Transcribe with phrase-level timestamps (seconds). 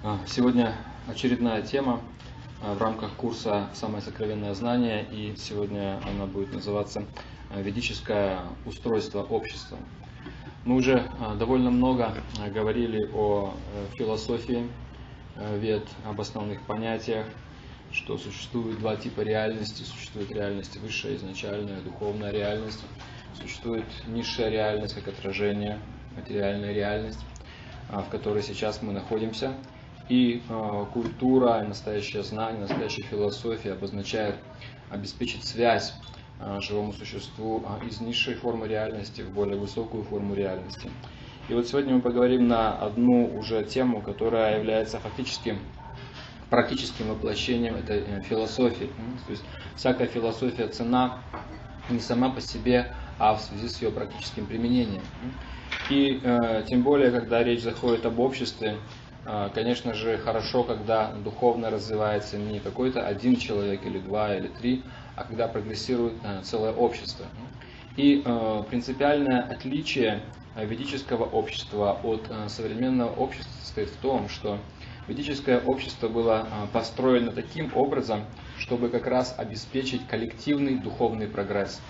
[0.00, 0.76] А, сегодня
[1.08, 2.00] очередная тема
[2.62, 7.04] а, в рамках курса «Самое сокровенное знание», и сегодня она будет называться
[7.50, 9.76] а, «Ведическое устройство общества».
[10.64, 12.14] Мы уже довольно много
[12.54, 14.68] говорили о э, философии
[15.54, 17.26] вед, об основных понятиях,
[17.90, 19.82] что существует два типа реальности.
[19.82, 22.84] Существует реальность высшая, изначальная, духовная реальность.
[23.40, 25.80] Существует низшая реальность, как отражение,
[26.16, 27.24] материальная реальность,
[27.88, 29.54] в которой сейчас мы находимся–
[30.08, 34.36] и э, культура, настоящее знание, настоящая философия обозначает
[34.90, 35.92] обеспечить связь
[36.40, 40.90] э, живому существу э, из низшей формы реальности в более высокую форму реальности.
[41.48, 45.58] И вот сегодня мы поговорим на одну уже тему, которая является фактически
[46.50, 48.90] практическим воплощением этой э, философии.
[49.26, 49.44] То есть
[49.76, 51.18] всякая философия цена
[51.90, 55.02] не сама по себе, а в связи с ее практическим применением.
[55.90, 58.76] И э, тем более, когда речь заходит об обществе,
[59.52, 64.82] конечно же, хорошо, когда духовно развивается не какой-то один человек или два или три,
[65.16, 67.26] а когда прогрессирует э, целое общество.
[67.96, 70.22] И э, принципиальное отличие
[70.56, 74.58] ведического общества от э, современного общества состоит в том, что
[75.08, 78.24] ведическое общество было построено таким образом,
[78.58, 81.82] чтобы как раз обеспечить коллективный духовный прогресс.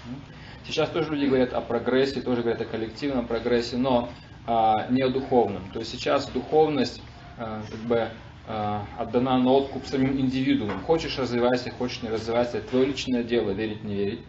[0.66, 4.08] Сейчас тоже люди говорят о прогрессе, тоже говорят о коллективном прогрессе, но
[4.46, 5.70] а, не о духовном.
[5.72, 7.07] То есть сейчас духовность Э,
[7.38, 8.08] как бы
[8.46, 10.80] э, отдана на откуп самим индивидуумам.
[10.82, 14.20] Хочешь развивайся, хочешь не развивайся, это твое личное дело, верить, не верить.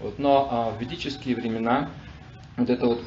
[0.00, 0.18] Вот.
[0.18, 1.90] Но э, в ведические времена
[2.56, 3.00] вот это вот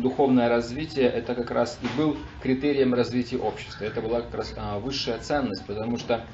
[0.00, 3.84] духовное развитие, это как раз и был критерием развития общества.
[3.84, 6.24] Это была как раз высшая ценность, потому что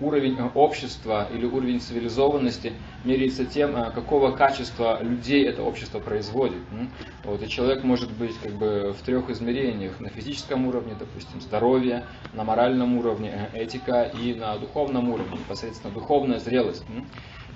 [0.00, 2.72] уровень общества или уровень цивилизованности
[3.04, 6.60] меряется тем, а, какого качества людей это общество производит.
[7.24, 10.00] Вот, и человек может быть как бы в трех измерениях.
[10.00, 15.92] На физическом уровне, допустим, здоровье, на моральном уровне э, этика и на духовном уровне, непосредственно
[15.92, 16.84] духовная зрелость.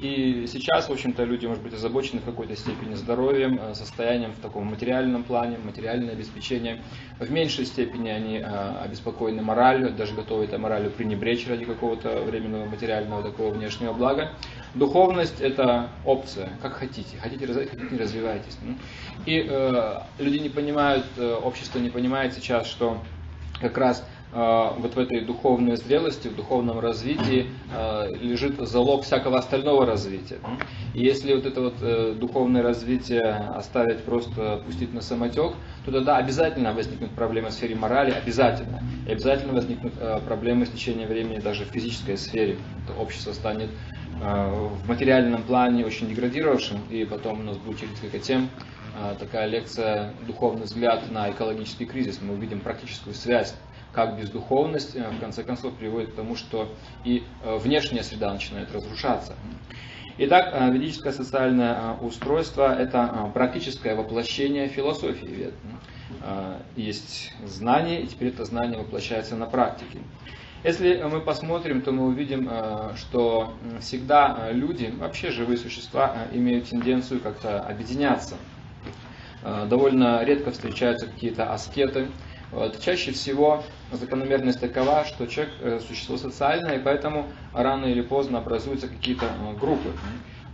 [0.00, 4.38] И сейчас, в общем-то, люди, может быть, озабочены в какой-то степени здоровьем, э, состоянием в
[4.38, 6.82] таком материальном плане, материальное обеспечение.
[7.19, 12.66] В меньшей степени они э, обеспокоены моралью, даже готовы это моралью пренебречь ради какого-то временного
[12.66, 14.33] материального такого внешнего блага.
[14.75, 17.16] Духовность– это опция, как хотите.
[17.19, 18.59] Хотите развивать, хотите не развивайтесь.
[19.27, 22.99] И э, люди не понимают, э, общество не понимает сейчас, что
[23.60, 24.04] как раз
[24.34, 30.39] вот в этой духовной зрелости, в духовном развитии а, лежит залог всякого остального развития.
[30.93, 35.53] И если вот это вот э, духовное развитие оставить просто, пустить на самотек,
[35.84, 38.83] то тогда обязательно возникнут проблемы в сфере морали, обязательно.
[39.06, 42.56] И обязательно возникнут э, проблемы с течением времени даже в физической сфере.
[42.84, 43.71] Это общество станет
[44.21, 48.49] э, в материальном плане очень деградировавшим, и потом у нас будет через несколько тем
[49.19, 52.21] такая лекция «Духовный взгляд на экологический кризис».
[52.22, 53.56] Мы увидим практическую связь
[53.94, 56.75] как бездуховность, э, в конце концов, приводит к тому, что
[57.05, 59.34] и э, внешняя среда начинает разрушаться.
[60.19, 65.54] Итак, э, ведическое социальное устройство– это практическое воплощение философии вед.
[66.77, 69.99] Есть знание, и теперь это знание воплощается на практике.
[70.62, 72.49] Если мы посмотрим, то мы увидим,
[72.97, 78.37] что всегда люди, вообще живые существа, имеют тенденцию как-то объединяться.
[79.43, 82.09] Довольно редко встречаются какие-то аскеты,
[82.54, 82.81] вот.
[82.81, 88.87] Чаще всего закономерность такова, что человек э, существо социальное, и поэтому рано или поздно образуются
[88.87, 89.92] какие-то э, группы.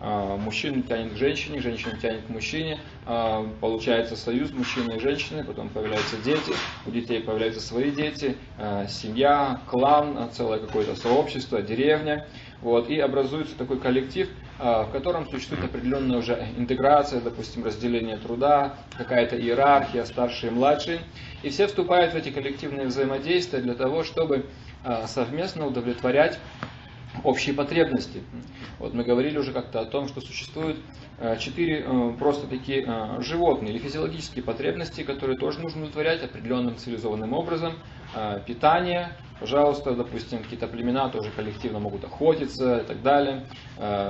[0.02, 5.44] А, мужчина тянет к женщине, женщина тянет к мужчине, а, получается союз мужчины и женщины,
[5.44, 6.54] потом появляются дети,
[6.86, 12.26] у детей появляются свои дети, а, семья, клан, целое какое-то сообщество, деревня.
[12.62, 14.28] Вот, и образуется такой коллектив,
[14.59, 21.00] в котором существует определенная уже интеграция, допустим, разделение труда, какая-то иерархия, старшие и младшие.
[21.43, 24.44] И все вступают в эти коллективные взаимодействия для того, чтобы
[25.06, 26.38] совместно удовлетворять
[27.25, 28.22] общие потребности.
[28.78, 30.78] Вот мы говорили уже как-то о том, что существуют
[31.19, 31.84] э, четыре
[32.19, 32.87] просто такие
[33.19, 37.74] животные или физиологические потребности, которые тоже нужно удовлетворять определенным цивилизованным образом.
[38.47, 43.47] Питание, пожалуйста, допустим, какие-то племена тоже коллективно могут охотиться и так далее.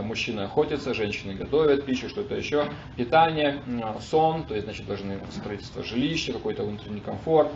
[0.03, 2.65] Мужчины охотятся, женщины готовят пищу, что-то еще.
[2.97, 3.63] Питание,
[4.01, 7.51] сон, то есть, значит, должны строительство жилища, какой-то внутренний комфорт.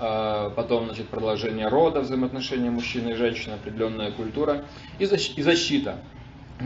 [0.00, 4.64] А, потом значит, продолжение рода, взаимоотношения мужчины и женщины, определенная культура
[4.98, 5.98] и защита.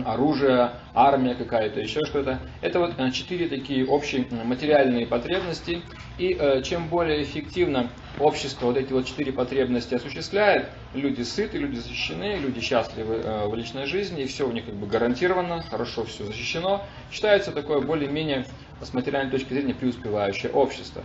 [0.04, 2.40] Оружие, армия какая-то, еще что-то.
[2.60, 5.82] Это вот э, четыре такие общие материальные потребности.
[6.18, 11.76] И э, чем более эффективно общество вот эти вот четыре потребности осуществляет, люди сыты, люди
[11.76, 16.04] защищены, люди счастливы э, в личной жизни, и все у них как бы гарантировано, хорошо
[16.04, 18.46] все защищено, считается такое более-менее
[18.80, 21.02] с материальной точки зрения преуспевающее общество.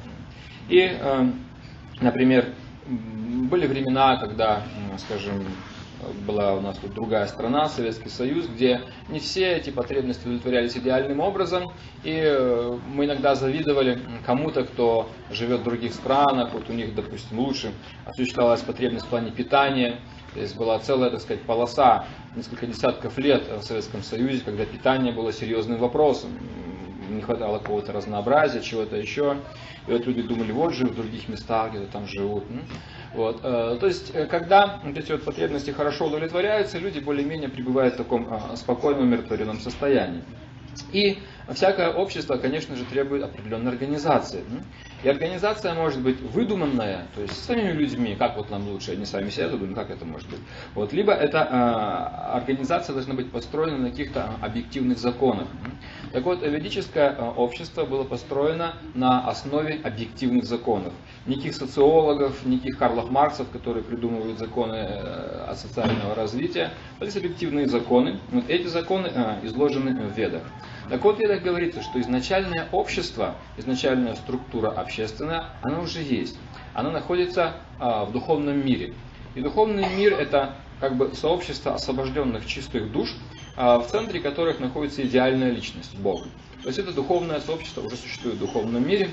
[0.70, 0.98] И
[2.00, 2.54] Например,
[2.86, 4.64] были времена, когда,
[4.98, 5.44] скажем,
[6.26, 11.20] была у нас тут другая страна, Советский Союз, где не все эти потребности удовлетворялись идеальным
[11.20, 11.72] образом,
[12.04, 17.40] и э, мы иногда завидовали кому-то, кто живет в других странах, вот у них, допустим,
[17.40, 17.72] лучше
[18.06, 20.00] осуществлялась потребность в плане питания,
[20.34, 22.06] то есть была целая, так сказать, полоса,
[22.36, 26.30] несколько десятков лет в Советском Союзе, когда питание было серьезным вопросом.
[27.10, 29.38] Не хватало какого-то разнообразия, чего-то еще.
[29.88, 32.44] И вот люди думали, вот же в других местах где-то там живут.
[33.14, 33.40] Вот.
[33.44, 37.98] Э, то есть, э, когда вот эти вот потребности хорошо удовлетворяются, люди более-менее пребывают в
[37.98, 40.24] таком а, спокойном, умиротворенном состоянии.
[40.92, 41.18] И
[41.54, 44.44] всякое общество, конечно же, требует определенной организации.
[45.04, 49.30] И организация может быть выдуманная, то есть самими людьми, как вот нам лучше, они сами
[49.30, 50.40] себя думают, как это может быть.
[50.74, 55.48] Вот, либо эта э, организация должна быть построена на каких-то объективных законах.
[56.12, 60.94] Так вот, ведическое общество было построено на основе объективных законов.
[61.28, 66.72] Никаких социологов, никаких Карлов Марксов, которые придумывают законы э, социального развития.
[67.00, 68.20] Это объективные законы.
[68.32, 70.42] Вот эти законы э, изложены в Ведах.
[70.90, 76.36] Так вот, в Ведах говорится, что изначальное общество, изначальная структура общественная, она уже есть.
[76.74, 78.96] Она находится а, в духовном мире.
[79.36, 83.10] И духовный мир это как бы сообщество освобожденных чистых душ,
[83.56, 86.24] а, в центре которых находится идеальная личность, Бог.
[86.64, 89.12] То есть это духовное сообщество уже существует в духовном мире.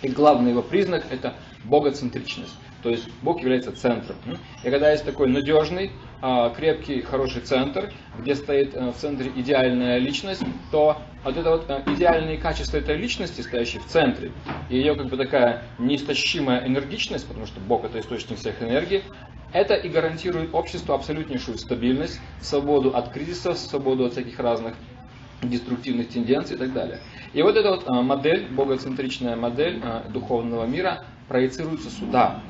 [0.00, 1.34] И главный его признак это
[1.64, 2.54] богоцентричность.
[2.82, 4.16] То есть Бог является центром.
[4.64, 5.90] И когда есть такой надежный,
[6.20, 10.42] а, крепкий, хороший центр, где стоит э, в центре идеальная личность,
[10.72, 14.32] то вот это вот э, идеальные качества этой личности, стоящей в центре,
[14.68, 19.04] и ее как бы такая неистощимая энергичность, потому что Бог это источник всех энергий,
[19.52, 24.74] это и гарантирует обществу абсолютнейшую стабильность, свободу от кризисов, свободу от всяких разных
[25.40, 26.98] деструктивных тенденций и так далее.
[27.32, 32.42] И вот эта вот э, модель, богоцентричная модель духовного мира проецируется сюда,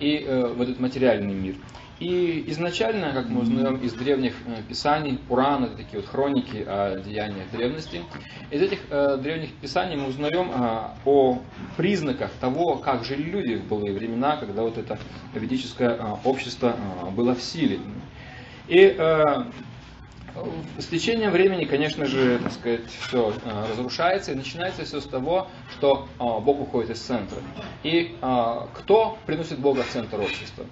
[0.00, 0.24] и
[0.56, 1.56] в этот материальный мир.
[1.98, 7.00] И изначально, как мы узнаем из древних э, писаний, Пуран, это такие вот хроники о
[7.00, 8.02] деяниях древности,
[8.50, 11.38] из этих э, древних писаний мы узнаем э, о
[11.78, 14.98] признаках того, как жили люди в былые времена, когда вот это
[15.32, 17.78] ведическое э, общество э, было в силе.
[18.68, 19.24] И э,
[20.78, 25.48] с течением времени, конечно же, так сказать, все э, разрушается, и начинается все с того,
[25.72, 27.38] что э, Бог уходит из центра.
[27.82, 28.16] И
[28.74, 30.66] кто приносит Бога в центр общества?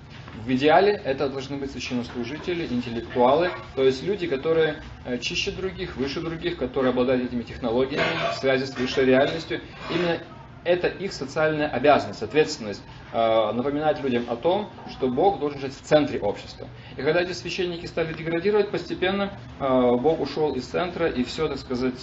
[0.45, 6.21] В идеале это должны быть священнослужители, интеллектуалы, то есть люди, которые э, чище других, выше
[6.21, 9.61] других, которые обладают этими технологиями, в связи с высшей реальностью.
[9.91, 10.19] Именно
[10.65, 12.83] это их социальная обязанность, ответственность
[13.13, 16.69] э, напоминать людям о том, что Бог должен жить в центре общества.
[16.97, 21.59] И когда эти священники стали деградировать, постепенно э, Бог ушел из центра и все, так
[21.59, 22.01] сказать,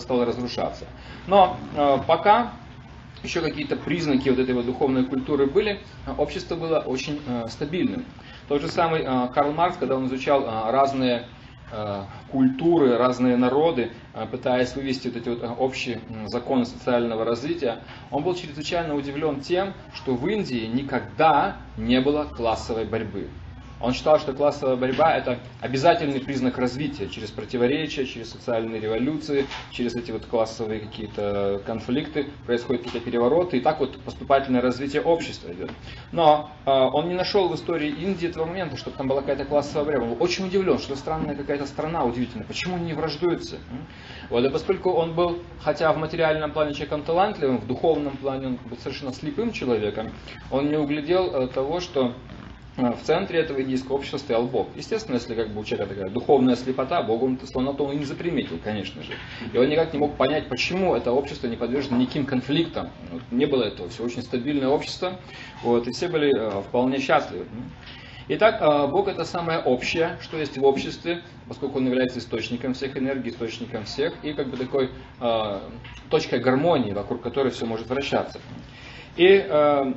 [0.00, 0.86] стало разрушаться.
[1.26, 1.56] Но
[2.06, 2.52] пока
[3.22, 5.80] еще какие-то признаки вот этой вот духовной культуры были,
[6.18, 8.04] общество было очень э, стабильным.
[8.48, 11.24] Тот же самый э, Карл Маркс, когда он изучал э, разные э,
[12.30, 17.80] культуры, разные народы, э, пытаясь вывести вот эти вот э, общие законы социального развития,
[18.10, 23.28] он был чрезвычайно удивлен тем, что в Индии никогда не было классовой борьбы.
[23.82, 29.96] Он считал, что классовая борьба это обязательный признак развития через противоречия, через социальные революции, через
[29.96, 35.72] эти вот классовые какие-то конфликты, происходят какие-то перевороты, и так вот поступательное развитие общества идет.
[36.12, 39.84] Но э, он не нашел в истории Индии этого момента, чтобы там была какая-то классовая
[39.84, 40.04] борьба.
[40.04, 43.58] Он был очень удивлен, что странная какая-то страна удивительная, почему они не враждуются.
[44.30, 48.58] Вот, и поскольку он был, хотя в материальном плане человеком талантливым, в духовном плане он
[48.64, 50.12] был совершенно слепым человеком,
[50.50, 52.14] он не углядел э, того, что
[52.76, 54.68] в центре этого индийского общества стоял Бог.
[54.74, 58.04] Естественно, если как бы у человека такая духовная слепота, Бога он слоноту он и не
[58.04, 59.12] заприметил, конечно же.
[59.52, 62.90] И он никак не мог понять, почему это общество не подвержено никаким конфликтам.
[63.10, 65.20] Вот, не было этого, все очень стабильное общество,
[65.62, 67.46] вот, и все были э, вполне счастливы.
[68.28, 72.96] Итак, э, Бог это самое общее, что есть в обществе, поскольку Он является источником всех
[72.96, 75.60] энергий, источником всех, и как бы такой э,
[76.08, 78.40] точкой гармонии, вокруг которой все может вращаться.
[79.16, 79.92] И э,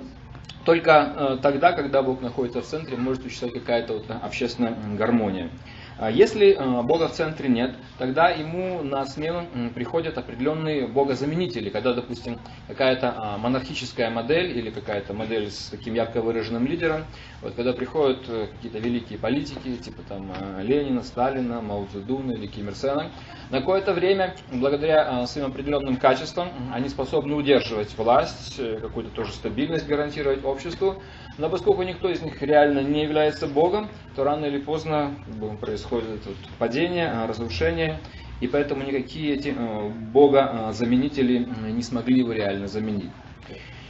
[0.66, 5.50] только э, тогда, когда Бог находится в центре, может существовать какая-то вот общественная гармония.
[5.98, 11.94] А если э, Бога в центре нет, тогда ему на смену приходят определенные богозаменители, когда,
[11.94, 12.38] допустим,
[12.68, 17.06] какая-то а, монархическая модель или какая-то модель с таким ярко выраженным лидером,
[17.42, 22.48] вот когда приходят э, какие-то великие политики, типа там э, Ленина, Сталина, Мао Цзэдуна или
[22.48, 23.12] Ким Ир Сена,
[23.50, 30.44] на какое-то время, благодаря своим определенным качествам, они способны удерживать власть, какую-то тоже стабильность гарантировать
[30.44, 31.02] обществу,
[31.38, 35.16] но поскольку никто из них реально не является Богом, то рано или поздно
[35.62, 38.00] происходит вот падение, а, разрушение,
[38.42, 43.12] и поэтому никакие эти э, Бога-заменители не смогли его реально заменить.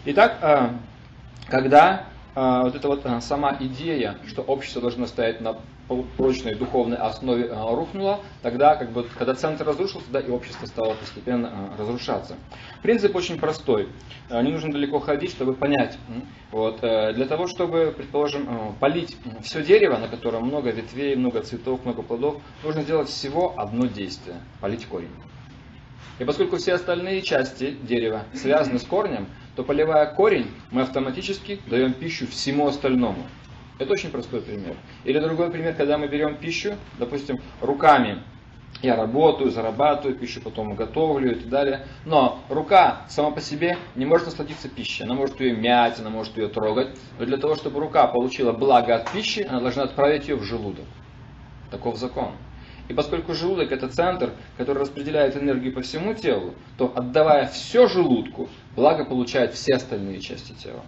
[0.05, 0.75] Итак, а,
[1.47, 5.57] когда а, вот эта вот а, сама идея, что общество должно стоять на
[6.17, 10.95] прочной духовной основе а, рухнула, тогда, как бы, когда центр разрушился, да, и общество стало
[10.95, 12.35] постепенно разрушаться.
[12.81, 13.87] Принцип очень простой.
[14.29, 15.97] Не нужно далеко ходить, чтобы понять.
[16.51, 21.41] Вот, э, для того, чтобы, предположим, э, полить все дерево, на котором много ветвей, много
[21.41, 25.11] цветов, много плодов, нужно сделать всего одно действие– полить корень.
[26.17, 31.93] И поскольку все остальные части дерева связаны с корнем, то поливая корень, мы автоматически даем
[31.93, 33.23] пищу всему остальному.
[33.77, 34.75] Это очень простой пример.
[35.03, 38.21] Или другой пример, когда мы берем пищу, допустим, руками.
[38.81, 41.87] Я работаю, зарабатываю пищу, потом готовлю и так далее.
[42.05, 45.03] Но рука сама по себе не может насладиться пищей.
[45.03, 46.89] Она может ее мять, она может ее трогать.
[47.17, 50.85] Но для того, чтобы рука получила благо от пищи, она должна отправить ее в желудок.
[51.71, 52.31] Таков закон.
[52.87, 58.49] И поскольку желудок это центр, который распределяет энергию по всему телу, то отдавая все желудку,
[58.75, 60.83] благо получают все остальные части тела.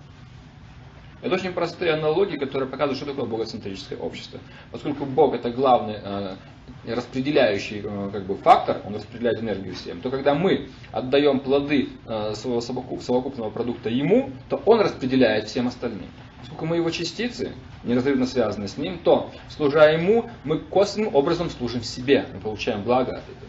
[1.22, 4.40] Это очень простые аналогии, которые показывают, что такое богоцентрическое общество.
[4.72, 6.36] Поскольку Бог это главный э,
[6.86, 12.34] распределяющий э, как бы, фактор, он распределяет энергию всем, то когда мы отдаем плоды э,
[12.36, 16.08] своего совокупного продукта ему, то он распределяет всем остальным.
[16.40, 17.54] Поскольку мы его частицы,
[17.84, 23.12] неразрывно связаны с ним, то, служа ему, мы косвенным образом служим себе, мы получаем благо
[23.12, 23.48] от этого.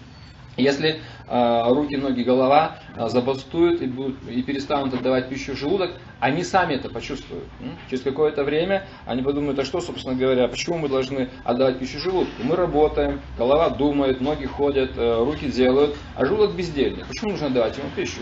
[0.59, 5.93] Если э, руки, ноги, голова э, забастуют и, будут, и перестанут отдавать пищу в желудок,
[6.19, 7.45] они сами это почувствуют.
[7.89, 12.43] Через какое-то время они подумают, а что, собственно говоря, почему мы должны отдавать пищу желудку?
[12.43, 17.05] Мы работаем, голова думает, ноги ходят, э, руки делают, а желудок бездельный.
[17.05, 18.21] Почему нужно давать ему пищу?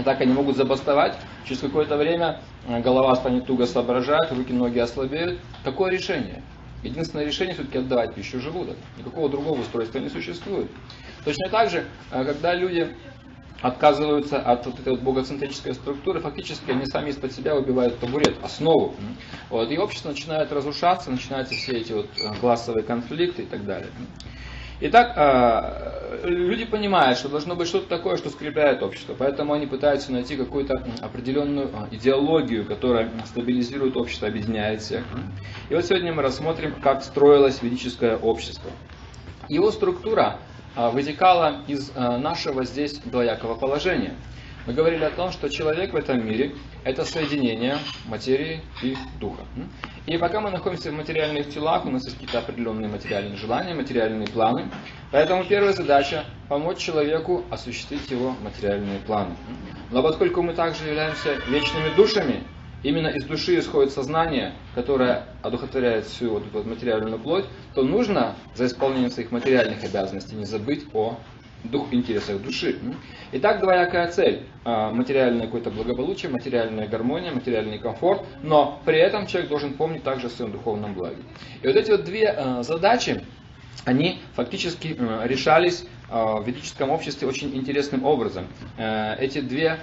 [0.00, 1.14] И так они могут забастовать,
[1.44, 5.40] через какое-то время э, голова станет туго соображать, руки, ноги ослабеют.
[5.62, 6.42] Какое решение?
[6.82, 8.76] Единственное решение все-таки отдавать пищу желудок.
[8.96, 10.70] Никакого другого устройства не существует.
[11.22, 12.96] Точно так же, э, когда люди
[13.60, 18.94] отказываются от вот этой вот богоцентрической структуры, фактически они сами из-под себя убивают табурет, основу.
[19.50, 23.90] Вот, и общество начинает разрушаться, начинаются все эти вот э, классовые конфликты и так далее.
[24.82, 30.10] Итак, а, люди понимают, что должно быть что-то такое, что скрепляет общество, поэтому они пытаются
[30.10, 35.04] найти какую-то определенную а, идеологию, которая стабилизирует общество, объединяет всех.
[35.68, 38.70] И вот сегодня мы рассмотрим, как строилось ведическое общество.
[39.50, 40.38] Его структура
[40.74, 44.14] а, вытекала из нашего здесь двоякого положения–
[44.66, 49.42] мы говорили о том, что человек в этом мире– это соединение материи и духа.
[50.06, 54.28] И пока мы находимся в материальных телах, у нас есть какие-то определенные материальные желания, материальные
[54.28, 54.70] планы.
[55.12, 59.36] Поэтому первая задача– помочь человеку осуществить его материальные планы.
[59.90, 62.44] Но поскольку мы также являемся вечными душами,
[62.82, 68.66] именно из души исходит сознание, которое одухотворяет всю вот эту материальную плоть, то нужно за
[68.66, 71.18] исполнением своих материальных обязанностей не забыть о
[71.64, 72.78] дух, интересах души.
[73.32, 74.42] Итак, двоякая цель.
[74.64, 80.26] А, материальное какое-то благополучие, материальная гармония, материальный комфорт, но при этом человек должен помнить также
[80.26, 81.22] о своем духовном благе.
[81.62, 83.24] И вот эти вот две а, задачи,
[83.84, 88.48] они фактически а, решались в ведическом обществе очень интересным образом.
[88.76, 89.78] Эти две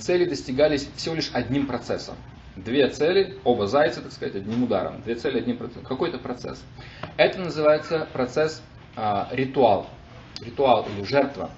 [0.00, 2.16] цели достигались всего лишь одним процессом.
[2.56, 5.00] Две цели, оба зайца, так сказать, одним ударом.
[5.02, 5.84] Две цели, одним процессом.
[5.84, 6.60] Какой-то процесс.
[7.16, 8.64] Это называется процесс
[9.30, 9.86] ритуал
[10.42, 11.50] ритуал или жертва.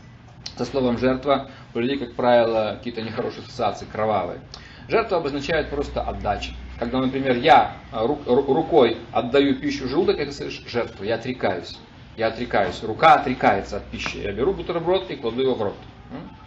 [0.57, 4.41] Со словом жертва у людей, как правило, какие-то нехорошие ассоциации, кровавые.
[4.89, 6.53] Жертва обозначает просто отдача.
[6.79, 11.79] Когда, например, я а, рукой отдаю пищу желудок, это жертва, я отрекаюсь.
[12.17, 12.83] Я отрекаюсь.
[12.83, 14.19] Рука отрекается от пищи.
[14.19, 15.77] Я беру бутерброд и кладу его в рот.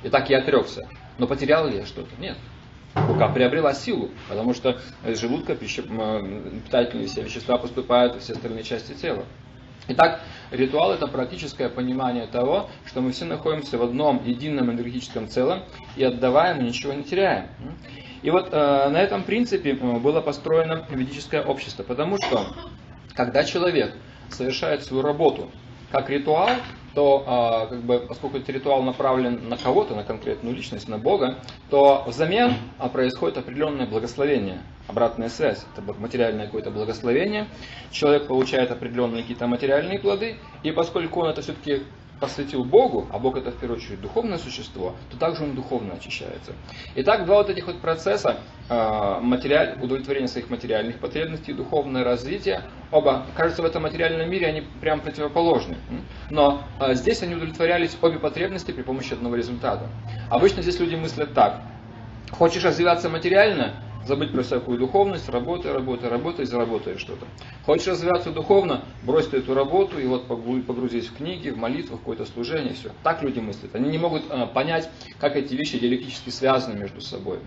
[0.04, 0.88] И так я отрекся.
[1.18, 2.10] Но потерял ли я что-то?
[2.20, 2.38] Нет.
[2.94, 8.64] Рука приобрела силу, потому что из желудка пища, питательные все вещества поступают в все остальные
[8.64, 9.26] части тела.
[9.88, 15.64] Итак, ритуал это практическое понимание того, что мы все находимся в одном едином энергетическом целом
[15.96, 17.48] и отдаваем, и ничего не теряем.
[18.24, 22.48] И вот э, на этом принципе э, было построено ведическое общество, потому что
[23.14, 23.94] когда человек
[24.30, 25.52] совершает свою работу
[25.92, 26.50] как ритуал,
[26.96, 31.36] то а, как бы, поскольку этот ритуал направлен на кого-то, на конкретную личность, на Бога,
[31.70, 35.66] то взамен а, происходит определенное благословение, обратная связь.
[35.74, 37.48] Это материальное какое-то благословение.
[37.92, 41.84] Человек получает определенные какие-то материальные плоды, и поскольку он это все-таки
[42.20, 46.54] посвятил Богу, а Бог это в первую очередь духовное существо, то также он духовно очищается.
[46.96, 48.38] Итак, два вот этих вот процесса,
[48.70, 54.64] э, материаль, удовлетворение своих материальных потребностей, духовное развитие, оба, кажется, в этом материальном мире они
[54.82, 55.78] прям противоположны.
[56.30, 59.90] Но э, здесь они удовлетворялись обе потребности при помощи одного результата.
[60.30, 61.62] Обычно здесь люди мыслят так.
[62.32, 67.26] Хочешь развиваться материально, забыть про всякую духовность, работай, работай, работай, заработай что-то.
[67.66, 72.00] Хочешь развиваться духовно, брось ты эту работу и вот погрузись в книги, в молитву, в
[72.00, 72.92] какое-то служение, все.
[73.04, 73.74] Так люди мыслят.
[73.76, 77.40] Они не могут э, понять, как эти вещи диалектически связаны между собой.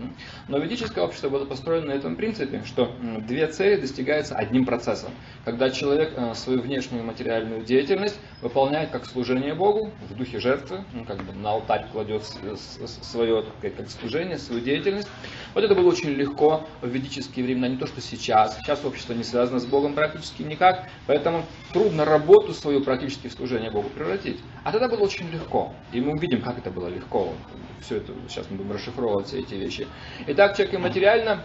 [0.47, 2.91] Но ведическое общество было построено на этом принципе, что
[3.27, 5.11] две цели достигаются одним процессом.
[5.45, 11.05] Когда человек э, свою внешнюю материальную деятельность выполняет как служение Богу, в духе жертвы, ну,
[11.05, 15.07] как бы на алтарь кладет свое как служение, свою деятельность.
[15.53, 16.48] Вот это было очень легко
[16.81, 18.57] в ведические времена, не то что сейчас.
[18.57, 23.71] Сейчас общество не связано с Богом практически никак, поэтому трудно работу свою практически в служение
[23.71, 24.39] Богу превратить.
[24.63, 25.73] А тогда было очень легко.
[25.91, 27.33] И мы увидим, как это было легко.
[27.81, 29.87] Все это, сейчас мы будем расшифровывать все эти вещи.
[30.27, 31.43] Итак, человек и материально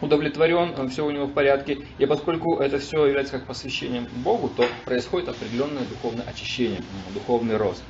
[0.00, 1.78] удовлетворен, все у него в порядке.
[1.98, 6.82] И поскольку это все является как посвящением Богу, то происходит определенное духовное очищение,
[7.14, 7.82] духовный рост.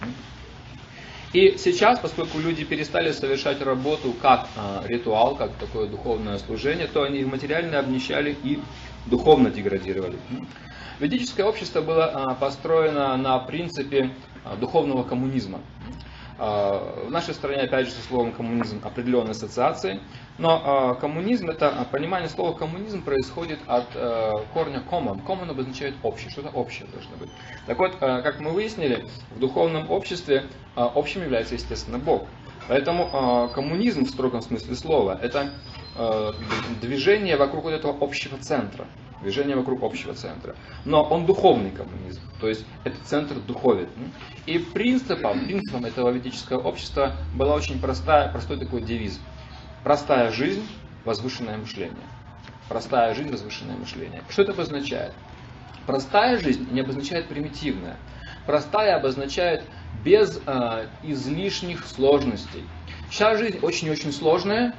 [1.33, 7.03] И сейчас, поскольку люди перестали совершать работу как а, ритуал, как такое духовное служение, то
[7.03, 8.59] они материально обнищали и
[9.07, 10.19] духовно деградировали.
[10.99, 14.11] Ведическое общество было а, построено на принципе
[14.45, 15.61] а, духовного коммунизма.
[16.41, 20.01] А, в нашей стране, опять же, со словом коммунизм определенные ассоциации,
[20.39, 23.87] но а, коммунизм, это а, понимание слова коммунизм происходит от
[24.55, 25.25] корня common.
[25.27, 27.31] Common обозначает общее, что-то общее должно быть.
[27.67, 30.45] Так вот, как мы выяснили, в духовном обществе
[30.77, 32.29] общим является, естественно, Бог.
[32.69, 35.51] Поэтому коммунизм в строгом смысле слова– это
[36.81, 38.87] движение вокруг вот этого общего центра
[39.23, 40.55] движение вокруг общего центра.
[40.85, 43.89] Но он духовный коммунизм, то есть этот центр духовен.
[44.47, 49.21] И принципом, принципом этого ведического общества была очень простая, простой такой девиз.
[49.85, 50.67] Простая жизнь,
[51.05, 51.97] возвышенное мышление.
[52.69, 54.23] Простая жизнь, возвышенное мышление.
[54.29, 55.15] Что это обозначает?
[55.87, 57.97] Простая жизнь не обозначает примитивная.
[58.47, 59.65] Простая обозначает
[60.05, 62.65] без э, излишних сложностей.
[63.11, 64.75] Сейчас жизнь очень-очень сложная,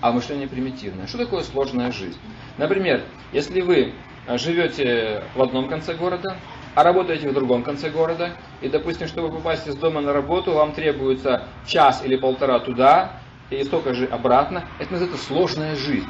[0.00, 1.06] а мышление примитивное.
[1.06, 2.18] Что такое сложная жизнь?
[2.56, 3.02] Например,
[3.32, 3.92] если вы
[4.26, 6.36] э, живете в одном конце города,
[6.74, 10.72] а работаете в другом конце города, и, допустим, чтобы попасть из дома на работу, вам
[10.72, 16.08] требуется час или полтора туда, и столько же обратно, это называется сложная жизнь.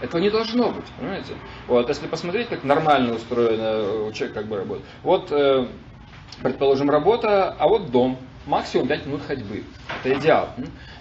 [0.00, 1.34] Этого не должно быть, понимаете?
[1.66, 4.86] Вот, если посмотреть, как нормально устроено человек как бы работает.
[5.02, 5.66] Вот, э,
[6.42, 8.18] предположим, работа, а вот дом.
[8.46, 9.64] Максимум 5 минут ходьбы.
[10.02, 10.48] Это идеал.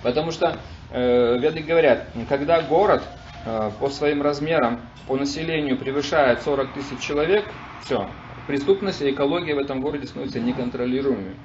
[0.02, 0.58] Потому что э,
[0.91, 3.04] веды говорят, когда город
[3.45, 7.45] э, по своим размерам, по населению превышает 40 тысяч человек,
[7.84, 8.10] все,
[8.47, 11.36] преступность и экология в этом городе становятся неконтролируемыми.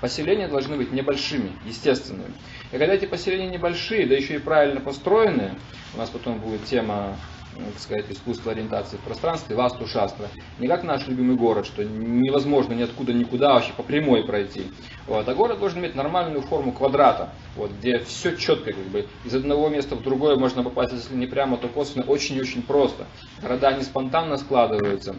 [0.00, 2.32] Поселения должны быть небольшими, естественными.
[2.72, 5.54] И когда эти поселения небольшие, да еще и правильно построенные,
[5.94, 7.16] у нас потом будет тема
[7.56, 10.28] так сказать, искусство ориентации в пространстве, Васту Шастра.
[10.58, 14.70] Не как наш любимый город, что невозможно ниоткуда никуда вообще по прямой пройти.
[15.06, 15.28] Вот.
[15.28, 19.68] А город должен иметь нормальную форму квадрата, вот, где все четко, как бы, из одного
[19.68, 23.06] места в другое можно попасть, если не прямо, то косвенно, очень-очень просто.
[23.42, 25.16] Города не спонтанно складываются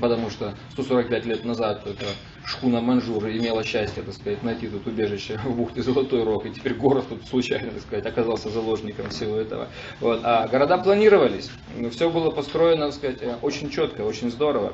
[0.00, 2.06] потому что 145 лет назад эта
[2.44, 6.74] шхуна Манжура имела счастье, так сказать, найти тут убежище в бухте Золотой Рог, и теперь
[6.74, 9.68] город тут случайно, так сказать, оказался заложником всего этого.
[10.00, 10.20] Вот.
[10.24, 11.50] А города планировались,
[11.90, 14.72] все было построено, так сказать, очень четко, очень здорово.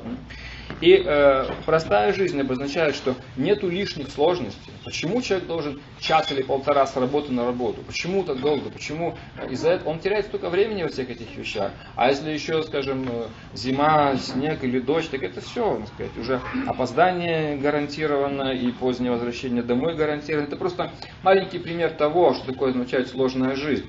[0.81, 4.73] И э, простая жизнь обозначает, что нету лишних сложностей.
[4.83, 7.81] Почему человек должен час или полтора с работы на работу?
[7.81, 8.69] Почему так долго?
[8.69, 9.17] Почему
[9.49, 11.71] из-за этого он теряет столько времени во всех этих вещах?
[11.95, 16.41] А если еще, скажем, э, зима, снег или дождь, так это все, так сказать, уже
[16.67, 20.47] опоздание гарантировано и позднее возвращение домой гарантировано.
[20.47, 20.91] Это просто
[21.23, 23.85] маленький пример того, что такое означает сложная жизнь.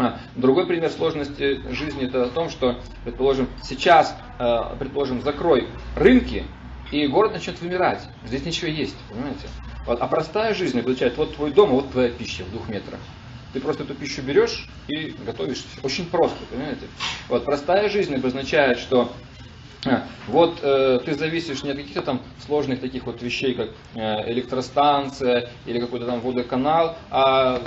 [0.00, 6.44] А, другой пример сложности жизни это о том, что, предположим, сейчас, э, предположим, закрой рынки,
[6.90, 8.00] и город начнет вымирать.
[8.24, 9.46] Здесь ничего есть, понимаете?
[9.86, 12.98] Вот, а простая жизнь означает, вот твой дом, вот твоя пища в двух метрах.
[13.52, 15.64] Ты просто эту пищу берешь и готовишь.
[15.82, 16.86] Очень просто, понимаете?
[17.28, 19.39] Вот простая жизнь обозначает, что а,
[20.28, 25.50] вот э, ты зависишь не от каких-то там сложных таких вот вещей, как э, электростанция
[25.64, 27.62] или какой-то там водоканал, а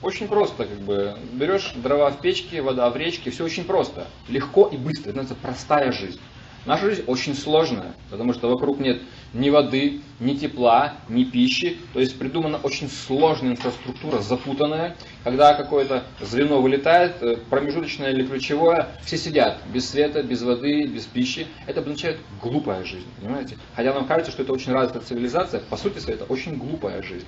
[0.00, 4.68] очень просто как бы берешь дрова в печке, вода в речке, все очень просто, легко
[4.68, 6.20] и быстро, это простая жизнь.
[6.64, 9.00] Наша жизнь очень сложная, потому что вокруг нет
[9.32, 11.78] ни воды, ни тепла, ни пищи.
[11.94, 14.94] То есть придумана очень сложная инфраструктура, запутанная.
[15.24, 21.04] Когда какое-то звено вылетает, э, промежуточное или ключевое, все сидят без света, без воды, без
[21.04, 21.46] пищи.
[21.66, 23.58] Это обозначает глупая жизнь, понимаете?
[23.74, 27.26] Хотя нам кажется, что это очень развитая цивилизация, по сути это очень глупая жизнь.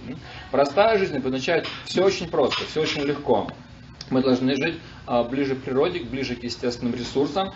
[0.51, 3.49] Простая жизнь обозначает все очень просто, все очень легко.
[4.11, 4.79] Мы должны жить
[5.31, 7.53] ближе к природе, ближе к естественным ресурсам.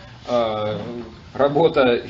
[1.35, 2.03] Работа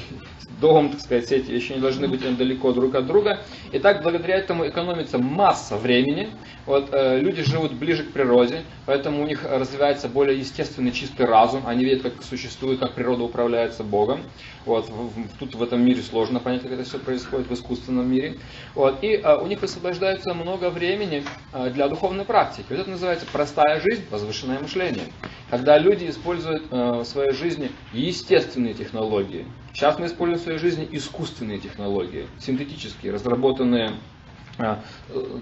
[0.61, 3.40] дом, так сказать, все эти вещи не должны быть далеко друг от друга.
[3.72, 6.28] И так, благодаря этому экономится масса времени.
[6.66, 11.64] Вот, э, люди живут ближе к природе, поэтому у них развивается более естественный чистый разум.
[11.66, 14.20] Они видят, как существует, как природа управляется Богом.
[14.64, 14.90] Вот,
[15.38, 18.38] тут в этом мире сложно понять, как это все происходит, в искусственном мире.
[18.74, 22.66] Вот, и э, у них высвобождается много времени э, для духовной практики.
[22.70, 25.04] Вот это называется простая жизнь, возвышенное мышление.
[25.51, 29.47] Когда люди используют э, в своей жизни естественные технологии.
[29.73, 33.92] Сейчас мы используем в своей жизни искусственные технологии, синтетические, разработанные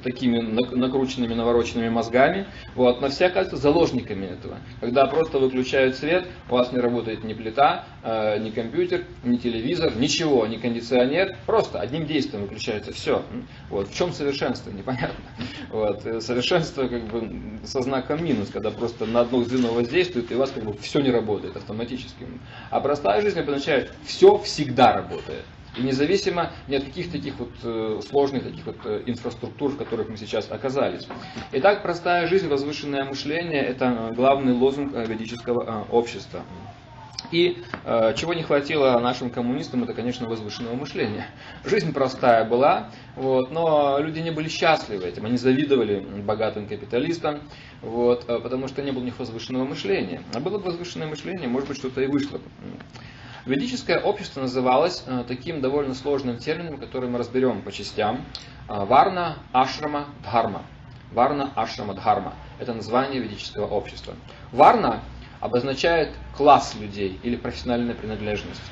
[0.03, 4.59] такими накрученными, навороченными мозгами, вот, но все оказываются заложниками этого.
[4.81, 9.95] Когда просто выключают свет, у вас не работает ни плита, э, ни компьютер, ни телевизор,
[9.97, 13.23] ничего, ни кондиционер, просто одним действием выключается все.
[13.69, 13.89] Вот.
[13.89, 15.25] В чем совершенство, непонятно.
[15.71, 16.05] Вот.
[16.07, 20.39] Э, совершенство как бы со знаком минус, когда просто на одно звено воздействует, и у
[20.39, 22.27] вас как бы все не работает автоматически.
[22.71, 25.45] А простая жизнь обозначает, все всегда работает.
[25.77, 30.11] И независимо ни от каких таких вот э, сложных таких вот э, инфраструктур, в которых
[30.11, 31.07] мы сейчас оказались.
[31.53, 36.43] Итак, простая жизнь, возвышенное мышление– это э, главный лозунг ведического общества.
[37.31, 41.27] И э, чего не хватило нашим коммунистам, это, конечно, возвышенного мышления.
[41.65, 47.41] Жизнь простая была, вот, но люди не были счастливы этим, они завидовали богатым капиталистам,
[47.81, 50.21] вот, потому что не было у них возвышенного мышления.
[50.35, 52.39] А было бы возвышенное мышление, может быть, что-то и вышло.
[53.45, 58.25] Ведическое общество называлось э, таким довольно сложным термином, который мы разберем по частям.
[58.69, 60.63] Э, Варна, Ашрама, Дхарма.
[61.11, 62.35] Варна, Ашрама, Дхарма.
[62.61, 64.15] Это название ведического общества.
[64.53, 65.01] Варна
[65.41, 68.63] обозначает класс людей или профессиональная принадлежность.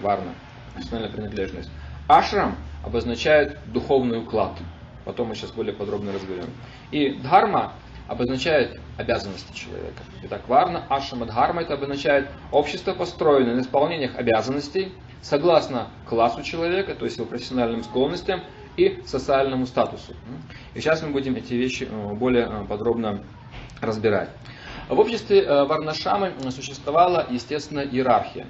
[0.00, 0.32] Варна,
[0.74, 1.70] профессиональная принадлежность.
[2.06, 4.52] Ашрам обозначает духовный уклад.
[5.04, 6.50] Потом мы сейчас более подробно разберем.
[6.92, 7.72] И дхарма
[8.08, 10.02] обозначает обязанности человека.
[10.24, 17.04] Итак, варна, ашама, дхарма это обозначает общество, построенное на исполнениях обязанностей, согласно классу человека, то
[17.04, 18.42] есть его профессиональным склонностям
[18.76, 20.14] и социальному статусу.
[20.74, 23.22] И сейчас мы будем эти вещи э, более э, подробно
[23.80, 24.30] разбирать.
[24.88, 28.46] В обществе э, Варнашамы существовала, естественно, иерархия.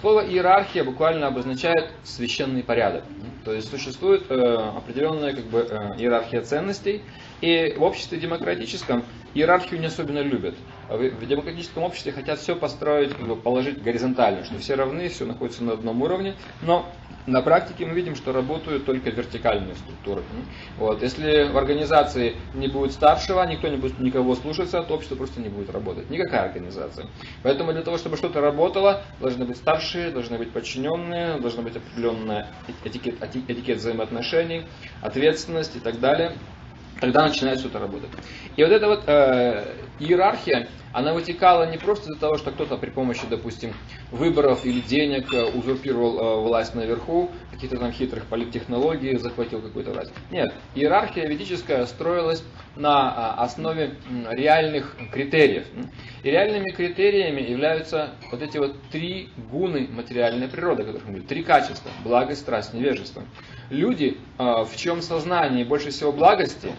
[0.00, 3.04] Слово иерархия буквально обозначает священный порядок.
[3.44, 5.60] То есть существует определенная как бы,
[5.96, 7.02] иерархия ценностей,
[7.44, 9.04] и в обществе демократическом
[9.34, 10.54] иерархию не особенно любят.
[10.88, 16.00] В демократическом обществе хотят все построить, положить горизонтально, что все равны, все находится на одном
[16.00, 16.36] уровне.
[16.62, 16.86] Но
[17.26, 20.22] на практике мы видим, что работают только вертикальные структуры.
[20.78, 21.02] Вот.
[21.02, 25.50] Если в организации не будет старшего, никто не будет никого слушаться, то общество просто не
[25.50, 26.08] будет работать.
[26.08, 27.08] Никакая организация.
[27.42, 32.48] Поэтому для того, чтобы что-то работало, должны быть старшие, должны быть подчиненные, должна быть определенная
[32.84, 34.66] этикет, этикет взаимоотношений,
[35.02, 36.32] ответственность и так далее
[37.00, 38.10] тогда начинает что-то работать.
[38.56, 42.90] И вот эта вот э, иерархия, она вытекала не просто из-за того, что кто-то при
[42.90, 43.74] помощи, допустим,
[44.12, 50.12] выборов или денег э, узурпировал э, власть наверху, каких-то там хитрых политтехнологий, захватил какую-то власть.
[50.30, 52.44] Нет, иерархия ведическая строилась
[52.76, 53.94] на э, основе
[54.30, 55.66] реальных критериев.
[56.22, 61.26] И реальными критериями являются вот эти вот три гуны материальной природы, о которых мы говорили,
[61.26, 63.24] три качества, благость, страсть, невежество.
[63.70, 66.70] Люди, в чем сознании больше всего благости,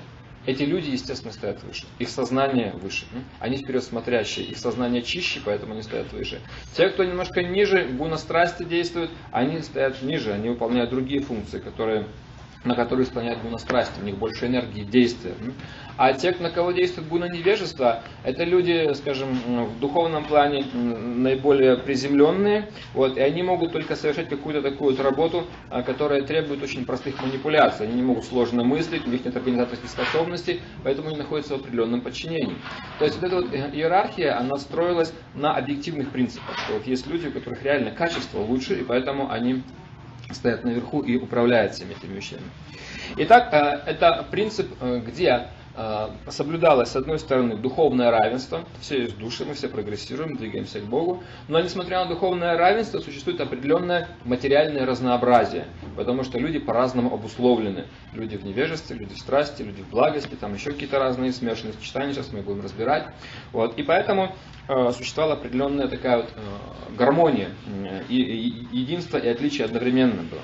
[0.45, 1.85] эти люди, естественно, стоят выше.
[1.99, 3.05] Их сознание выше.
[3.39, 4.45] Они вперед смотрящие.
[4.45, 6.39] Их сознание чище, поэтому они стоят выше.
[6.75, 10.33] Те, кто немножко ниже, гуна страсти действуют, они стоят ниже.
[10.33, 12.07] Они выполняют другие функции, которые
[12.65, 15.33] на которые исполняют гуна страсти, у них больше энергии действия.
[15.97, 19.33] А те, на кого действует гуна невежества, это люди, скажем,
[19.65, 25.45] в духовном плане наиболее приземленные, вот, и они могут только совершать какую-то такую вот работу,
[25.69, 27.87] а, которая требует очень простых манипуляций.
[27.87, 32.01] Они не могут сложно мыслить, у них нет организаторских способностей, поэтому они находятся в определенном
[32.01, 32.57] подчинении.
[32.99, 37.27] То есть вот эта вот иерархия, она строилась на объективных принципах, что вот есть люди,
[37.27, 39.63] у которых реально качество лучше, и поэтому они
[40.31, 42.43] стоят наверху и управляют всеми этими вещами.
[43.17, 45.47] Итак, э, это принцип, э, где
[46.29, 51.23] соблюдалось, с одной стороны, духовное равенство, все есть души, мы все прогрессируем, двигаемся к Богу,
[51.47, 57.85] но несмотря на духовное равенство, существует определенное материальное разнообразие, потому что люди по-разному обусловлены.
[58.13, 62.13] Люди в невежестве, люди в страсти, люди в благости, там еще какие-то разные смешанные сочетания,
[62.13, 63.07] сейчас мы будем разбирать.
[63.51, 63.77] Вот.
[63.77, 64.35] И поэтому
[64.67, 67.49] э, существовала определенная такая вот э, гармония,
[68.09, 70.41] и, единство и отличие одновременно было.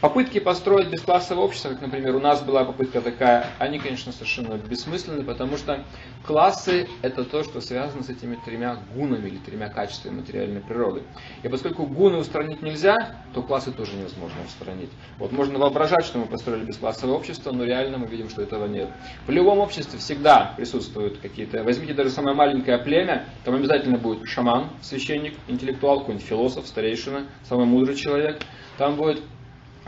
[0.00, 5.24] Попытки построить бесклассовое общество, как, например, у нас была попытка такая, они, конечно, совершенно бессмысленны,
[5.24, 5.84] потому что
[6.24, 11.02] классы– это то, что связано с этими тремя гунами или тремя качествами материальной природы.
[11.42, 12.96] И поскольку гуны устранить нельзя,
[13.34, 14.90] то классы тоже невозможно устранить.
[15.18, 18.88] Вот можно воображать, что мы построили бесклассовое общество, но реально мы видим, что этого нет.
[19.26, 24.68] В любом обществе всегда присутствуют какие-то, возьмите даже самое маленькое племя, там обязательно будет шаман,
[24.80, 28.40] священник, интеллектуал, какой-нибудь философ, старейшина, самый мудрый человек.
[28.76, 29.20] Там будет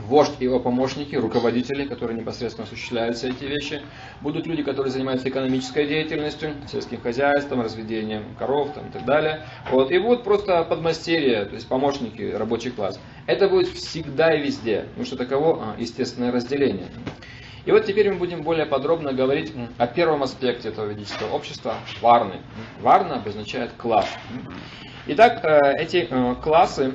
[0.06, 3.82] вождь и его помощники, руководители, которые непосредственно осуществляют все эти вещи.
[4.20, 9.44] Будут люди, которые занимаются экономической деятельностью, сельским хозяйством, разведением коров там, и так далее.
[9.70, 9.90] Вот.
[9.90, 13.00] И будут просто подмастерья, то есть помощники, рабочий класс.
[13.26, 16.88] Это будет всегда и везде, потому что таково а, естественное разделение.
[17.66, 22.40] И вот теперь мы будем более подробно говорить о первом аспекте этого ведического общества– варны.
[22.80, 24.08] Варна обозначает класс.
[25.06, 26.94] Итак, э, эти э, классы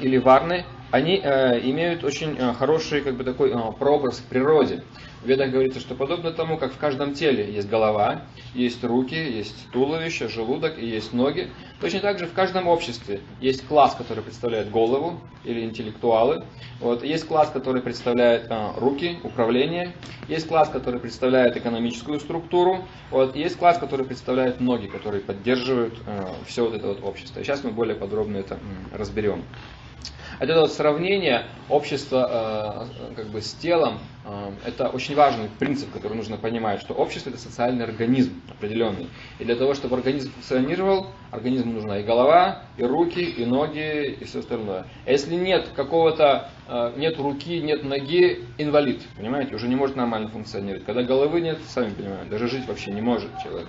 [0.00, 4.82] или варны они э, имеют очень э, хороший как бы такой э, прообраз в природе.
[5.22, 8.22] В Ведах говорится, что подобно тому, как в каждом теле есть голова,
[8.54, 13.66] есть руки, есть туловище, желудок и есть ноги, точно так же в каждом обществе есть
[13.66, 16.44] класс, который представляет голову или интеллектуалы,
[16.80, 19.92] вот, есть класс, который представляет э, руки, управление,
[20.26, 26.28] есть класс, который представляет экономическую структуру, вот, есть класс, который представляет ноги, которые поддерживают э,
[26.46, 27.40] все вот это вот общество.
[27.40, 29.44] И сейчас мы более подробно это э, разберем.
[30.40, 36.14] Это вот сравнение общества э, как бы с телом, э, это очень важный принцип, который
[36.14, 39.10] нужно понимать, что общество это социальный организм определенный.
[39.38, 44.24] И для того, чтобы организм функционировал, организму нужна и голова, и руки, и ноги, и
[44.24, 44.86] все остальное.
[45.04, 50.28] А если нет какого-то, э, нет руки, нет ноги, инвалид, понимаете, уже не может нормально
[50.28, 50.86] функционировать.
[50.86, 53.68] Когда головы нет, сами понимаете, даже жить вообще не может человек.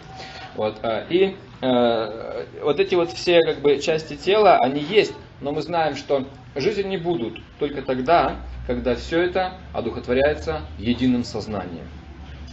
[0.55, 0.77] Вот,
[1.10, 5.95] и э, вот эти вот все как бы части тела, они есть, но мы знаем,
[5.95, 12.00] что жить они будут только тогда, когда все это одухотворяется единым сознанием.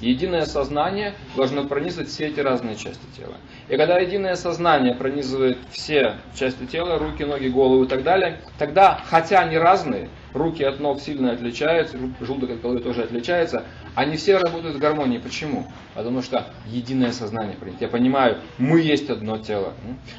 [0.00, 3.34] Единое сознание должно пронизывать все эти разные части тела.
[3.68, 9.00] И когда единое сознание пронизывает все части тела, руки, ноги, голову и так далее, тогда,
[9.06, 13.64] хотя они разные, руки от ног сильно отличаются, желудок от головы тоже отличается,
[13.96, 15.18] они все работают в гармонии.
[15.18, 15.66] Почему?
[15.94, 17.84] Потому что единое сознание принято.
[17.84, 19.74] Я понимаю, мы есть одно тело.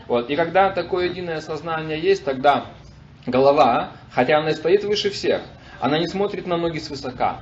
[0.07, 0.29] Вот.
[0.29, 2.65] И когда такое единое сознание есть, тогда
[3.25, 5.41] голова, хотя она и стоит выше всех,
[5.79, 7.39] она не смотрит на ноги свысока.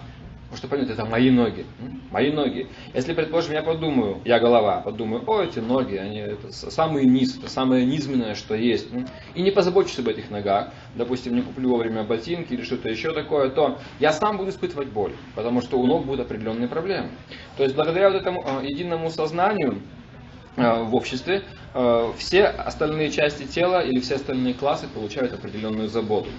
[0.49, 1.65] Потому что, понятно, это мои ноги.
[2.09, 2.67] Мои ноги.
[2.93, 7.49] Если, предположим, я подумаю, я голова, подумаю, о, эти ноги, они это самый низ, это
[7.49, 8.87] самое низменное, что есть.
[9.35, 13.49] И не позабочусь об этих ногах, допустим, не куплю вовремя ботинки или что-то еще такое,
[13.49, 17.09] то я сам буду испытывать боль, потому что у ног будут определенные проблемы.
[17.57, 19.81] То есть, благодаря вот этому э, единому сознанию,
[20.55, 26.29] э, в обществе, э, все остальные части тела или все остальные классы получают определенную заботу.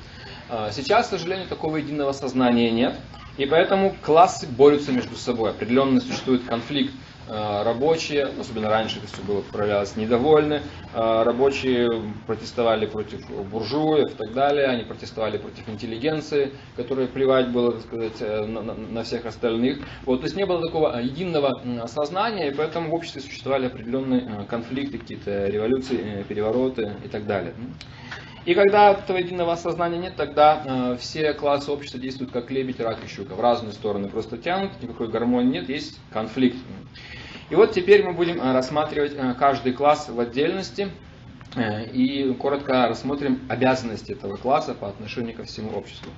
[0.72, 2.96] Сейчас, к сожалению, такого единого сознания нет.
[3.36, 5.50] И поэтому классы борются между собой.
[5.50, 6.92] Определенно существует конфликт.
[7.30, 10.62] Э, рабочие, особенно раньше это все было проявлялось, недовольны.
[10.94, 11.88] Э, рабочие
[12.26, 14.66] протестовали против буржуев и так далее.
[14.66, 19.80] Они протестовали против интеллигенции, которая плевать было, так сказать, э, на, на всех остальных.
[20.06, 24.98] Вот, то есть не было такого единого сознания, и поэтому в обществе существовали определенные конфликты,
[24.98, 27.52] какие-то революции, перевороты и так далее.
[28.48, 32.96] И когда этого единого сознания нет, тогда э, все классы общества действуют как лебедь, рак
[33.04, 33.34] и щука.
[33.34, 36.56] В разные стороны просто тянут, никакой гармонии нет, есть конфликт.
[37.50, 40.88] И вот теперь мы будем э, рассматривать э, каждый класс в отдельности
[41.56, 46.10] э, и коротко рассмотрим обязанности этого класса по отношению ко всему обществу.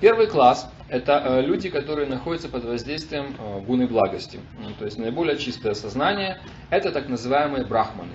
[0.00, 4.40] Первый класс– это люди, которые находятся под воздействием гуны благости.
[4.80, 8.12] То есть наиболее чистое сознание– это так называемые брахманы.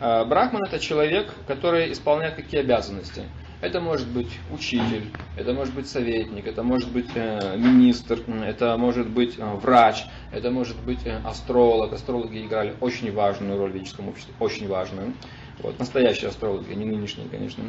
[0.00, 3.22] Э, брахман это человек, который исполняет какие обязанности.
[3.62, 9.08] Это может быть учитель, это может быть советник, это может быть э, министр, это может
[9.08, 11.94] быть э, врач, это может быть э, астролог.
[11.94, 15.14] Астрологи играли очень важную роль в ведическом обществе, очень важную.
[15.60, 17.64] Вот, настоящие астрологи, не нынешние, конечно.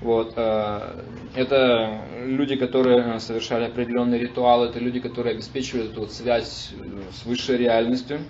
[0.00, 6.70] Вот, это люди, которые совершали определенные ритуалы, это люди, которые обеспечивали эту вот связь
[7.12, 8.20] с высшей реальностью.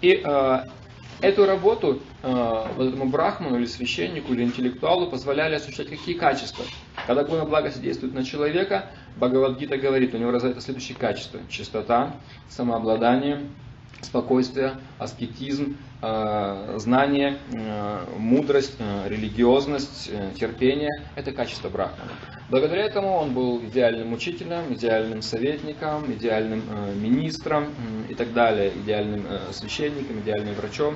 [0.00, 0.24] И
[1.22, 6.64] Эту работу э, вот этому брахману или священнику или интеллектуалу позволяли осуществлять какие качества.
[7.06, 8.86] Когда гуна благости действует на человека,
[9.18, 11.38] Бхагавадгита говорит, у него развито следующие качества.
[11.48, 12.16] Чистота,
[12.48, 13.42] самообладание,
[14.00, 22.10] спокойствие, аскетизм, э, знание, э, мудрость, э, религиозность, терпение– это качество Брахмана.
[22.52, 26.62] Благодаря этому он был идеальным учителем, идеальным советником, идеальным
[27.00, 27.68] министром
[28.10, 30.94] и так далее, идеальным священником, идеальным врачом.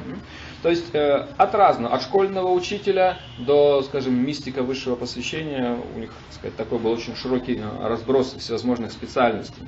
[0.63, 6.39] То есть от разного, от школьного учителя до, скажем, мистика высшего посвящения, у них, так
[6.39, 9.63] сказать, такой был очень широкий разброс всевозможных специальностей.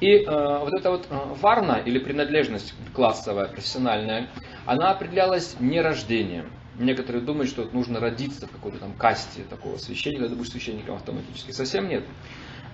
[0.00, 4.28] И э, вот эта вот э, варна или принадлежность классовая, профессиональная,
[4.66, 6.50] она определялась не рождением.
[6.78, 11.50] Некоторые думают, что нужно родиться в какой-то там касте такого священника, когда будешь священником автоматически.
[11.52, 12.04] Совсем нет.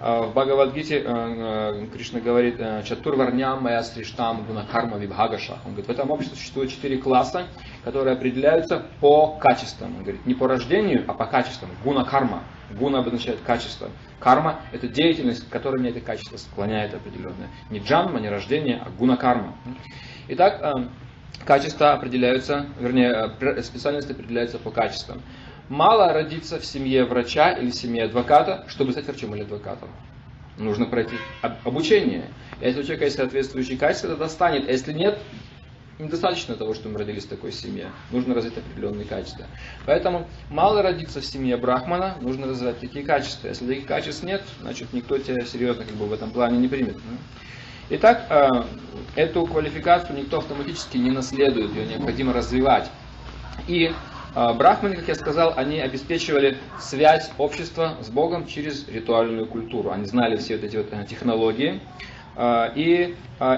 [0.00, 5.58] Э, в Бхагавадгите э, э, Кришна говорит «Чатур варням моя сриштам гуна карма вибхагаша».
[5.64, 7.46] Он говорит, в этом обществе существует четыре класса,
[7.84, 9.94] которые определяются по качествам.
[9.96, 11.70] Он говорит, не по рождению, а по качествам.
[11.84, 12.42] Гуна карма.
[12.72, 13.90] Гуна обозначает качество.
[14.18, 17.48] Карма– это деятельность, которая мне это качество склоняет определенное.
[17.70, 19.54] Не джанма, не рождение, а гуна карма.
[20.28, 20.88] Итак, э,
[21.44, 25.22] качества определяются, вернее, э, специальности определяются по качествам.
[25.68, 29.88] Мало родиться в семье врача или в семье адвоката, чтобы стать врачом или адвокатом.
[30.58, 31.14] Нужно пройти
[31.64, 32.28] обучение.
[32.60, 34.68] Если у человека есть соответствующие качества, тогда станет.
[34.68, 35.18] А если нет,
[35.98, 37.90] недостаточно того, что мы родились в такой семье.
[38.10, 39.46] Нужно развить определенные качества.
[39.86, 43.48] Поэтому мало родиться в семье брахмана, нужно развивать такие качества.
[43.48, 46.96] Если таких качеств нет, значит никто тебя серьезно как бы, в этом плане не примет.
[47.94, 48.48] Итак, э,
[49.16, 52.90] эту квалификацию никто автоматически не наследует, ее необходимо развивать.
[53.68, 53.92] И
[54.34, 59.90] э, брахманы, как я сказал, они обеспечивали связь общества с Богом через ритуальную культуру.
[59.90, 61.80] Они знали все вот эти вот э, технологии.
[62.74, 63.14] И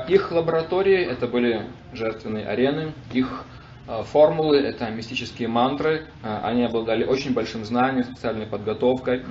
[0.09, 3.45] их лаборатории это были жертвенные арены, их
[3.87, 9.23] формулы это мистические мантры, они обладали очень большим знанием, специальной подготовкой.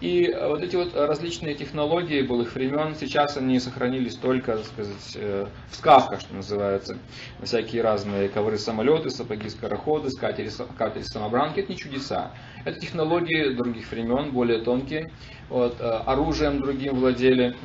[0.00, 5.46] И вот эти вот различные технологии былых времен, сейчас они сохранились только, так сказать, э,
[5.70, 6.98] в сказках, что называется.
[7.42, 12.30] Всякие разные ковры-самолеты, сапоги-скороходы, катери-самобранки, это не чудеса.
[12.64, 15.10] Это технологии других времен, более тонкие.
[15.48, 17.56] Вот, э, оружием другим владели,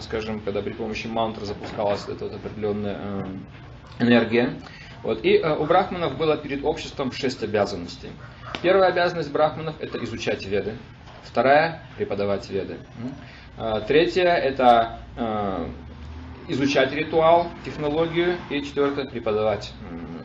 [0.00, 4.54] скажем, когда при помощи мантр запускалась эта вот определенная э, энергия.
[5.02, 5.24] Вот.
[5.24, 8.10] И у брахманов было перед обществом шесть обязанностей.
[8.62, 10.74] Первая обязанность брахманов– это изучать веды.
[11.24, 12.78] Вторая– преподавать веды.
[13.56, 15.68] А, третья– это а,
[16.48, 18.36] изучать ритуал, технологию.
[18.50, 19.72] И четвертое– преподавать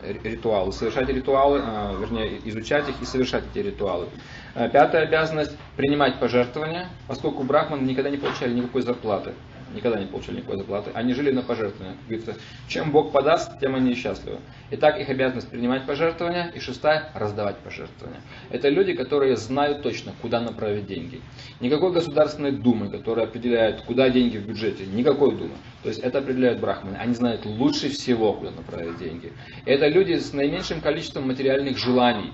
[0.02, 4.08] ритуалы, совершать ритуалы, а, вернее, изучать их и совершать эти ритуалы.
[4.54, 9.34] Пятая обязанность– принимать пожертвования, поскольку брахманы никогда не получали никакой зарплаты
[9.76, 10.90] никогда не получали никакой зарплаты.
[10.94, 11.96] Они жили на пожертвования.
[12.08, 12.34] Говорится,
[12.68, 14.38] чем Бог подаст, тем они счастливы.
[14.72, 16.50] Итак, их обязанность принимать пожертвования.
[16.54, 18.20] И шестая– раздавать пожертвования.
[18.50, 21.20] Это люди, которые знают точно, куда направить деньги.
[21.60, 24.86] Никакой государственной думы, которая определяет, куда деньги в бюджете.
[24.86, 25.54] Никакой думы.
[25.82, 26.96] То есть это определяют брахманы.
[26.96, 29.32] Они знают лучше всего, куда направить деньги.
[29.64, 32.32] Это люди с наименьшим количеством материальных желаний.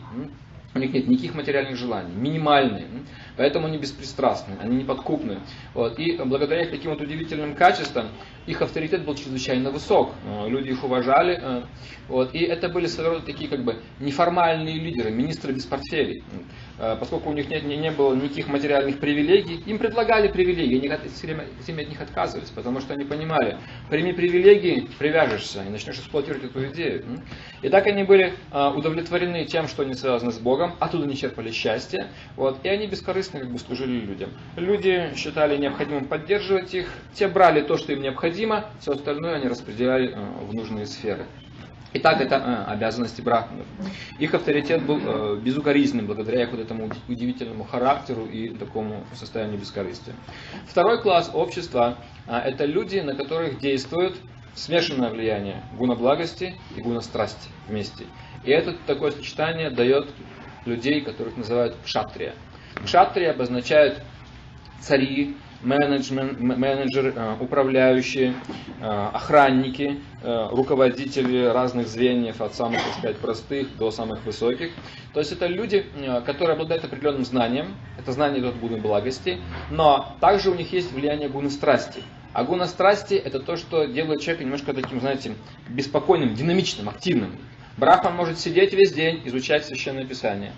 [0.75, 2.87] У них нет никаких материальных желаний, минимальные.
[3.37, 5.41] Поэтому они беспристрастны, они неподкупны.
[5.75, 5.99] Вот.
[5.99, 8.09] И благодаря таким вот удивительным качествам
[8.47, 10.13] их авторитет был чрезвычайно высок.
[10.25, 11.39] Э, люди их уважали.
[11.41, 11.63] Э,
[12.09, 12.35] вот.
[12.35, 16.25] И это были своего рода такие как бы неформальные лидеры, министры без портфелей.
[16.83, 21.09] Э, поскольку у них не, не, не было никаких материальных привилегий, им предлагали привилегии, они
[21.15, 23.57] все время, все время от них отказывались, потому что они понимали,
[23.89, 27.05] прими привилегии, привяжешься и начнешь эксплуатировать эту идею.
[27.63, 32.09] И так они были удовлетворены тем, что они связаны с Богом, оттуда не черпали счастье,
[32.37, 34.31] вот, и они бескорыстно как бы служили людям.
[34.57, 39.49] Люди считали необходимым поддерживать их, те брали то, что им необходимо, необходимо, все остальное они
[39.49, 41.27] распределяли э, в нужные сферы.
[41.95, 43.67] Итак, это э, обязанности брахманов.
[44.19, 50.15] Их авторитет был э, безукоризненным благодаря их вот этому удивительному характеру и такому состоянию бескорыстия.
[50.67, 54.17] Второй класс общества– это люди, на которых действует
[54.55, 58.05] смешанное влияние гуна благости и гуна страсти вместе.
[58.45, 60.09] И это такое сочетание дает
[60.65, 62.35] людей, которых называют кшатрия.
[62.85, 64.03] Кшатрия обозначает
[64.81, 68.35] цари, менеджмент, менеджеры, э, управляющие,
[68.81, 74.71] э, охранники, э, руководители разных звеньев, от самых, так сказать, простых до самых высоких.
[75.15, 75.85] То есть это люди,
[76.25, 79.39] которые обладают определенным знанием, это знание идет гуны благости,
[79.71, 82.03] но также у них есть влияние гуны страсти.
[82.33, 85.35] А гуна страсти это то, что делает человека немножко таким, знаете,
[85.69, 87.37] беспокойным, динамичным, активным.
[87.77, 90.53] Брахман может сидеть весь день, изучать священное писание.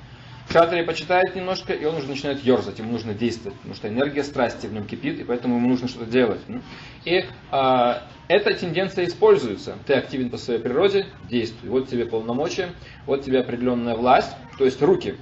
[0.50, 4.66] Шатри почитает немножко, и он уже начинает ерзать, ему нужно действовать, потому что энергия страсти
[4.66, 6.40] в нем кипит, и поэтому ему нужно что-то делать.
[7.04, 9.76] И а, эта тенденция используется.
[9.86, 11.70] Ты активен по своей природе, действуй.
[11.70, 12.70] Вот тебе полномочия,
[13.06, 15.16] вот тебе определенная власть, то есть руки.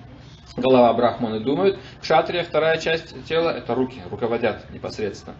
[0.57, 1.79] Голова брахманы думают.
[2.03, 5.35] Кшатрия, вторая часть тела, это руки, руководят непосредственно.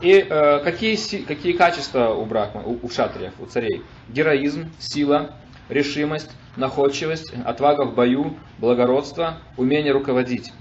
[0.00, 3.82] И э, какие, какие качества у брахма, у, у шатриев, у царей?
[4.08, 5.34] Героизм, сила,
[5.70, 10.52] решимость, находчивость, отвага в бою, благородство, умение руководить.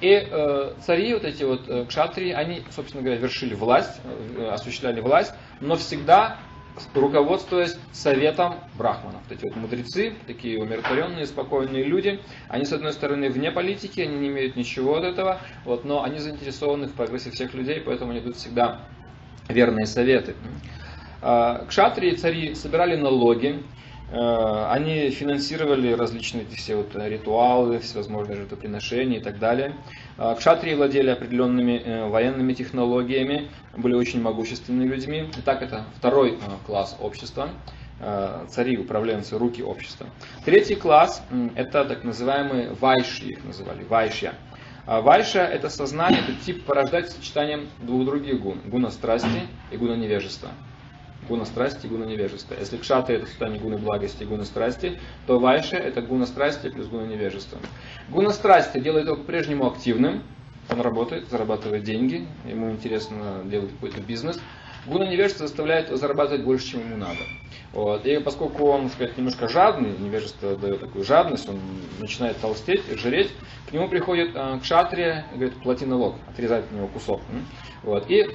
[0.00, 4.00] И э, цари, вот эти вот э, кшатрии, они, собственно говоря, вершили власть,
[4.36, 6.38] э, осуществляли власть, но всегда
[6.94, 9.20] руководствуясь советом брахманов.
[9.28, 14.16] Вот эти вот мудрецы, такие умиротворенные, спокойные люди, они, с одной стороны, вне политики, они
[14.16, 18.20] не имеют ничего от этого, вот, но они заинтересованы в прогрессе всех людей, поэтому они
[18.20, 18.82] дают всегда
[19.48, 20.34] верные советы.
[21.20, 29.18] А, кшатрии, цари собирали налоги, Э, они финансировали различные эти все вот ритуалы, всевозможные жертвоприношения
[29.18, 29.76] и так далее.
[30.18, 35.30] Э, кшатрии владели определенными э, военными технологиями, были очень могущественными людьми.
[35.38, 37.50] Итак, это второй класс общества
[38.48, 40.06] цари, управленцы, руки общества.
[40.46, 41.22] Третий класс–
[41.54, 44.32] это так называемые вайши, их называли, вайшья.
[44.86, 50.48] Вайша– это сознание, это тип порождать сочетанием двух других гун– гуна страсти и гуна невежества
[51.30, 52.56] гуна страсти гуна невежества.
[52.58, 56.88] Если кшата это состояние гуны благости и гуна страсти, то вайша это гуна страсти плюс
[56.88, 57.58] гуна невежества.
[58.08, 60.22] Гуна страсти делает его по-прежнему активным,
[60.68, 64.40] он работает, зарабатывает деньги, ему интересно делать какой-то бизнес.
[64.86, 67.20] Гуна невежества заставляет его зарабатывать больше, чем ему надо.
[67.72, 68.04] Вот.
[68.06, 71.60] И поскольку он, так сказать, немножко жадный, невежество дает такую жадность, он
[72.00, 73.30] начинает толстеть, жреть,
[73.68, 77.20] к нему приходит э, кшатрия и говорит, плати налог, отрезает от него кусок.
[77.84, 78.10] Вот.
[78.10, 78.26] И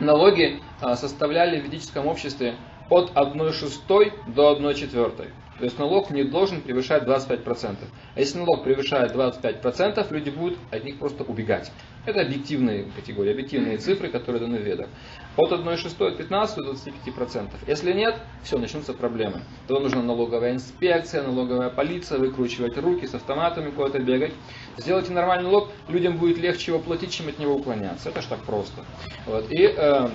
[0.00, 2.56] налоги а, составляли в ведическом обществе
[2.88, 5.28] от 1 шестой до 1 четвертой.
[5.58, 7.76] То есть налог не должен превышать 25%.
[8.14, 11.70] А если налог превышает 25%, люди будут от них просто убегать.
[12.04, 14.88] Это объективные категории, объективные цифры, которые даны в ведах.
[15.36, 17.48] От 1,6 до 15 до 25%.
[17.66, 19.40] Если нет, все, начнутся проблемы.
[19.66, 24.34] То нужна налоговая инспекция, налоговая полиция, выкручивать руки с автоматами куда-то бегать.
[24.76, 28.10] Сделайте нормальный налог, людям будет легче его платить, чем от него уклоняться.
[28.10, 28.84] Это ж так просто.
[29.24, 29.50] Вот.
[29.50, 30.08] И э,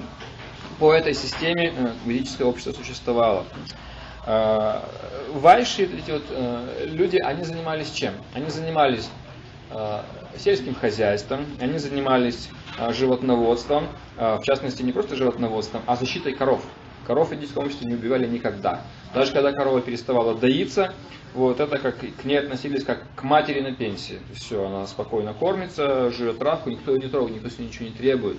[0.79, 3.45] по этой системе э, ведическое общество существовало.
[4.27, 4.81] Э,
[5.33, 8.13] вайши, эти вот э, люди, они занимались чем?
[8.35, 9.09] Они занимались
[9.71, 10.01] э,
[10.37, 12.49] сельским хозяйством, они занимались
[12.89, 16.61] животноводством, в частности не просто животноводством, а защитой коров.
[17.05, 18.81] Коров в индийском обществе не убивали никогда.
[19.13, 20.93] Даже когда корова переставала доиться,
[21.33, 24.19] вот это как к ней относились как к матери на пенсии.
[24.33, 27.91] Все, она спокойно кормится, живет травку, никто ее не трогает, никто с ней ничего не
[27.91, 28.37] требует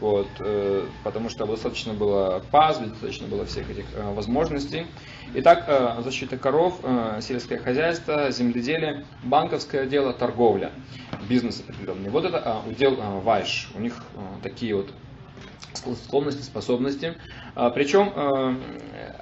[0.00, 4.86] вот, э, потому что достаточно было паз, достаточно было всех этих э, возможностей.
[5.34, 6.80] Итак, э, защита коров,
[7.20, 10.72] сельское хозяйство, земледелие, банковское дело, торговля,
[11.28, 12.08] бизнес определенный.
[12.08, 13.94] Вот это удел Вайш, у них
[14.42, 14.90] такие вот
[16.02, 17.14] склонности, способности.
[17.74, 18.58] Причем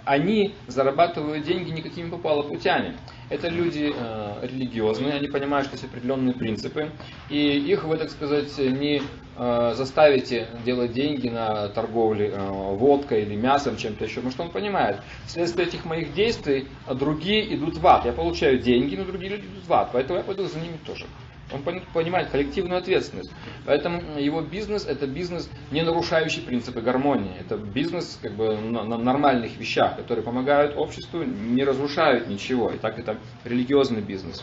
[0.05, 2.97] они зарабатывают деньги никакими попало путями.
[3.29, 6.93] Это люди э, религиозные, они понимают, что есть определенные принципы,
[7.29, 9.03] и их вы, так сказать, не
[9.37, 14.51] э, заставите делать деньги на торговле э, водкой или мясом, чем-то еще, потому что он
[14.51, 18.05] понимает, вследствие этих моих действий другие идут в ад.
[18.05, 21.07] Я получаю деньги, но другие люди идут в ад, поэтому я пойду за ними тоже.
[21.53, 23.31] Он понимает коллективную ответственность.
[23.65, 27.33] Поэтому его бизнес это бизнес, не нарушающий принципы гармонии.
[27.39, 32.71] Это бизнес как бы на, на нормальных вещах, которые помогают обществу, не разрушают ничего.
[32.71, 34.43] И так это религиозный бизнес.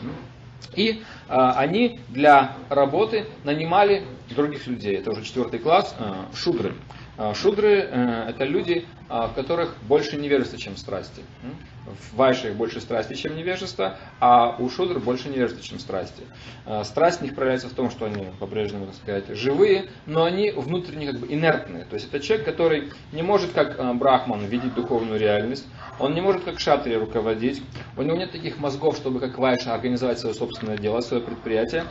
[0.76, 4.96] И а, они для работы нанимали других людей.
[4.96, 6.74] Это уже четвертый класс, а, шудры.
[7.18, 11.22] А, шудры а, это люди, а, в которых больше невежества, чем страсти.
[11.86, 16.24] В вайшах больше страсти, чем невежества, а у шудр больше невежества, чем страсти.
[16.66, 20.52] А, страсть в них проявляется в том, что они по-прежнему, так сказать, живые, но они
[20.52, 21.86] внутренне как бы инертные.
[21.86, 25.68] То есть это человек, который не может как а, брахман видеть духовную реальность,
[26.00, 27.62] он не может как шатри руководить,
[27.98, 31.86] у него нет таких мозгов, чтобы как вайша организовать свое собственное дело, свое предприятие.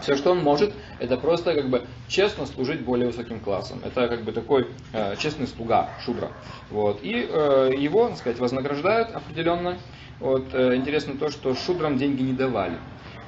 [0.00, 3.80] Все, что он может, это просто как бы честно служить более высоким классом.
[3.84, 6.30] Это как бы такой э, честный слуга, шудра.
[6.70, 7.00] Вот.
[7.02, 9.78] И э, его, так сказать, вознаграждают определенно.
[10.18, 12.78] Вот, э, интересно то, что шудрам деньги не давали.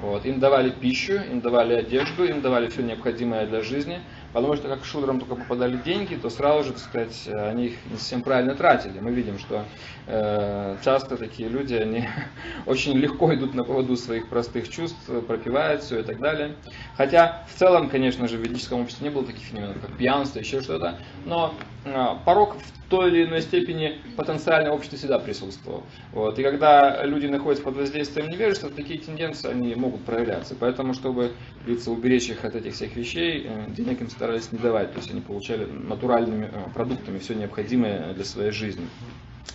[0.01, 0.25] Вот.
[0.25, 4.01] Им давали пищу, им давали одежду, им давали все необходимое для жизни.
[4.33, 7.97] Потому что как шудрам только попадали деньги, то сразу же, так сказать, они их не
[7.97, 8.99] совсем правильно тратили.
[8.99, 9.63] Мы видим, что
[10.07, 12.07] э, часто такие люди, они
[12.65, 16.55] очень легко идут на поводу своих простых чувств, пропивают все и так далее.
[16.97, 20.61] Хотя в целом, конечно же, в ведическом обществе не было таких феноменов, как пьянство, еще
[20.61, 20.97] что-то.
[21.25, 21.53] Но
[21.85, 25.83] э, порог в той или иной степени потенциально в обществе всегда присутствовал.
[26.11, 26.37] Вот.
[26.37, 30.55] И когда люди находятся под воздействием невежества, такие тенденции они могут проявляться.
[30.59, 31.31] Поэтому, чтобы,
[31.61, 34.93] говорится, уберечь их от этих всех вещей, э, денег им старались не давать.
[34.93, 38.87] То есть они получали натуральными э, продуктами все необходимое для своей жизни.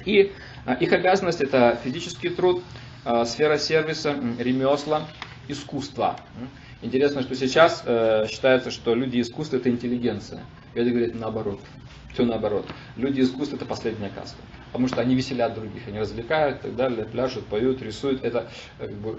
[0.05, 0.31] И
[0.67, 2.63] э, их обязанность это физический труд,
[3.25, 5.09] сфера сервиса, ремесла,
[5.49, 6.21] искусства.
[6.83, 10.45] Интересно, что сейчас э, считается, что люди искусства это интеллигенция.
[10.75, 11.61] И это говорит наоборот.
[12.13, 12.67] Все наоборот.
[12.97, 14.37] Люди искусства это последняя каста.
[14.67, 18.23] Потому что они веселят других, они развлекают и так далее, пляшут, поют, рисуют.
[18.23, 19.19] Это э, как бы,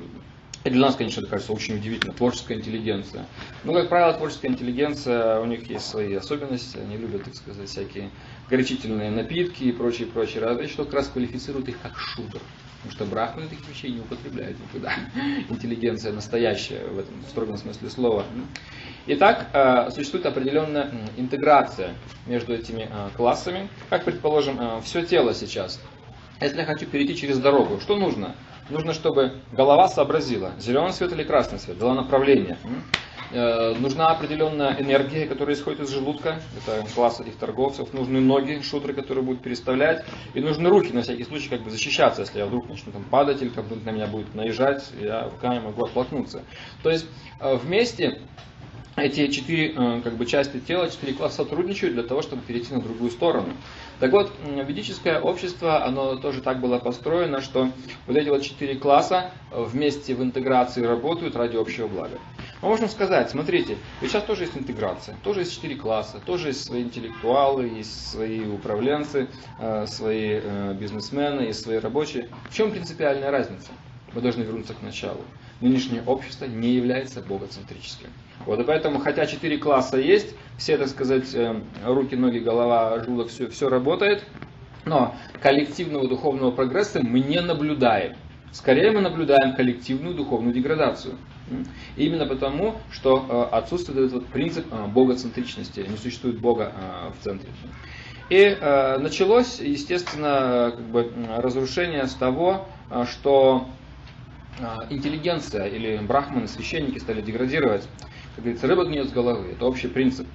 [0.66, 3.26] и для нас, конечно, это кажется очень удивительно, творческая интеллигенция.
[3.64, 8.10] Но, как правило, творческая интеллигенция, у них есть свои особенности, они любят, так сказать, всякие
[8.50, 12.42] горячительные напитки и прочие, прочие разные, что как раз квалифицирует их как шутер.
[12.82, 14.94] Потому что брахманы таких вещей не употребляют никуда.
[15.50, 18.26] Интеллигенция настоящая в этом в строгом смысле слова.
[19.08, 21.94] Итак, э, существует определенная интеграция
[22.26, 23.70] между этими э, классами.
[23.90, 25.80] Как, предположим, э, все тело сейчас.
[26.40, 28.36] Если я хочу перейти через дорогу, что нужно?
[28.70, 32.58] Нужно, чтобы голова сообразила, зеленый свет или красный свет, дала направление.
[33.32, 36.42] Э, нужна определенная энергия, которая исходит из желудка.
[36.58, 37.94] Это класс этих торговцев.
[37.94, 40.04] Нужны ноги, шутры, которые будут переставлять.
[40.34, 43.42] И нужны руки, на всякий случай, как бы защищаться, если я вдруг начну там падать
[43.42, 46.44] или как-то на меня будет наезжать, я руками могу оттолкнуться.
[46.82, 47.06] То есть
[47.40, 48.20] э, вместе
[48.96, 52.82] эти четыре э, как бы, части тела, четыре класса сотрудничают для того, чтобы перейти на
[52.82, 53.54] другую сторону.
[54.00, 57.70] Так вот, ведическое общество, оно тоже так было построено, что
[58.08, 62.18] вот эти вот четыре класса вместе в интеграции работают ради общего блага.
[62.62, 66.66] Мы можем сказать, смотрите, ведь сейчас тоже есть интеграция, тоже есть четыре класса, тоже есть
[66.66, 69.28] свои интеллектуалы, есть свои управленцы,
[69.60, 72.30] э, свои э, бизнесмены, есть свои рабочие.
[72.50, 73.70] В чем принципиальная разница?
[74.14, 75.22] Мы должны вернуться к началу.
[75.62, 78.08] Нынешнее общество не является богоцентрическим.
[78.46, 83.28] Вот, и поэтому, хотя четыре класса есть, все, так сказать, э, руки, ноги, голова, желудок,
[83.28, 84.24] все, все работает,
[84.86, 88.16] но коллективного духовного прогресса мы не наблюдаем.
[88.52, 91.16] Скорее мы наблюдаем коллективную духовную деградацию.
[91.98, 96.72] Именно потому, что э, отсутствует этот вот принцип э, богоцентричности, не существует Бога
[97.20, 97.50] в центре.
[98.30, 98.56] И
[99.00, 102.68] началось, естественно, как бы, разрушение с того,
[103.10, 103.68] что
[104.90, 107.88] интеллигенция или брахманы, священники стали деградировать
[108.40, 109.52] как говорится, рыба гниет с головы.
[109.52, 110.26] Это общий принцип.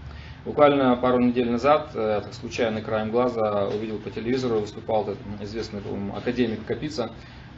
[0.45, 5.81] Буквально пару недель назад, я так случайно краем глаза увидел по телевизору, выступал этот известный
[6.15, 7.13] академик Капица.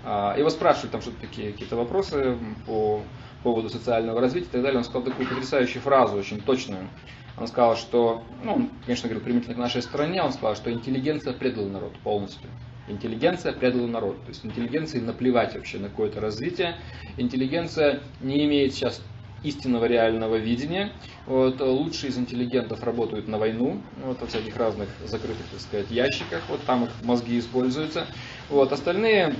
[0.04, 3.02] А, его спрашивали там что-то такие какие-то вопросы по
[3.42, 4.78] поводу социального развития и так далее.
[4.78, 6.88] Он сказал такую потрясающую фразу, очень точную.
[7.36, 11.32] Он сказал, что, ну, он, конечно, говорил примитивно к нашей стране, он сказал, что интеллигенция
[11.32, 12.48] предала народ полностью.
[12.86, 14.24] Интеллигенция предала народ.
[14.24, 16.76] То есть интеллигенции наплевать вообще на какое-то развитие.
[17.16, 19.02] Интеллигенция не имеет сейчас
[19.42, 20.92] истинного реального видения.
[21.24, 26.48] Вот, лучшие из интеллигентов работают на войну, вот, во всяких разных закрытых, так сказать, ящиках,
[26.48, 28.06] вот там их мозги используются.
[28.48, 29.34] Вот, остальные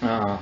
[0.00, 0.40] а,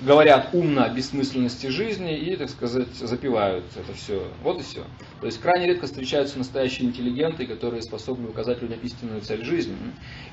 [0.00, 4.28] говорят умно о бессмысленности жизни и, так сказать, запивают это все.
[4.42, 4.84] Вот и все.
[5.20, 9.74] То есть крайне редко встречаются настоящие интеллигенты, которые способны указать людям истинную цель жизни.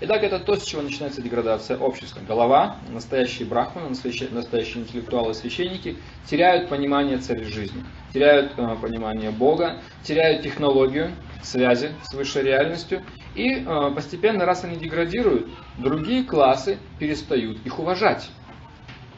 [0.01, 2.21] Итак, это то, с чего начинается деградация общества.
[2.27, 9.79] Голова, настоящие брахманы, настоящие, интеллектуалы и священники теряют понимание цели жизни, теряют э, понимание Бога,
[10.03, 11.11] теряют технологию
[11.43, 13.03] связи с высшей реальностью.
[13.35, 15.47] И э, постепенно, раз они деградируют,
[15.77, 18.29] другие классы перестают их уважать.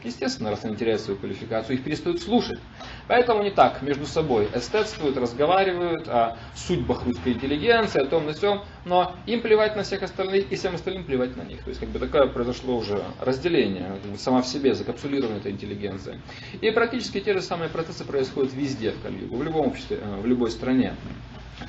[0.04, 2.60] Естественно, раз они теряют свою квалификацию, их перестают слушать.
[3.08, 8.62] Поэтому они так между собой эстетствуют, разговаривают о судьбах русской интеллигенции, о том на всем,
[8.84, 11.62] но им плевать на всех остальных и всем остальным плевать на них.
[11.64, 16.20] То есть как бы такое произошло уже разделение, сама в себе закапсулирована эта интеллигенция.
[16.60, 20.26] И практически те же самые процессы происходят везде в Кальюгу, в любом обществе, э, в
[20.26, 20.94] любой стране.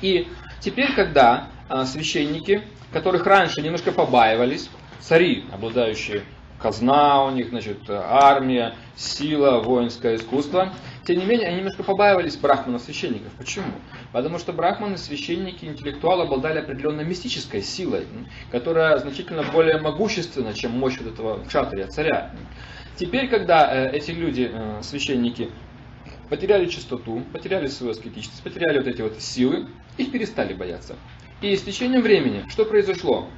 [0.02, 0.28] И
[0.60, 2.62] теперь, когда э, священники,
[2.92, 4.70] которых раньше немножко побаивались,
[5.00, 6.22] цари, обладающие
[6.60, 10.72] казна у них, значит, армия, сила, воинское искусство.
[11.04, 13.32] Тем не менее, они немножко побаивались брахманов священников.
[13.38, 13.72] Почему?
[14.12, 18.06] Потому что брахманы, священники, интеллектуалы обладали определенной мистической силой,
[18.50, 22.32] которая значительно более могущественна, чем мощь вот этого кшатрия, царя.
[22.96, 25.50] Теперь, когда э, эти люди, э, священники,
[26.28, 30.96] потеряли чистоту, потеряли свою аскетичность, потеряли вот эти вот силы, их перестали бояться.
[31.40, 33.28] И с течением времени что произошло?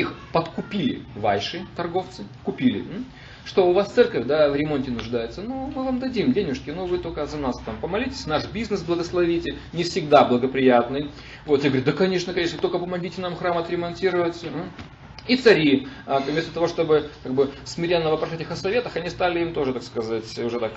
[0.00, 2.84] Их подкупили вайши, торговцы, купили.
[3.44, 6.98] Что у вас церковь да, в ремонте нуждается, ну мы вам дадим денежки, но вы
[6.98, 11.12] только за нас там помолитесь, наш бизнес благословите, не всегда благоприятный.
[11.44, 14.44] Вот, я говорю, да конечно, конечно, только помогите нам храм отремонтировать.
[15.28, 19.40] И цари, а, вместо того, чтобы как бы, смиренно вопрошать их о советах, они стали
[19.40, 20.72] им тоже, так сказать, уже так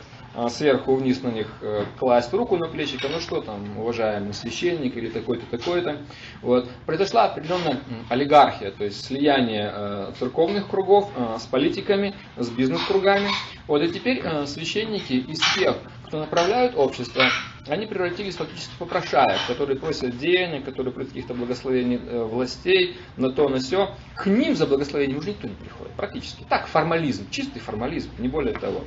[0.49, 5.09] сверху вниз на них э, класть руку на плечико, ну что там, уважаемый священник или
[5.09, 5.97] такой-то, такой-то.
[6.41, 6.69] Вот.
[6.85, 13.29] Произошла определенная олигархия, то есть слияние э, церковных кругов э, с политиками, с бизнес-кругами.
[13.67, 13.81] Вот.
[13.81, 17.25] И теперь священники из тех, кто направляют общество,
[17.67, 23.47] они превратились фактически в попрошаек, которые просят денег, которые просят каких-то благословений властей, на то,
[23.47, 23.95] на все.
[24.15, 26.43] К ним за благословением уже никто не приходит, практически.
[26.49, 28.83] Так, формализм, чистый формализм, не более того.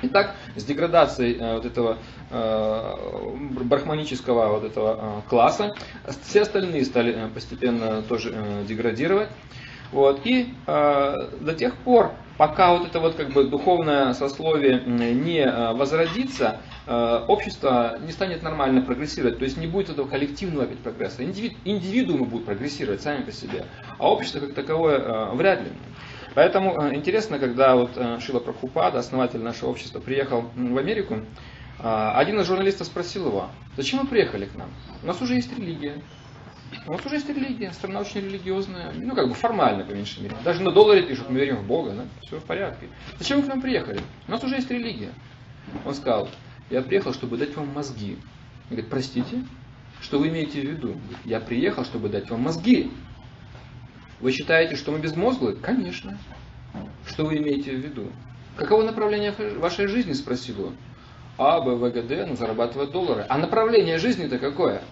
[0.00, 1.98] Итак, с деградацией э, вот этого
[2.30, 2.94] э,
[3.64, 5.74] брахманического вот этого э, класса
[6.22, 8.32] все остальные стали постепенно тоже
[8.66, 9.28] деградировать.
[9.90, 16.60] Вот, и до тех пор, пока вот это вот как бы духовное сословие не возродится,
[16.86, 21.24] общество не станет нормально прогрессировать, то есть не будет этого коллективного опять прогресса.
[21.24, 23.64] Индивид, индивидуумы будут прогрессировать сами по себе,
[23.96, 25.70] а общество как таковое вряд ли.
[26.38, 31.14] Поэтому э, интересно, когда вот э, Шила Прабхупада, основатель нашего общества, приехал в Америку,
[31.80, 34.70] э, один из журналистов спросил его, зачем вы приехали к нам?
[35.02, 36.00] У нас уже есть религия.
[36.86, 40.36] У нас уже есть религия, страна очень религиозная, ну как бы формально, по меньшей мере.
[40.44, 42.04] Даже на долларе пишут, мы верим в Бога, да?
[42.22, 42.86] все в порядке.
[43.18, 44.00] Зачем вы к нам приехали?
[44.28, 45.10] У нас уже есть религия.
[45.84, 46.28] Он сказал,
[46.70, 48.12] я приехал, чтобы дать вам мозги.
[48.12, 49.44] Он говорит, простите,
[50.00, 50.94] что вы имеете в виду?
[51.24, 52.92] Я приехал, чтобы дать вам мозги.
[54.20, 55.56] Вы считаете, что мы безмозглые?
[55.56, 56.18] Конечно.
[57.06, 58.10] Что вы имеете в виду?
[58.56, 60.76] Каково направление вашей жизни, спросил он.
[61.38, 63.24] А, Б, В, Г, Д, ну, зарабатывать доллары.
[63.28, 64.82] А направление жизни-то какое?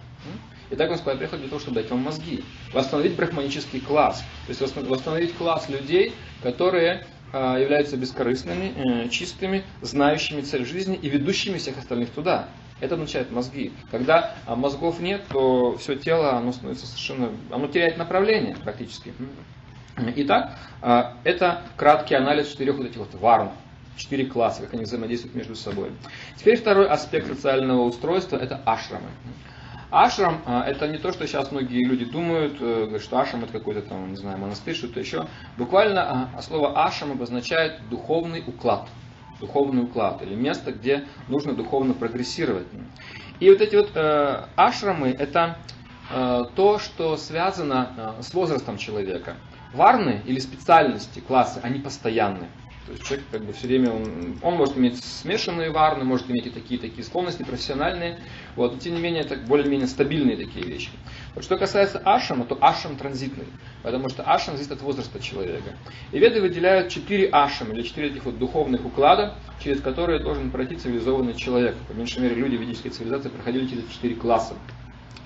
[0.71, 2.45] И так он сказал, я приехал для того, чтобы дать вам мозги.
[2.73, 4.25] Восстановить брахманический класс.
[4.47, 6.13] То есть восстановить класс людей,
[6.43, 12.49] которые а, являются бескорыстными, э, чистыми, знающими цель жизни и ведущими всех остальных туда.
[12.81, 13.73] Это означает мозги.
[13.91, 19.15] Когда а, мозгов нет, то все тело оно становится совершенно, оно теряет направление практически.
[20.17, 23.51] Итак, а, это краткий анализ четырех вот этих вот варн,
[23.97, 25.91] четыре класса, как они взаимодействуют между собой.
[26.37, 29.09] Теперь второй аспект социального устройства– это ашрамы.
[29.91, 33.83] Ашрам а, это не то, что сейчас многие люди думают, э, что ашрам это какой-то
[33.83, 35.27] там, не знаю, монастырь, что-то еще.
[35.57, 38.87] Буквально слово ашрам обозначает духовный уклад
[39.41, 42.67] духовный уклад, или место, где нужно духовно прогрессировать.
[43.41, 45.59] И вот эти вот э, ашрамы это
[46.11, 49.37] э, то, что связано э, с возрастом человека.
[49.75, 52.49] Варны или специальности, классы, они постоянны.
[52.87, 56.47] То есть человек как бы все время, он, он может иметь смешанные варны, может иметь
[56.47, 58.21] и такие такие склонности профессиональные,
[58.55, 60.91] вот, но тем не менее это более-менее стабильные такие вещи.
[61.41, 63.47] Что касается ашама, то ашам транзитный,
[63.83, 65.77] потому что ашам зависит от возраста человека.
[66.11, 70.77] И веды выделяют четыре ашама, или четыре этих вот духовных уклада, через которые должен пройти
[70.77, 71.77] цивилизованный человек.
[71.89, 74.55] По меньшей мере люди ведической цивилизации проходили через четыре класса.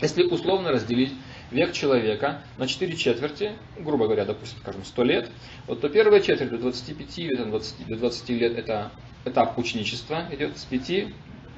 [0.01, 1.13] Если условно разделить
[1.51, 5.31] век человека на 4 четверти, грубо говоря, допустим, скажем, 100 лет,
[5.67, 8.91] вот то первая четверть до 25, или 20, до 20 лет это
[9.25, 10.91] этап ученичества идет с 5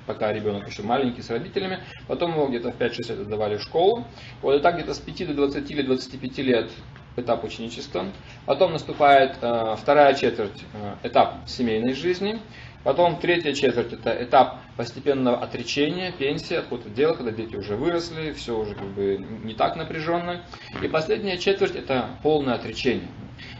[0.06, 1.80] пока ребенок еще маленький, с родителями.
[2.06, 4.04] Потом его где-то в 5-6 лет отдавали в школу.
[4.40, 6.70] Вот и так где-то с 5 до 20 или 25 лет
[7.16, 8.06] этап ученичества.
[8.46, 12.40] Потом наступает э, вторая четверть, э, этап семейной жизни.
[12.84, 18.58] Потом третья четверть это этап постепенного отречения, пенсии, откуда дело, когда дети уже выросли, все
[18.58, 20.42] уже как бы не так напряженно.
[20.82, 23.08] И последняя четверть это полное отречение.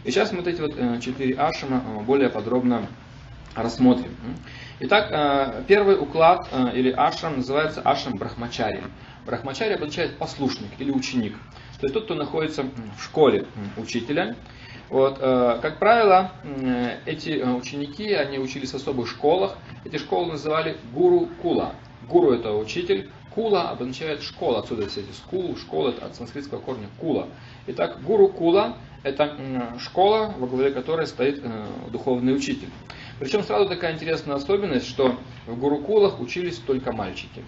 [0.03, 2.87] И сейчас мы вот эти вот э, четыре ашама э, более подробно
[3.55, 4.13] рассмотрим.
[4.85, 8.83] Итак, э, первый уклад или ашрам называется ашрам брахмачари.
[9.25, 11.37] Брахмачари обозначает послушник или ученик.
[11.79, 12.63] То есть тот, кто находится
[12.97, 13.45] в школе
[13.77, 14.35] учителя,
[14.89, 19.55] вот, э, как правило, э, эти э, ученики, они учились в особых школах.
[19.85, 21.73] Эти школы называли гуру кула.
[22.09, 26.89] Гуру это учитель, кула обозначает школа, отсюда все эти скул, школа это от санскритского корня
[26.99, 27.29] кула.
[27.67, 29.37] Итак, гуру кула это
[29.79, 31.41] школа, во главе которой стоит
[31.89, 32.69] духовный учитель.
[33.19, 37.43] Причем сразу такая интересная особенность, что в гурукулах учились только мальчики.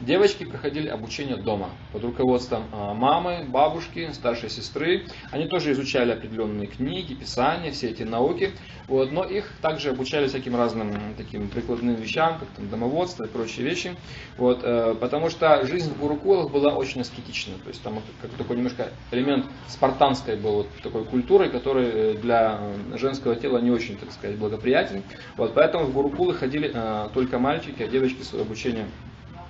[0.00, 5.06] Девочки проходили обучение дома под руководством а, мамы, бабушки, старшей сестры.
[5.32, 8.52] Они тоже изучали определенные книги, писания, все эти науки.
[8.86, 13.66] Вот, но их также обучали всяким разным таким прикладным вещам, как там, домоводство и прочие
[13.66, 13.96] вещи.
[14.36, 17.54] Вот, э, потому что жизнь в гурукулах была очень аскетична.
[17.64, 22.60] То есть там как такой немножко элемент спартанской был вот, такой культуры, который э, для
[22.94, 25.02] женского тела не очень, так сказать, благоприятен.
[25.36, 28.86] Вот, поэтому в гурукулы ходили э, только мальчики, а девочки свое обучение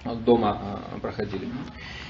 [0.05, 1.49] дома э, проходили.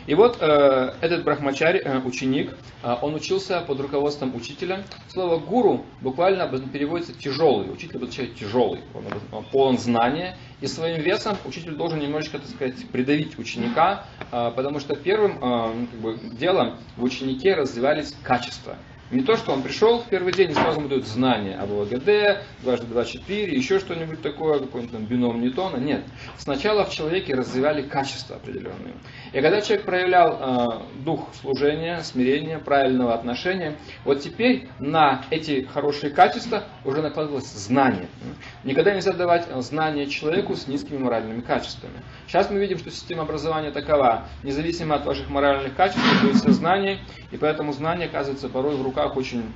[0.09, 4.84] И вот э, этот брахмачарь, э, ученик, э, он учился под руководством учителя.
[5.09, 7.70] Слово гуру буквально переводится тяжелый.
[7.70, 8.80] Учитель обозначает тяжелый.
[8.95, 10.39] Он, он полон знания.
[10.62, 15.74] И своим весом учитель должен немножечко, так сказать, придавить ученика, э, потому что первым э,
[15.74, 18.76] ну, как бы, делом в ученике развивались качества.
[19.11, 22.43] Не то, что он пришел в первый день и сразу ему дают знания об ОГД,
[22.63, 25.79] дважды два четыре, еще что-нибудь такое, какой-нибудь там бином Ньютона.
[25.79, 26.05] Нет.
[26.37, 28.95] Сначала в человеке развивали качества определенные.
[29.33, 36.11] И когда человек проявлял э, дух служения, смирения, правильного отношения, вот теперь на эти хорошие
[36.11, 38.09] качества уже накладывалось знание.
[38.64, 42.03] Никогда нельзя давать знания человеку с низкими моральными качествами.
[42.26, 47.01] Сейчас мы видим, что система образования такова, независимо от ваших моральных качеств, то есть знание,
[47.31, 49.53] и поэтому знание оказывается порой в руках очень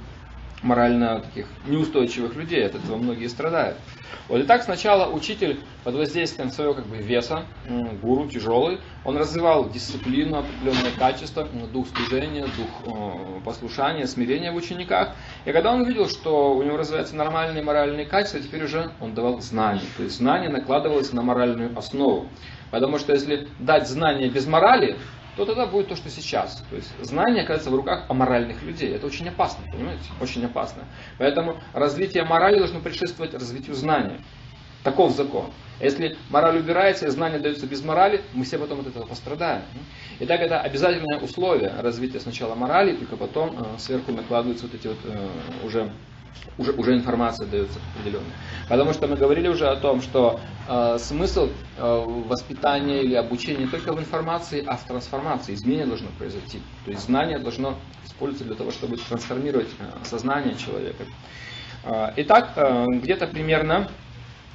[0.63, 3.77] морально таких неустойчивых людей, от этого многие страдают.
[4.29, 7.45] Вот и так сначала учитель под воздействием своего как бы веса,
[8.01, 15.17] гуру тяжелый, он развивал дисциплину, определенные качества, дух служения, дух послушания, смирения в учениках.
[15.45, 19.41] И когда он увидел, что у него развиваются нормальные моральные качества, теперь уже он давал
[19.41, 19.83] знания.
[19.97, 22.29] То есть знание накладывалось на моральную основу.
[22.71, 24.97] Потому что если дать знания без морали,
[25.37, 26.63] то тогда будет то, что сейчас.
[26.69, 28.95] То есть знание оказывается в руках аморальных людей.
[28.95, 30.05] Это очень опасно, понимаете?
[30.21, 30.85] Очень опасно.
[31.19, 34.21] Поэтому развитие морали должно предшествовать развитию знания.
[34.85, 35.47] Таков закон.
[35.81, 39.63] Если мораль убирается и знание дается без морали, мы все потом от этого пострадаем.
[40.21, 44.99] Итак, это обязательное условие развития сначала морали, только потом э, сверху накладываются вот эти вот
[45.05, 45.29] э,
[45.65, 45.93] уже
[46.59, 48.33] уже, уже информация дается определенная.
[48.69, 53.67] Потому что мы говорили уже о том, что э, смысл э, воспитания или обучения не
[53.67, 55.55] только в информации, а в трансформации.
[55.55, 56.61] Изменение должно произойти.
[56.85, 61.05] То есть знание должно использоваться для того, чтобы трансформировать э, сознание человека.
[61.85, 63.89] Э, итак, э, где-то примерно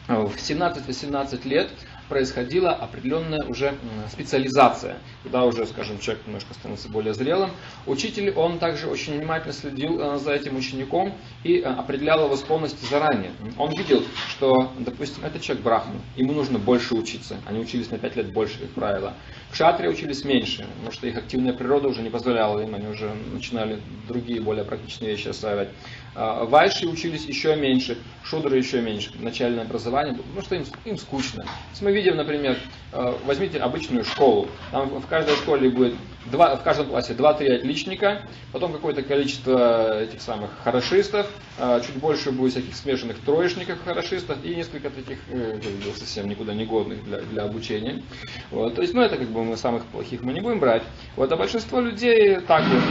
[0.07, 1.69] в 17-18 лет
[2.09, 3.75] происходила определенная уже
[4.11, 7.51] специализация, когда уже, скажем, человек немножко становится более зрелым.
[7.85, 12.85] Учитель, он также очень внимательно следил э, за этим учеником и э, определял его склонности
[12.85, 13.31] заранее.
[13.57, 17.37] Он видел, что, допустим, это человек брахман, ему нужно больше учиться.
[17.45, 19.13] Они учились на 5 лет больше, как правило.
[19.51, 23.79] Кшатрии учились меньше, потому что их активная природа уже не позволяла им, они уже начинали
[24.07, 25.69] другие более практичные вещи осваивать.
[26.15, 31.45] А, вайши учились еще меньше, шудры еще меньше, начальное образование, потому что им, им скучно.
[31.71, 32.57] Если мы видим, например,
[32.91, 35.95] а, возьмите обычную школу, там в каждой школе будет
[36.25, 41.27] два, в каждом классе 2-3 отличника, потом какое-то количество этих самых хорошистов,
[41.59, 45.59] а, чуть больше будет всяких смешанных троечников хорошистов и несколько таких э,
[45.97, 48.01] совсем никуда не годных для, для обучения.
[48.51, 48.75] Вот.
[48.75, 50.83] То есть, ну это как бы мы самых плохих мы не будем брать.
[51.15, 52.81] Вот, а большинство людей так вот,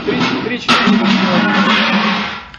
[0.47, 0.67] 3-4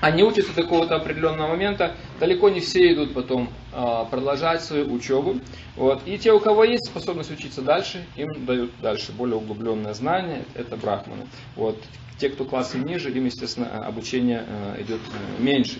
[0.01, 5.41] они учатся до какого-то определенного момента, далеко не все идут потом э, продолжать свою учебу.
[5.77, 6.03] Вот.
[6.07, 10.77] И те, у кого есть способность учиться дальше, им дают дальше более углубленное знание, это
[10.77, 11.27] брахманы.
[11.57, 11.83] Вот.
[12.19, 15.79] Те, кто классы ниже, им, естественно, обучение э, идет э, меньше.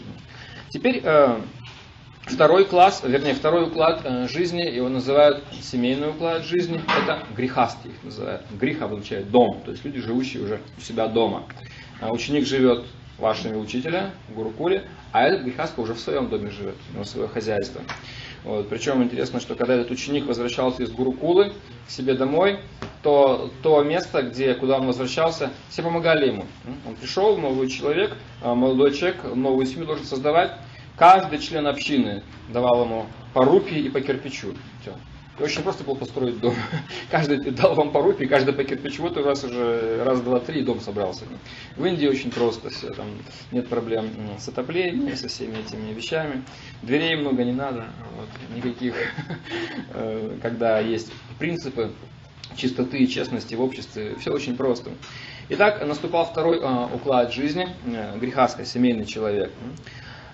[0.71, 1.41] Теперь э,
[2.23, 8.03] второй класс, вернее, второй уклад э, жизни, его называют семейный уклад жизни, это грехасти их
[8.03, 8.43] называют.
[8.51, 11.45] Грех обозначает дом, то есть люди, живущие уже у себя дома.
[12.01, 12.85] А ученик живет
[13.19, 17.83] вашими учителя, Гурукуле, а этот Грихаска уже в своем доме живет, у него свое хозяйство.
[18.45, 18.69] Вот.
[18.69, 21.53] Причем интересно, что когда этот ученик возвращался из Гурукулы
[21.87, 22.61] к себе домой,
[23.03, 26.47] то то место, где, куда он возвращался, все помогали ему.
[26.87, 30.53] Он пришел, новый человек, а, молодой человек, новую семью должен создавать.
[30.97, 34.55] Каждый член общины давал ему по рупии и по кирпичу.
[34.81, 34.95] Все.
[35.39, 36.55] И очень просто было построить дом.
[37.11, 40.63] Каждый дал вам по рупии, каждый по кирпичу, вот у вас уже раз, два, три,
[40.63, 41.25] дом собрался.
[41.77, 43.07] В Индии очень просто все, там
[43.53, 46.43] нет проблем с отоплением, со всеми этими вещами.
[46.83, 47.87] Дверей много не надо,
[48.17, 48.95] вот, никаких,
[49.95, 51.93] э, когда есть принципы
[52.57, 54.91] чистоты и честности в обществе, все очень просто.
[55.51, 59.53] Итак, наступал второй э, уклад жизни, э, грехастый, семейный человек.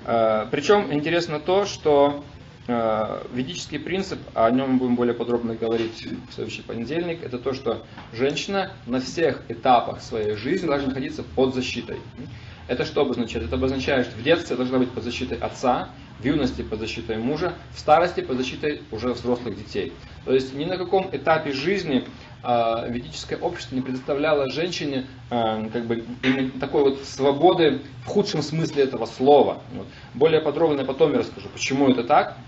[0.05, 2.25] Э, причем интересно то, что
[2.67, 7.85] ведический принцип, о нем мы будем более подробно говорить в следующий понедельник, это то, что
[8.13, 11.99] женщина на всех этапах своей жизни должна находиться под защитой.
[12.67, 13.47] Это что обозначает?
[13.47, 17.53] Это обозначает, что в детстве должна быть под защитой отца, в юности под защитой мужа,
[17.75, 19.93] в старости под защитой уже взрослых детей.
[20.25, 22.05] То есть ни на каком этапе жизни
[22.43, 26.05] э, ведическое общество не предоставляло женщине э, как бы,
[26.61, 29.61] такой вот свободы в худшем смысле этого слова.
[30.15, 32.39] Более подробно я потом я расскажу, почему это так.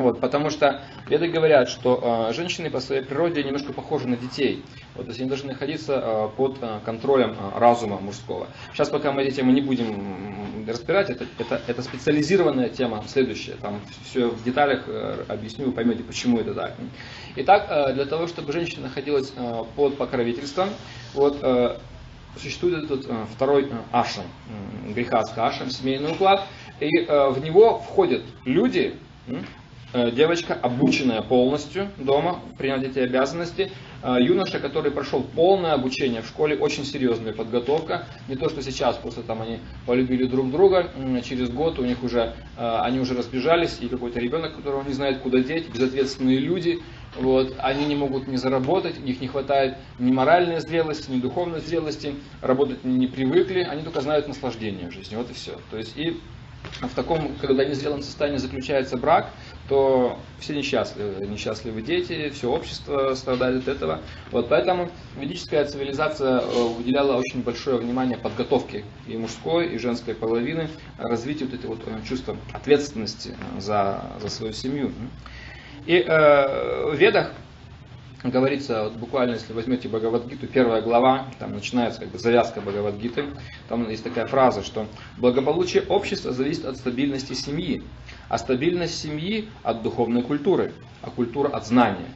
[0.00, 4.64] Вот, потому что веды говорят, что э, женщины по своей природе немножко похожи на детей.
[4.94, 8.46] Вот, то есть они должны находиться э, под э, контролем э, разума мужского.
[8.72, 13.56] Сейчас пока мы эти темы не будем разбирать, это, это, это специализированная тема следующая.
[13.60, 16.76] Там все в деталях э, объясню, вы поймете, почему это так.
[17.36, 20.70] Итак, э, для того, чтобы женщина находилась э, под покровительством,
[21.12, 21.76] вот, э,
[22.40, 26.46] существует этот э, второй э, ашам, э, грехастский ашам, семейный уклад,
[26.80, 28.94] и э, в него входят люди,
[29.92, 33.72] девочка, обученная полностью дома, принять эти обязанности.
[34.02, 38.06] Э, юноша, который прошел полное обучение в школе, очень серьезная подготовка.
[38.28, 40.90] Не то, что сейчас, просто там они полюбили друг друга,
[41.22, 45.18] через год у них уже, э, они уже разбежались, и какой-то ребенок, которого не знает,
[45.18, 46.80] куда деть, безответственные люди,
[47.18, 51.60] вот, они не могут не заработать, у них не хватает ни моральной зрелости, ни духовной
[51.60, 55.58] зрелости, работать не привыкли, они только знают наслаждение в жизни, вот и все.
[55.70, 56.20] То есть и
[56.80, 59.30] в таком, когда незрелом состоянии заключается брак,
[59.70, 61.24] то все несчастливы.
[61.28, 64.00] Несчастливы дети, все общество страдает от этого.
[64.32, 70.68] Вот поэтому ведическая цивилизация э, уделяла очень большое внимание подготовке и мужской, и женской половины,
[70.98, 74.92] развитию вот этого вот э, чувства ответственности за, за свою семью.
[75.86, 77.30] И э, в Ведах
[78.22, 83.26] говорится, вот буквально если возьмете Бхагавадгиту, первая глава, там начинается как бы завязка Бхагавадгиты,
[83.68, 87.82] там есть такая фраза, что благополучие общества зависит от стабильности семьи,
[88.28, 92.08] а стабильность семьи от духовной культуры, а культура от знания.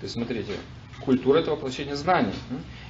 [0.00, 0.52] То есть смотрите,
[1.04, 2.32] культура это воплощение знаний.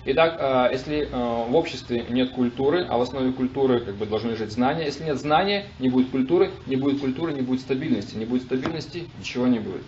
[0.05, 4.31] Итак, э, если э, в обществе нет культуры, а в основе культуры как бы должны
[4.31, 8.25] лежать знания, если нет знания, не будет культуры, не будет культуры, не будет стабильности, не
[8.25, 9.83] будет стабильности, ничего не будет.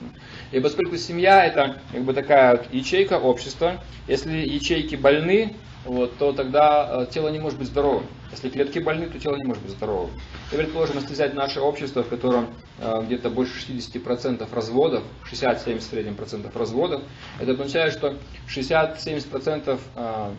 [0.52, 5.54] И поскольку семья это как бы такая ячейка общества, если ячейки больны,
[5.84, 8.06] вот, то тогда э, тело не может быть здоровым.
[8.30, 10.10] Если клетки больны, то тело не может быть здоровым.
[10.52, 15.82] И предположим, если взять наше общество, в котором э, где-то больше 60% разводов, 60-70 в
[15.82, 17.02] среднем процентов разводов,
[17.38, 18.16] это означает, что
[18.48, 20.30] 60-70% э,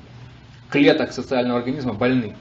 [0.70, 2.36] клеток социального организма больны.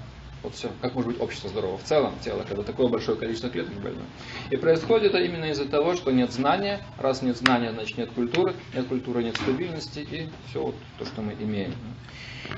[0.44, 3.72] Вот все, как может быть общество здорово в целом, тело, когда такое большое количество клеток
[3.80, 4.04] больное.
[4.50, 6.80] И происходит это именно из-за того, что нет знания.
[6.98, 8.52] Раз нет знания, значит нет культуры.
[8.74, 11.74] Нет культуры, нет стабильности и все вот то, что мы имеем.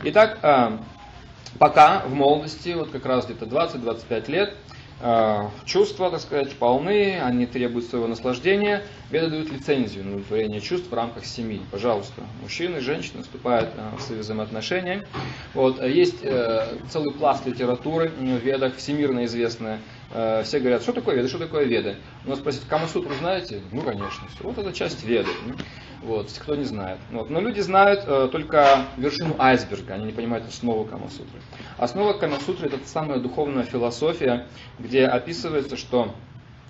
[0.02, 0.78] Итак, э,
[1.60, 4.54] пока в молодости, вот как раз где-то 20-25 лет,
[5.66, 10.94] чувства, так сказать, полны, они требуют своего наслаждения, веды дают лицензию на удовлетворение чувств в
[10.94, 11.60] рамках семьи.
[11.70, 15.06] Пожалуйста, мужчины, женщины вступают э, в свои взаимоотношения.
[15.52, 19.80] Вот, есть целый пласт литературы в ведах, всемирно известная.
[20.10, 21.96] Все говорят, что такое веды, что такое веды.
[22.24, 23.60] У нас спросят, Камасутру знаете?
[23.72, 24.28] Ну, конечно.
[24.40, 25.30] Вот это часть веды.
[26.02, 26.98] Вот, кто не знает.
[27.10, 27.30] Вот.
[27.30, 31.40] Но люди знают э, только вершину айсберга, они не понимают основу Камасутры.
[31.78, 34.46] Основа Камасутры это самая духовная философия,
[34.78, 36.14] где описывается, что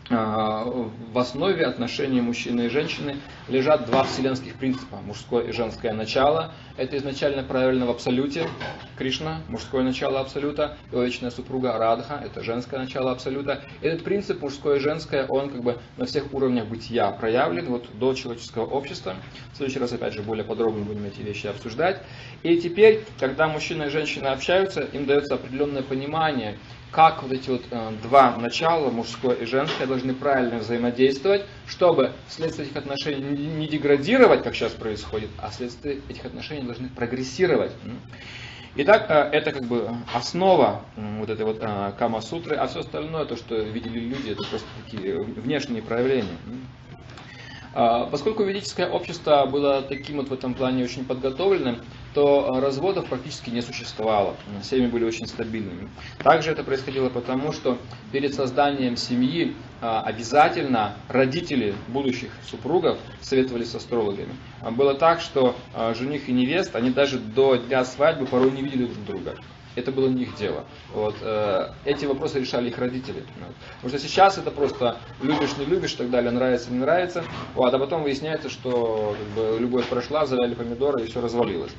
[0.09, 3.16] в основе отношений мужчины и женщины
[3.48, 6.52] лежат два вселенских принципа, мужское и женское начало.
[6.76, 8.48] Это изначально правильно в абсолюте,
[8.98, 13.62] Кришна, мужское начало абсолюта, и вечная супруга Радха, это женское начало абсолюта.
[13.80, 18.14] Этот принцип мужское и женское, он как бы на всех уровнях бытия проявлен, вот до
[18.14, 19.16] человеческого общества.
[19.54, 22.00] В следующий раз, опять же, более подробно будем эти вещи обсуждать.
[22.42, 26.59] И теперь, когда мужчина и женщина общаются, им дается определенное понимание,
[26.97, 32.66] как вот эти вот э, два начала, мужское и женское, должны правильно взаимодействовать, чтобы вследствие
[32.66, 37.72] этих отношений не деградировать, как сейчас происходит, а вследствие этих отношений должны прогрессировать.
[38.76, 43.36] Итак, э, это как бы основа вот этой вот э, Кама-сутры, а все остальное, то,
[43.36, 46.38] что видели люди, это просто такие внешние проявления.
[47.74, 51.82] А, поскольку ведическое общество было таким вот в этом плане очень подготовленным,
[52.16, 54.36] то а, разводов практически не существовало.
[54.62, 55.90] Семьи были очень стабильными.
[56.16, 57.76] Также это происходило потому, что
[58.10, 64.34] перед созданием семьи а, обязательно родители будущих супругов советовались с астрологами.
[64.70, 65.54] Было так, что
[65.94, 69.36] жених и невеста, они даже до дня свадьбы порой не видели друг друга
[69.76, 70.64] это было не их дело.
[70.92, 73.22] Вот, э, эти вопросы решали их родители.
[73.40, 73.54] Вот.
[73.76, 77.24] Потому что сейчас это просто любишь, не любишь и так далее, нравится, не нравится.
[77.54, 81.72] Вот, а потом выясняется, что как бы, любовь прошла, завяли помидоры и все развалилось.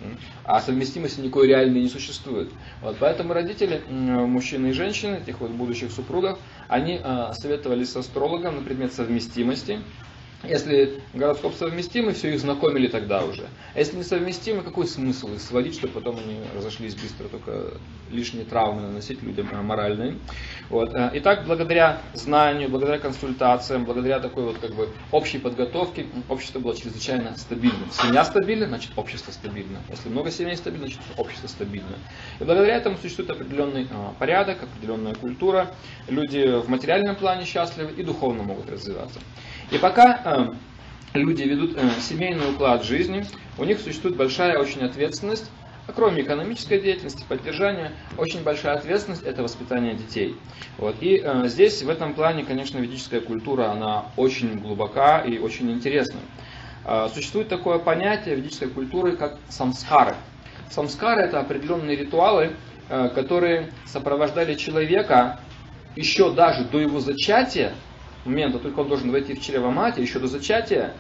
[0.44, 2.50] А совместимости никакой реальной не существует.
[2.82, 8.58] Вот, поэтому родители, мужчины и женщины, этих вот будущих супругов, они э, советовались с астрологом
[8.58, 9.82] на предмет совместимости.
[10.44, 13.48] Если гороскоп совместимый, все их знакомили тогда уже.
[13.74, 17.74] А если не совместимы, какой смысл их сводить, чтобы потом они разошлись быстро, только
[18.12, 20.20] лишние травмы наносить людям а, моральные.
[20.70, 20.94] Вот.
[20.96, 26.76] А, итак, благодаря знанию, благодаря консультациям, благодаря такой вот как бы общей подготовке, общество было
[26.78, 27.90] чрезвычайно стабильным.
[27.92, 29.80] Семья стабильна, значит общество стабильно.
[29.90, 31.98] Если много семей стабильно, значит общество стабильно.
[32.40, 35.74] И благодаря этому существует определенный а, порядок, определенная культура.
[36.08, 39.20] Люди в материальном плане счастливы и духовно могут развиваться.
[39.72, 43.26] И пока э, люди ведут э, семейный уклад жизни,
[43.58, 45.50] у них существует большая очень ответственность,
[45.88, 50.36] а кроме экономической деятельности, поддержания, очень большая ответственность– это воспитание детей.
[50.78, 50.96] Вот.
[51.02, 56.20] И э, здесь, в этом плане, конечно, ведическая культура, она очень глубока и очень интересна.
[56.86, 60.16] Э, существует такое понятие ведической культуры, как самскары.
[60.70, 62.52] Самскары– это определенные ритуалы,
[62.90, 65.40] э, которые сопровождали человека
[65.96, 67.74] еще даже до его зачатия
[68.28, 70.94] момента, только он должен войти в чрево матери, еще до зачатия,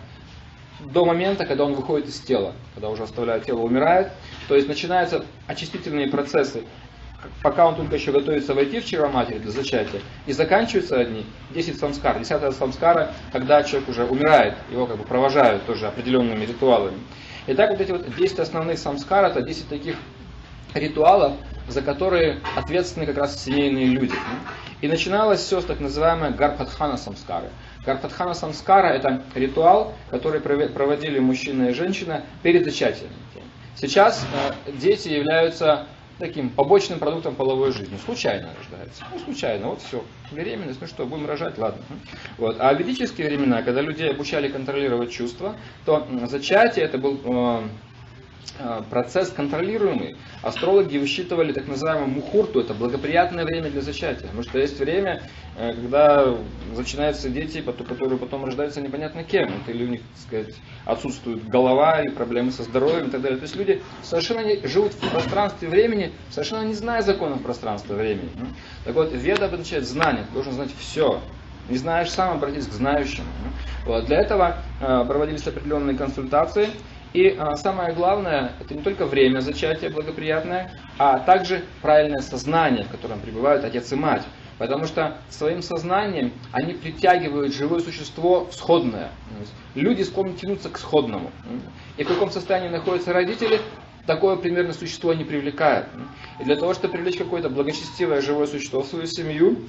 [0.79, 4.11] до момента, когда он выходит из тела, когда уже оставляет тело, умирает.
[4.47, 6.63] То есть начинаются очистительные процессы,
[7.41, 11.79] пока он только еще готовится войти в чрево матери для зачатия, и заканчиваются одни 10
[11.79, 12.19] самскар.
[12.19, 16.97] 10 самскара, когда человек уже умирает, его как бы провожают тоже определенными ритуалами.
[17.47, 19.95] Итак, вот эти вот 10 основных самскар, это 10 таких
[20.73, 21.33] ритуалов,
[21.67, 24.15] за которые ответственны как раз семейные люди.
[24.81, 27.49] И начиналось все с так называемой Гарпадхана Самскары.
[27.85, 33.09] Гарпадхана Самскара это ритуал, который проводили мужчина и женщина перед зачатием.
[33.75, 34.25] Сейчас
[34.65, 35.87] э, дети являются
[36.17, 37.97] таким побочным продуктом половой жизни.
[38.03, 39.03] Случайно рождается.
[39.13, 40.03] Ну, случайно, вот все.
[40.31, 41.83] Беременность, ну что, будем рожать, ладно.
[42.39, 42.57] Вот.
[42.59, 45.55] А в ведические времена, когда людей обучали контролировать чувства,
[45.85, 47.67] то зачатие это был Э,
[48.89, 50.17] процесс контролируемый.
[50.41, 54.23] Астрологи высчитывали так называемую мухурту, это благоприятное время для зачатия.
[54.23, 55.21] Потому что есть время,
[55.57, 56.35] э, когда
[56.75, 59.49] начинаются дети, которые потом рождаются непонятно кем.
[59.61, 63.37] Это или у них, так сказать, отсутствует голова, или проблемы со здоровьем и так далее.
[63.37, 68.29] То есть люди совершенно не, живут в пространстве времени, совершенно не зная законов пространства времени.
[68.85, 71.21] Так вот, веда обозначает знание, ты должен знать все.
[71.69, 73.25] Не знаешь сам, обратись к знающим.
[73.85, 74.05] Вот.
[74.05, 76.69] Для этого э, проводились определенные консультации,
[77.13, 82.89] и а, самое главное, это не только время зачатия благоприятное, а также правильное сознание, в
[82.89, 84.23] котором пребывают отец и мать.
[84.57, 89.11] Потому что своим сознанием они притягивают живое существо сходное.
[89.75, 91.31] Люди склонны тянуться к сходному.
[91.97, 93.61] И в каком состоянии находятся родители,
[94.07, 95.85] такое примерно существо не привлекает.
[96.39, 99.59] И для того, чтобы привлечь какое-то благочестивое живое существо в свою семью,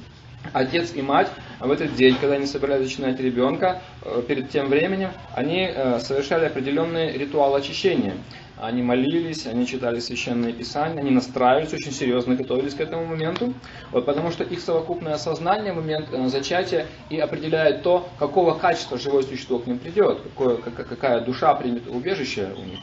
[0.53, 1.29] отец и мать
[1.61, 6.47] в этот день, когда они собирались начинать ребенка, э, перед тем временем, они э, совершали
[6.47, 8.15] определенный ритуал очищения.
[8.61, 13.55] Они молились, они читали священные писания, они настраивались, очень серьезно готовились к этому моменту,
[13.93, 18.99] вот, потому что их совокупное сознание в момент э, зачатия и определяет то, какого качества
[18.99, 22.81] живое существо к ним придет, какое, какая душа примет убежище у них.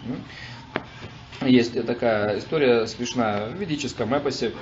[1.41, 4.53] Есть такая история смешная в ведическом эпосе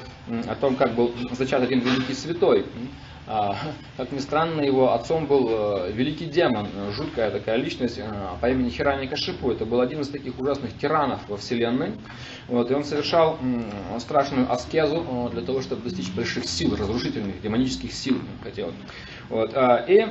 [0.48, 2.66] о том, как был зачат один великий святой.
[3.26, 3.56] А,
[3.96, 8.04] как ни странно, его отцом был э, великий демон, жуткая такая личность э,
[8.42, 9.50] по имени Хирани Кашипу.
[9.50, 11.94] Это был один из таких ужасных тиранов во Вселенной.
[12.50, 13.40] Вот, и он совершал
[14.00, 18.18] страшную аскезу э, для того, чтобы достичь больших сил, разрушительных, демонических сил.
[18.44, 18.74] Хотел.
[19.30, 20.06] Вот, а, и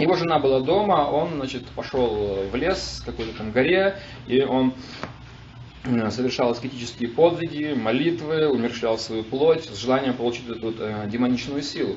[0.00, 5.03] его жена была дома, он значит, пошел в лес, какой-то там горе, и он Э,
[5.84, 11.96] совершал аскетические подвиги, молитвы, умерщвлял свою плоть с желанием получить эту э, демоничную силу.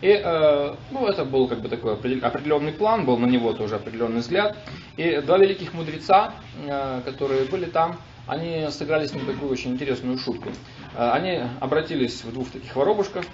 [0.00, 4.20] И э, ну, это был как бы такой определенный план, был на него тоже определенный
[4.20, 4.56] взгляд.
[4.96, 6.32] И два великих мудреца,
[6.64, 10.50] э, которые были там, они сыграли с ним такую очень интересную шутку.
[10.94, 13.24] Э, они обратились в двух таких воробушках,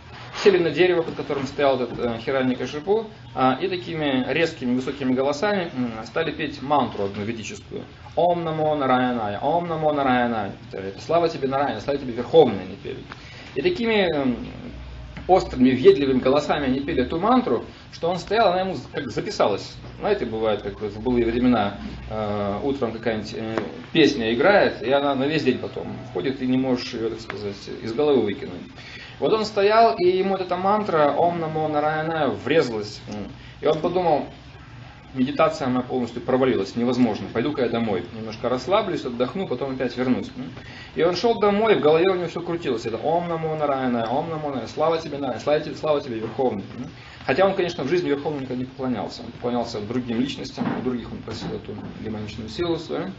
[0.42, 5.14] сели на дерево, под которым стоял этот э, Хиральник Ашипу, э, и такими резкими высокими
[5.14, 5.70] голосами
[6.04, 7.82] стали петь мантру одну ведическую.
[8.14, 10.52] Ом намо нараянaya, ом намо нараянaya.
[11.04, 12.98] Слава тебе Нараяна, слава тебе Верховная, они пели.
[13.54, 14.10] И такими
[15.28, 19.74] острыми, въедливыми голосами они пели эту мантру, что он стоял, она ему как записалась.
[19.98, 21.78] Знаете, бывает, как в былые времена,
[22.10, 23.56] э, утром какая-нибудь э,
[23.92, 27.56] песня играет, и она на весь день потом входит, и не можешь ее, так сказать,
[27.82, 28.62] из головы выкинуть.
[29.18, 33.00] Вот он стоял, и ему эта мантра «Ом намо нараяна» врезалась.
[33.62, 34.26] И он подумал,
[35.16, 38.04] медитация моя полностью провалилась, невозможно, пойду-ка я домой.
[38.14, 40.30] Немножко расслаблюсь, отдохну, потом опять вернусь.
[40.94, 42.86] И он шел домой, в голове у него все крутилось.
[42.86, 46.64] Это «Ом намо нараяна», «Ом намо нараяна», «Слава тебе, нараяна», «Слава тебе, слава тебе, Верховный».
[47.26, 49.22] Хотя он, конечно, в жизни Верховному никогда не поклонялся.
[49.22, 53.10] Он поклонялся другим личностям, у других он просил эту демоничную силу свою.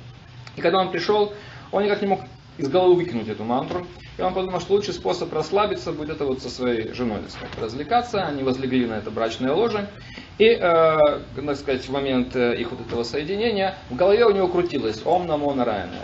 [0.56, 1.34] И когда он пришел,
[1.72, 2.22] он никак не мог
[2.58, 3.86] из головы выкинуть эту мантру.
[4.18, 7.60] И он подумал, что лучший способ расслабиться будет это вот со своей женой, так сказать,
[7.62, 8.26] развлекаться.
[8.26, 9.90] Они возлегли на это брачное ложе.
[10.38, 14.48] И, э, так сказать, в момент э, их вот этого соединения в голове у него
[14.48, 16.04] крутилось «Ом намо нараяна».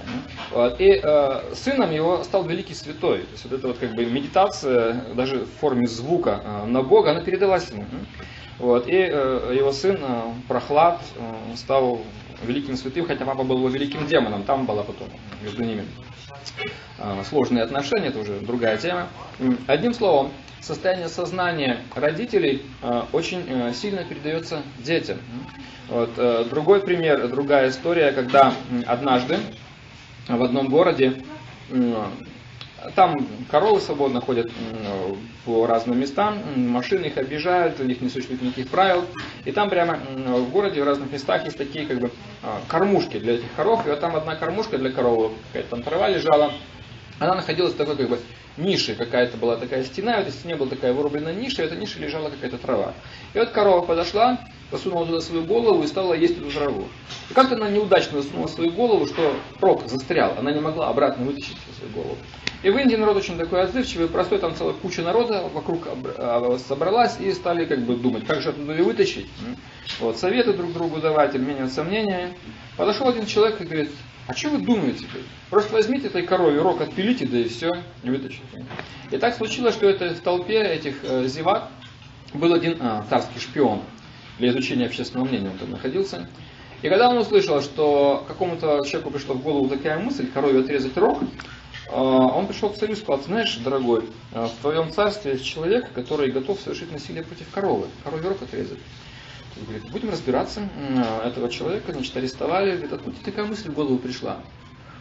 [0.51, 0.81] Вот.
[0.81, 3.19] И э, сыном его стал великий святой.
[3.19, 7.11] То есть вот эта вот как бы медитация, даже в форме звука э, на Бога,
[7.11, 7.85] она передалась ему.
[8.57, 8.87] Вот.
[8.87, 12.01] И э, его сын э, Прохлад э, стал
[12.43, 14.43] великим святым, хотя папа был его великим демоном.
[14.43, 15.09] Там была потом
[15.41, 15.85] между ними
[16.99, 19.07] а, сложные отношения, это уже другая тема.
[19.67, 20.31] Одним словом,
[20.63, 25.17] состояние сознания родителей а, очень э, сильно передается детям.
[25.89, 26.11] Вот.
[26.17, 28.53] Э, другой пример, другая история, когда
[28.87, 29.37] однажды
[30.27, 31.15] в одном городе
[32.95, 34.51] там коровы свободно ходят
[35.45, 39.05] по разным местам, машины их объезжают, у них не существует никаких правил.
[39.45, 42.11] И там прямо в городе в разных местах есть такие как бы
[42.41, 43.85] а, кормушки для этих коров.
[43.85, 46.53] И вот там одна кормушка для коровы, какая-то там трава лежала.
[47.19, 48.19] Она находилась в такой как бы
[48.57, 51.99] нише, какая-то была такая стена, в этой стене была такая вырубленная ниша, в этой нише
[51.99, 52.93] лежала какая-то трава.
[53.33, 54.39] И вот корова подошла,
[54.71, 56.87] засунула туда свою голову и стала есть эту траву.
[57.29, 61.57] И как-то она неудачно засунула свою голову, что рог застрял, она не могла обратно вытащить
[61.77, 62.17] свою голову.
[62.63, 65.85] И в Индии народ очень такой отзывчивый, простой, там целая куча народа вокруг
[66.17, 69.27] а, собралась и стали как бы думать, как же оттуда ее вытащить.
[69.99, 72.33] Вот, советы друг другу давать, обменивать сомнениями.
[72.77, 73.91] Подошел один человек и говорит,
[74.25, 75.05] А что вы думаете?
[75.49, 77.69] Просто возьмите этой корове рог, отпилите, да и все,
[78.03, 78.65] и вытащите.
[79.11, 81.69] И так случилось, что это в толпе этих э, зевак
[82.33, 83.81] был один а, царский шпион
[84.39, 86.27] для изучения общественного мнения, он там находился.
[86.81, 91.19] И когда он услышал, что какому-то человеку пришла в голову такая мысль, корове отрезать рог,
[91.91, 95.91] а, он пришел к царю и сказал, знаешь, дорогой, а, в твоем царстве есть человек,
[95.93, 98.79] который готов совершить насилие против коровы, корове рог отрезать.
[99.55, 100.67] Говорит, будем разбираться,
[101.23, 104.39] этого человека, значит, арестовали, говорит, откуда такая мысль в голову пришла?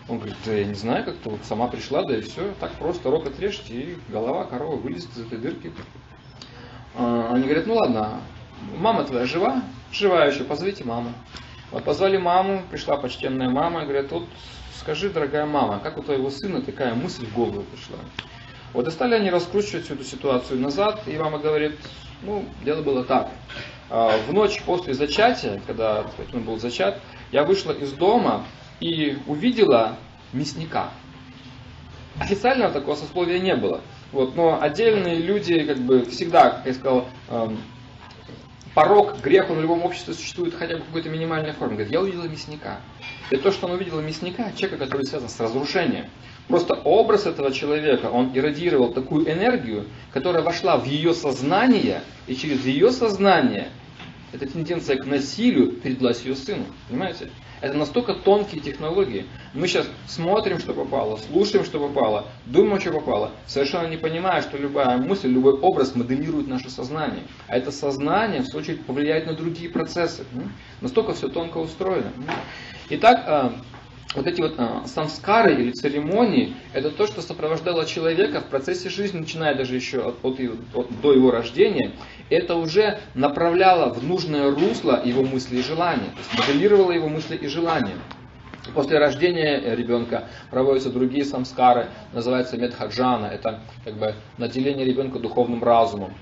[0.08, 3.10] Он говорит, да я не знаю, как-то вот сама пришла, да и все, так просто
[3.10, 5.72] рог отрежьте, и голова коровы вылезет из этой дырки.
[6.94, 8.20] А, они говорят, ну ладно,
[8.76, 9.62] мама твоя жива?
[9.90, 11.12] Жива еще, позовите маму.
[11.70, 14.28] Вот позвали маму, пришла почтенная мама, и говорят, вот
[14.78, 17.98] скажи, дорогая мама, как у твоего сына такая мысль в голову пришла?
[18.74, 21.78] Вот и стали они раскручивать всю эту ситуацию назад, и мама говорит,
[22.22, 23.30] ну, дело было так.
[23.94, 26.98] А, в ночь после зачатия, когда он был зачат,
[27.30, 28.46] я вышла из дома
[28.80, 29.98] и увидела
[30.32, 30.88] мясника.
[32.18, 33.82] Официального такого сословия не было.
[34.10, 37.58] Вот, но отдельные люди, как бы, всегда, как я сказал, эм,
[38.74, 41.74] порог, грех, он в любом обществе существует хотя бы в какой-то минимальной форме.
[41.74, 42.80] Говорит, я увидела мясника.
[43.30, 46.06] И то, что он увидел мясника, человека, который связан с разрушением.
[46.48, 52.64] Просто образ этого человека, он иррадировал такую энергию, которая вошла в ее сознание, и через
[52.64, 53.68] ее сознание
[54.32, 56.64] эта тенденция к насилию передалась ее сыну.
[56.88, 57.30] Понимаете?
[57.60, 59.26] Это настолько тонкие технологии.
[59.54, 64.56] Мы сейчас смотрим, что попало, слушаем, что попало, думаем, что попало, совершенно не понимая, что
[64.56, 67.22] любая мысль, любой образ моделирует наше сознание.
[67.46, 70.24] А это сознание, в свою очередь, повлияет на другие процессы.
[70.80, 72.10] Настолько все тонко устроено.
[72.90, 73.52] Итак, а,
[74.14, 79.18] вот эти вот э, самскары или церемонии, это то, что сопровождало человека в процессе жизни,
[79.20, 80.38] начиная даже еще от, от,
[80.74, 81.92] от, до его рождения.
[82.30, 87.36] Это уже направляло в нужное русло его мысли и желания, то есть моделировало его мысли
[87.36, 87.96] и желания.
[88.74, 96.14] После рождения ребенка проводятся другие самскары, называется медхаджана, это как бы наделение ребенка духовным разумом.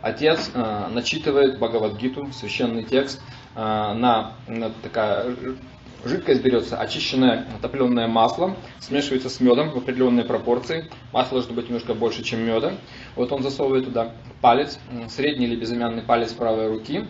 [0.00, 3.20] Отец э, начитывает Бхагавадгиту, священный текст,
[3.56, 5.34] э, на, на такая
[6.04, 10.88] Жидкость берется очищенное топленое масло, смешивается с медом в определенной пропорции.
[11.12, 12.74] Масло должно быть немножко больше, чем меда.
[13.16, 14.78] Вот он засовывает туда палец,
[15.08, 17.04] средний или безымянный палец правой руки,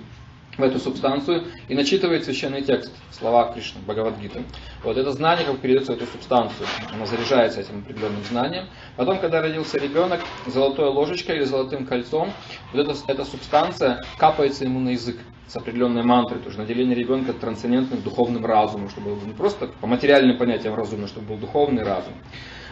[0.58, 4.42] в эту субстанцию и начитывает священный текст, слова Кришны, Бхагавадгиты.
[4.82, 8.64] Вот это знание как передается в эту субстанцию, оно заряжается этим определенным знанием.
[8.96, 12.32] Потом, когда родился ребенок, золотой ложечкой или золотым кольцом,
[12.72, 15.16] вот эта, эта субстанция капается ему на язык
[15.48, 20.74] с определенной мантрой, тоже наделение ребенка трансцендентным духовным разумом, чтобы не просто по материальным понятиям
[20.74, 22.12] разумно, чтобы был духовный разум.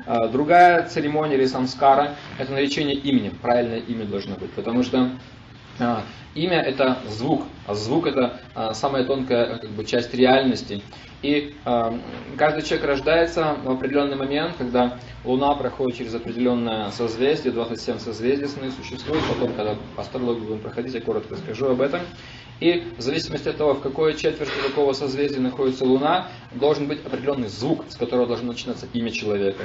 [0.04, 5.10] А, другая церемония или самскара– это наречение именем, правильное имя должно быть, потому что
[5.80, 6.02] а,
[6.34, 10.82] имя это звук, а звук это а, самая тонкая как бы, часть реальности.
[11.22, 11.56] И
[12.36, 18.70] каждый человек рождается в определенный момент, когда Луна проходит через определенное созвездие, 27 созвездий сны
[18.70, 22.02] существует, потом, когда астрологию будем проходить, я коротко скажу об этом.
[22.61, 27.48] И в зависимости от того, в какой четверти какого созвездия находится Луна, должен быть определенный
[27.48, 29.64] звук, с которого должно начинаться имя человека.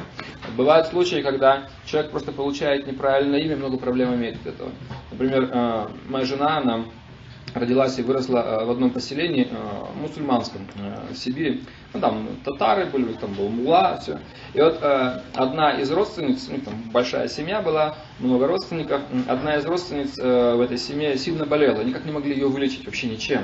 [0.58, 4.72] Бывают случаи, когда человек просто получает неправильное имя, много проблем имеет от этого.
[5.12, 6.86] Например, э, моя жена, она
[7.54, 10.62] родилась и выросла э, в одном поселении э, мусульманском
[11.10, 11.64] в Сибири.
[11.94, 14.20] Ну, там татары были, там был мула, все.
[14.54, 14.82] И вот
[15.36, 20.62] одна из родственниц, у них там большая семья была, много родственников, одна из родственниц в
[20.62, 23.42] этой семье сильно болела, никак не могли ее вылечить вообще ничем.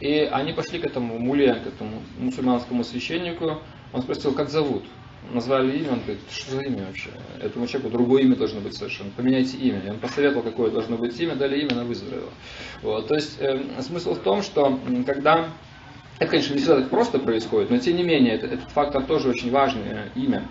[0.00, 3.60] И они пошли к этому муле, к этому мусульманскому священнику,
[3.92, 4.84] он спросил, как зовут?
[5.32, 7.10] Назвали имя, он говорит, что за имя вообще?
[7.40, 9.10] Этому человеку другое имя должно быть совершенно.
[9.16, 9.80] Поменяйте имя.
[9.80, 12.30] И он посоветовал, какое должно быть имя, дали имя, она выздоровела.
[12.82, 13.08] Вот.
[13.08, 15.48] То есть э, смысл в том, что когда
[16.18, 19.30] это, конечно, не всегда так просто происходит, но тем не менее, это, этот фактор тоже
[19.30, 20.46] очень важный, э, имя.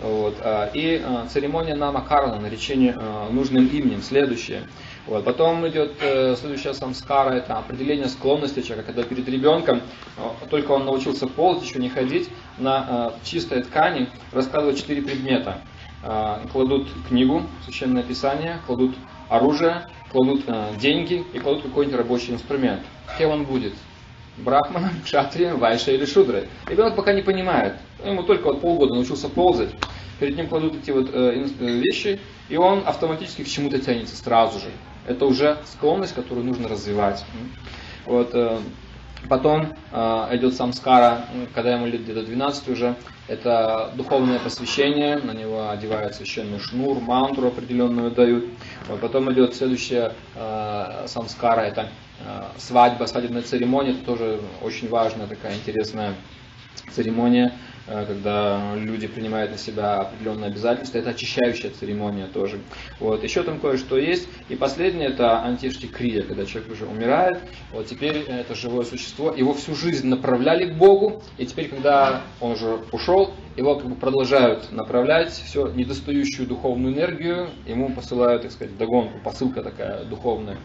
[0.00, 0.36] Вот.
[0.40, 4.64] А, и э, церемония намакарана, наречение э, нужным именем, следующее.
[5.06, 5.24] Вот.
[5.24, 9.82] Потом идет э, следующая самскара, это определение склонности человека, когда перед ребенком,
[10.16, 15.60] э, только он научился ползать, еще не ходить, на э, чистой ткани раскладывают четыре предмета.
[16.02, 18.94] Э, кладут книгу, священное писание, кладут
[19.28, 22.80] оружие, кладут э, деньги и кладут какой-нибудь рабочий инструмент.
[23.18, 23.74] Кем он будет?
[24.38, 26.48] Брахманом, кшатрием, вайшей или шудрой.
[26.66, 27.76] Ребенок пока не понимает.
[28.04, 29.70] Ему только вот полгода научился ползать.
[30.18, 34.58] Перед ним кладут эти вот э, э вещи, и он автоматически к чему-то тянется сразу
[34.58, 34.70] же.
[35.06, 37.24] Это уже склонность, которую нужно развивать.
[38.06, 38.58] Вот, э,
[39.28, 42.96] потом э, идет самскара, когда ему лет где-то 12 уже,
[43.28, 48.46] это духовное посвящение, на него одевают священный шнур, мантру определенную дают.
[48.88, 51.88] Вот, потом идет следующая э, самскара, это
[52.56, 56.14] свадьба, свадебная церемония, это тоже очень важная такая интересная
[56.92, 57.52] церемония.
[57.86, 62.58] Э, когда люди принимают на себя определенные обязательства, это очищающая церемония тоже.
[63.00, 63.22] Вот.
[63.22, 64.28] Еще там кое-что есть.
[64.48, 67.38] И последнее это антиштикрия, когда человек уже умирает,
[67.72, 72.52] вот теперь это живое существо, его всю жизнь направляли к Богу, и теперь, когда он
[72.52, 78.76] уже ушел, его как бы продолжают направлять все недостающую духовную энергию, ему посылают, так сказать,
[78.76, 80.58] догонку, посылка такая духовная.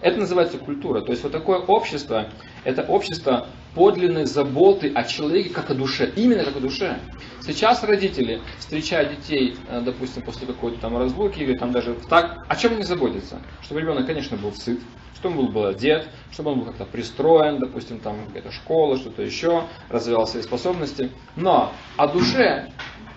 [0.00, 1.00] Это называется культура.
[1.00, 2.28] То есть вот такое общество,
[2.64, 6.98] это общество подлинной заботы о человеке как о душе, именно как о душе.
[7.42, 12.56] Сейчас родители, встречая детей, э, допустим, после какой-то там разлуки или там даже так, о
[12.56, 13.40] чем они заботятся?
[13.62, 14.80] Чтобы ребенок, конечно, был сыт,
[15.16, 19.64] чтобы он был одет, чтобы он был как-то пристроен, допустим, там какая-то школа, что-то еще,
[19.88, 21.10] развивал свои способности.
[21.36, 22.70] Но о душе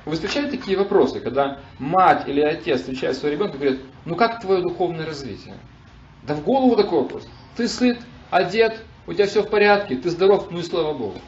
[0.06, 4.40] вы встречаете такие вопросы, когда мать или отец встречает своего ребенка и говорят, ну как
[4.40, 5.56] твое духовное развитие?
[6.24, 7.28] Да в голову такой вопрос.
[7.56, 11.20] Ты сыт, одет, у тебя все в порядке, ты здоров, ну и слава Богу.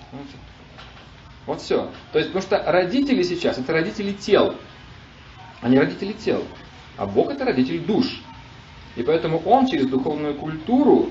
[1.45, 1.89] Вот все.
[2.11, 4.55] То есть, потому что родители сейчас, это родители тел.
[5.61, 6.43] Они родители тел.
[6.97, 8.21] А Бог это родитель душ.
[8.95, 11.09] И поэтому Он через духовную культуру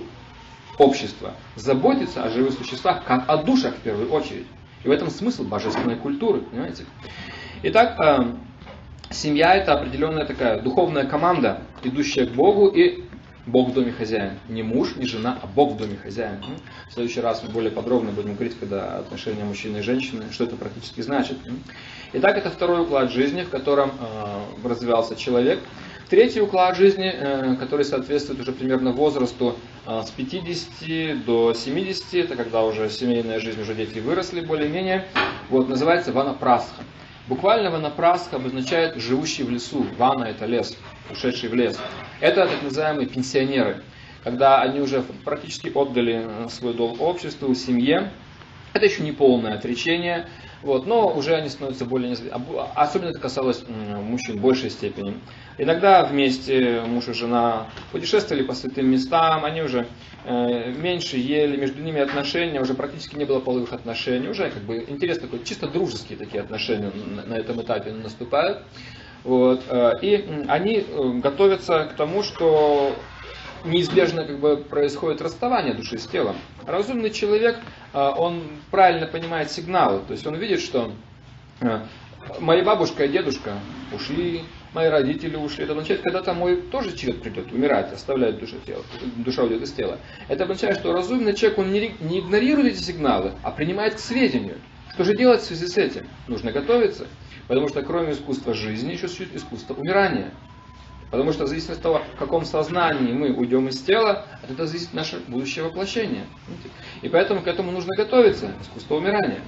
[0.76, 4.46] общества заботится о живых существах, как о душах в первую очередь.
[4.84, 6.84] И в этом смысл божественной культуры, понимаете?
[7.62, 8.32] Итак, э,
[9.10, 13.07] семья это определенная такая духовная команда, идущая к Богу и
[13.48, 14.38] Бог в доме хозяин.
[14.48, 16.44] Не муж, не жена, а Бог в доме хозяин.
[16.88, 20.56] В следующий раз мы более подробно будем говорить, когда отношения мужчины и женщины, что это
[20.56, 21.38] практически значит.
[22.12, 25.60] Итак, это второй уклад жизни, в котором э, развивался человек.
[26.10, 29.56] Третий уклад жизни, э, который соответствует уже примерно возрасту
[29.86, 35.06] э, с 50 до 70, это когда уже семейная жизнь, уже дети выросли более-менее,
[35.48, 36.82] вот, называется ванапрасха.
[37.28, 39.86] Буквально ванапрасха обозначает живущий в лесу.
[39.98, 40.78] Вана это лес,
[41.10, 41.78] ушедший в лес.
[42.20, 43.82] Это так называемые пенсионеры,
[44.24, 48.10] когда они уже практически отдали э, свой долг обществу, семье.
[48.74, 50.28] Это еще не полное отречение,
[50.62, 52.60] вот, но уже они становятся более независимыми.
[52.74, 55.14] Особенно это касалось мужчин в большей степени.
[55.56, 59.86] Иногда вместе муж и жена путешествовали по святым местам, они уже
[60.24, 64.84] э, меньше ели, между ними отношения, уже практически не было половых отношений, уже как бы
[64.86, 68.62] интерес такой, чисто дружеские такие отношения на, на этом этапе наступают.
[69.24, 72.94] Вот, э, и они э, готовятся к тому, что
[73.64, 76.36] неизбежно как бы происходит расставание души с телом.
[76.66, 77.58] Разумный человек,
[77.92, 80.92] э, он правильно понимает сигналы, то есть он видит, что
[82.40, 83.54] моя бабушка и дедушка
[83.92, 84.42] ушли,
[84.72, 85.64] мои родители ушли.
[85.64, 88.84] Это означает, когда-то мой тоже черед придет умирать, оставляет душа, тело,
[89.16, 89.98] душа уйдет из тела.
[90.28, 94.58] Это означает, что разумный человек, он не, не игнорирует эти сигналы, а принимает к сведению.
[94.94, 96.08] Что же делать в связи с этим?
[96.26, 97.06] Нужно готовиться.
[97.48, 100.32] Потому что кроме искусства жизни еще существует искусство умирания.
[101.10, 104.68] Потому что в зависимости от того, в каком сознании мы уйдем из тела, от этого
[104.68, 106.26] зависит наше будущее воплощение.
[107.00, 109.40] И поэтому к этому нужно готовиться, искусство умирания.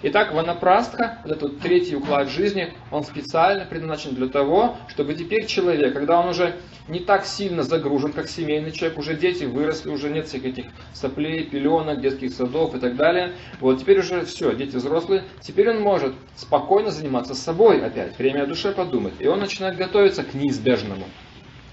[0.00, 5.92] Итак, ванапрастха, вот этот третий уклад жизни, он специально предназначен для того, чтобы теперь человек,
[5.92, 6.54] когда он уже
[6.86, 11.44] не так сильно загружен, как семейный человек, уже дети выросли, уже нет всех этих соплей,
[11.44, 16.14] пеленок, детских садов и так далее, вот теперь уже все, дети взрослые, теперь он может
[16.36, 21.06] спокойно заниматься собой опять, время о душе подумать, и он начинает готовиться к неизбежному.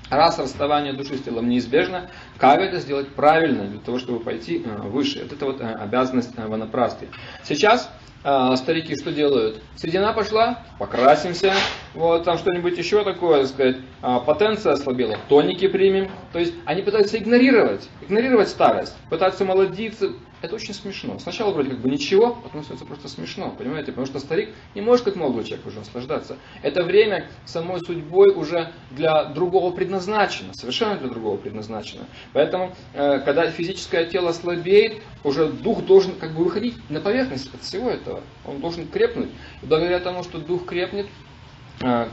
[0.10, 4.82] Раз расставание души с телом неизбежно, как это сделать правильно для того, чтобы пойти э,
[4.88, 5.24] выше?
[5.24, 7.08] Вот это вот э, обязанность э, ванапрасты.
[7.44, 7.92] Сейчас
[8.26, 9.62] а, старики что делают?
[9.76, 11.54] Седина пошла, покрасимся,
[11.94, 16.10] вот там что-нибудь еще такое, так сказать, а, потенция ослабела, тоники примем.
[16.34, 20.10] То есть они пытаются игнорировать, игнорировать старость, пытаются молодиться.
[20.42, 21.18] Это очень смешно.
[21.20, 23.88] Сначала вроде как бы ничего, потом становится просто смешно, понимаете?
[23.88, 26.38] Потому что старик не может как молодой человек уже наслаждаться.
[26.62, 32.06] Это время самой судьбой уже для другого предназначено, совершенно для другого предназначено.
[32.34, 37.62] Поэтому, э, когда физическое тело слабеет, уже дух должен как бы выходить на поверхность от
[37.62, 38.22] всего этого.
[38.46, 39.30] Он должен крепнуть.
[39.64, 41.08] И благодаря тому, что дух крепнет,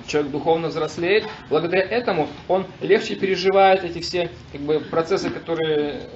[0.07, 6.09] человек духовно взрослеет, благодаря этому он легче переживает эти все как бы, процессы, которые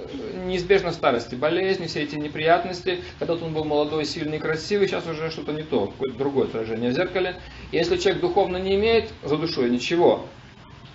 [0.45, 2.99] неизбежны в старости, болезни, все эти неприятности.
[3.19, 6.93] Когда-то он был молодой, сильный, красивый, сейчас уже что-то не то, какое-то другое отражение в
[6.93, 7.35] зеркале.
[7.71, 10.25] И если человек духовно не имеет за душой ничего,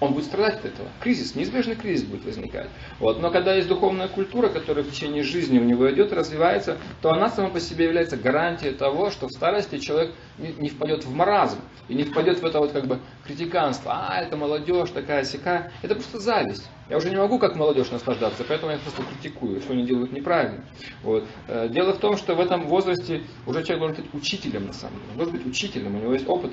[0.02, 0.88] он будет страдать от этого.
[1.00, 2.68] Кризис, неизбежный кризис будет возникать.
[2.98, 3.20] Вот.
[3.20, 7.30] Но когда есть духовная культура, которая в течение жизни у него идет, развивается, то она
[7.30, 11.94] сама по себе является гарантией того, что в старости человек не впадет в маразм и
[11.94, 13.92] не впадет в это вот как бы критиканство.
[13.94, 15.72] А, это молодежь такая сякая.
[15.82, 16.68] Это просто зависть.
[16.90, 20.64] Я уже не могу как молодежь наслаждаться, поэтому я просто критикую, что они делают неправильно.
[21.04, 21.24] Вот.
[21.46, 24.96] Э, дело в том, что в этом возрасте уже человек должен быть учителем на самом
[24.96, 25.10] деле.
[25.12, 26.50] Он должен быть учителем, у него есть опыт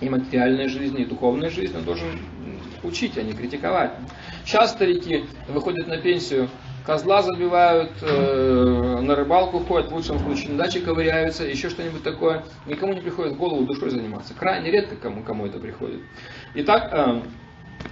[0.00, 2.08] и материальной жизни, и духовной жизни, он должен
[2.82, 3.92] учить, а не критиковать.
[4.44, 6.48] Сейчас старики выходят на пенсию,
[6.84, 12.44] козла забивают, э, на рыбалку ходят, в лучшем случае на даче ковыряются, еще что-нибудь такое.
[12.66, 14.34] Никому не приходит в голову душой заниматься.
[14.34, 16.00] Крайне редко кому, кому это приходит.
[16.54, 17.22] Итак, э,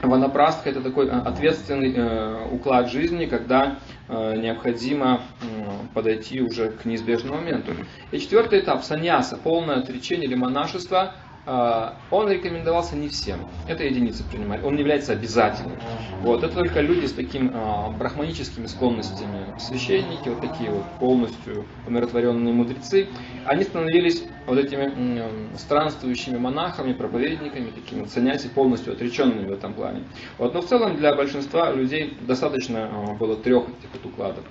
[0.02, 3.78] Ванапрастха это такой э, ответственный э, уклад жизни, когда
[4.08, 5.46] э, необходимо э,
[5.94, 7.72] подойти уже к неизбежному моменту.
[8.10, 11.14] И четвертый этап саньяса, полное отречение или монашество–
[11.46, 13.48] он рекомендовался не всем.
[13.66, 14.62] Это единицы принимали.
[14.62, 15.78] Он не является обязательным.
[16.20, 16.44] Вот.
[16.44, 19.58] Это только люди с такими а, брахманическими склонностями.
[19.58, 23.08] Священники, вот такие вот полностью умиротворенные мудрецы,
[23.46, 30.04] они становились вот этими странствующими монахами, проповедниками, такими вот саняси, полностью отреченными в этом плане.
[30.38, 30.52] Вот.
[30.54, 34.44] Но в целом для большинства людей достаточно а, было трех этих вот укладов.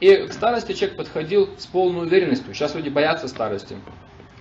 [0.00, 2.54] И к старости человек подходил с полной уверенностью.
[2.54, 3.76] Сейчас люди боятся старости.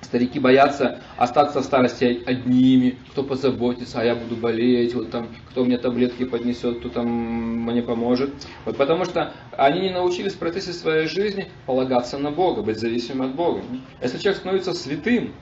[0.01, 5.65] Старики боятся остаться в старости одними, кто позаботится, а я буду болеть, вот там, кто
[5.65, 8.29] мне таблетки поднесет, кто там мне поможет.
[8.65, 13.29] Вот потому что они не научились в процессе своей жизни полагаться на Бога, быть зависимым
[13.29, 13.61] от Бога.
[14.01, 15.33] Если человек становится святым,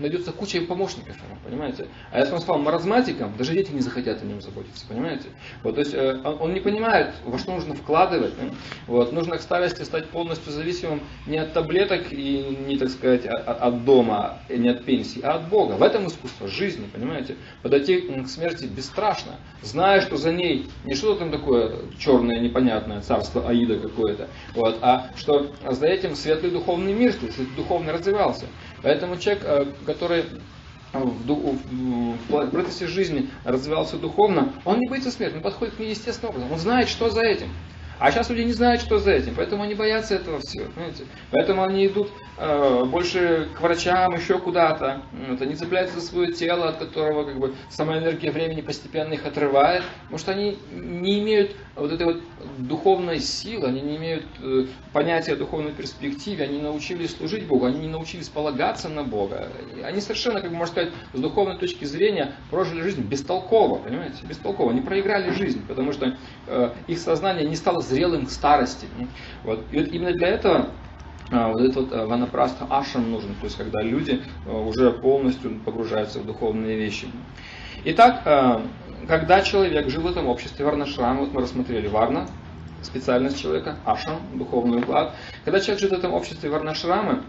[0.00, 1.86] найдется куча помощников ему, понимаете?
[2.10, 5.28] А если он стал маразматиком, даже дети не захотят о нем заботиться, понимаете?
[5.62, 8.34] Вот, то есть э, он не понимает, во что нужно вкладывать.
[8.86, 13.60] Вот, нужно к старости стать полностью зависимым не от таблеток и не, так сказать, от,
[13.60, 15.74] от дома, не от пенсии, а от Бога.
[15.74, 17.36] В этом искусство жизни, понимаете?
[17.62, 23.48] Подойти к смерти бесстрашно, зная, что за ней не что-то там такое черное, непонятное, царство
[23.48, 28.46] Аида какое-то, вот, а что за этим светлый духовный мир, то есть духовно развивался.
[28.82, 30.24] Поэтому человек, э, который
[30.92, 36.30] в, в процессе жизни развивался духовно, он не боится смерти, он подходит к ней естественным
[36.34, 37.48] образом, он знает, что за этим.
[38.00, 40.64] А сейчас люди не знают, что за этим, поэтому они боятся этого всего.
[40.74, 41.04] Понимаете?
[41.30, 42.08] Поэтому они идут
[42.38, 45.02] э, больше к врачам, еще куда-то.
[45.28, 49.26] Вот, они цепляются за свое тело, от которого как бы, сама энергия времени постепенно их
[49.26, 49.82] отрывает.
[50.04, 52.22] Потому что они не имеют вот этой вот
[52.56, 54.64] духовной силы, они не имеют э,
[54.94, 59.48] понятия о духовной перспективе, они научились служить Богу, они не научились полагаться на Бога.
[59.84, 64.70] Они совершенно, как бы можно сказать, с духовной точки зрения прожили жизнь бестолково, понимаете, бестолково.
[64.70, 66.16] Они проиграли жизнь, потому что
[66.46, 68.86] э, их сознание не стало зрелым к старости.
[69.44, 69.64] Вот.
[69.70, 70.70] И вот именно для этого
[71.30, 76.18] а, вот этот э, ванапраста ашам нужен, то есть когда люди э, уже полностью погружаются
[76.18, 77.08] в духовные вещи.
[77.84, 78.60] Итак, э,
[79.06, 82.26] когда человек жил в этом обществе варнашрам, вот мы рассмотрели варна,
[82.82, 85.14] специальность человека, ашам, духовный уклад.
[85.44, 87.22] Когда человек живет в этом обществе варнашрамы,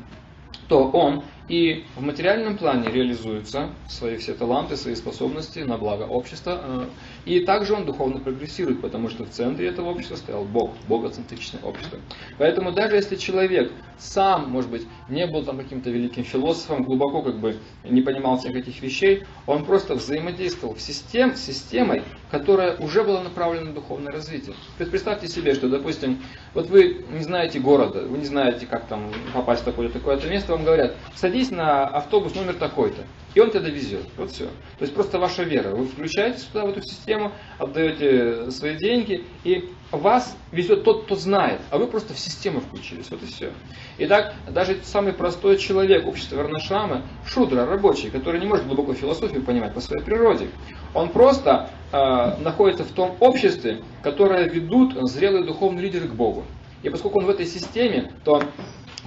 [0.67, 6.61] то он и в материальном плане реализуется свои все таланты, свои способности на благо общества.
[6.63, 6.85] Э,
[7.25, 11.99] и также он духовно прогрессирует, потому что в центре этого общества стоял Бог, богоцентричное общество.
[12.37, 17.37] Поэтому даже если человек сам, может быть, не был там каким-то великим философом, глубоко как
[17.39, 23.03] бы не понимал всех этих вещей, он просто взаимодействовал в систем, с системой, которая уже
[23.03, 24.55] была направлена на духовное развитие.
[24.77, 26.21] Представьте себе, что, допустим,
[26.53, 30.53] вот вы не знаете города, вы не знаете, как там попасть в такое-то такое место,
[30.53, 33.03] вам говорят, садись садись на автобус номер такой-то,
[33.33, 34.05] и он тебя довезет.
[34.17, 34.45] Вот все.
[34.45, 35.75] То есть просто ваша вера.
[35.75, 41.61] Вы включаетесь туда, в эту систему, отдаете свои деньги, и вас везет тот, кто знает,
[41.71, 43.09] а вы просто в систему включились.
[43.09, 43.51] Вот и все.
[43.99, 49.73] Итак, даже самый простой человек общества Варнашрама, шудра, рабочий, который не может глубоко философию понимать
[49.73, 50.47] по своей природе,
[50.93, 56.43] он просто э, находится в том обществе, которое ведут зрелые духовные лидеры к Богу.
[56.83, 58.41] И поскольку он в этой системе, то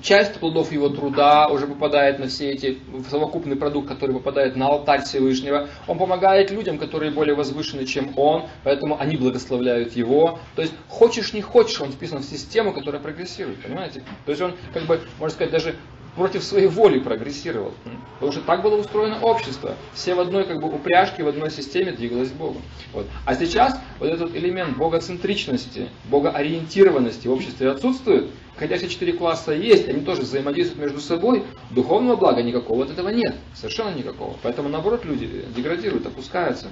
[0.04, 4.66] часть плодов его труда уже попадает на все эти, в совокупный продукт, который попадает на
[4.68, 5.68] алтарь Всевышнего.
[5.88, 10.38] Он помогает людям, которые более возвышены, чем он, поэтому они благословляют его.
[10.54, 14.02] То есть, хочешь не хочешь, он вписан в систему, которая прогрессирует, понимаете?
[14.26, 15.74] То есть, он, как бы, можно сказать, даже
[16.16, 17.72] против своей воли прогрессировал.
[18.14, 19.74] Потому что так было устроено общество.
[19.92, 22.60] Все в одной как бы упряжке, в одной системе двигалось к Богу.
[22.92, 23.06] Вот.
[23.24, 28.30] А сейчас вот этот элемент богоцентричности, богоориентированности в обществе отсутствует.
[28.56, 33.08] Хотя все четыре класса есть, они тоже взаимодействуют между собой, духовного блага никакого от этого
[33.08, 33.34] нет.
[33.54, 34.36] Совершенно никакого.
[34.42, 36.68] Поэтому наоборот люди деградируют, опускаются.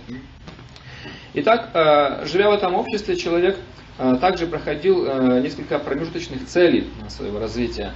[1.34, 3.56] Итак, э, живя в этом обществе, человек
[3.98, 7.94] э, также проходил э, несколько промежуточных целей своего развития.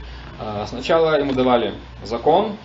[0.67, 2.57] Сначала ему давали закон,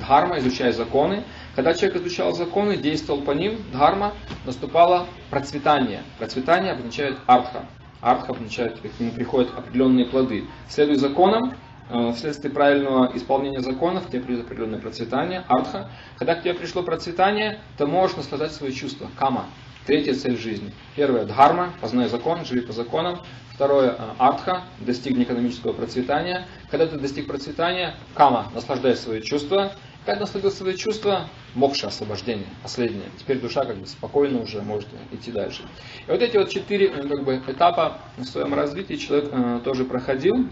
[0.00, 1.24] дхарма, изучая законы.
[1.54, 4.12] Когда человек изучал законы, действовал по ним, дхарма,
[4.44, 6.02] наступало процветание.
[6.18, 7.66] Процветание обозначает артха.
[8.00, 10.44] Артха означает, к нему приходят определенные плоды.
[10.68, 11.54] Следуй законам,
[11.90, 15.90] э, вследствие правильного исполнения законов тебе придет определенное процветание, артха.
[16.16, 19.46] Когда к тебе пришло процветание, ты можешь наслаждать свои чувства, кама.
[19.88, 20.70] Третья цель жизни.
[20.96, 23.20] Первое– дхарма, познай закон, живи по законам.
[23.54, 26.46] Второе э,– артха, достигни экономического процветания.
[26.70, 29.72] Когда ты достиг процветания, кама, наслаждай свои чувства.
[30.04, 33.06] Когда насладил свои чувства, мокша, освобождение, последнее.
[33.18, 35.62] Теперь душа как бы спокойно уже может идти дальше.
[36.06, 39.86] И вот эти вот четыре э, как бы, этапа в своем развитии человек э, тоже
[39.86, 40.50] проходил.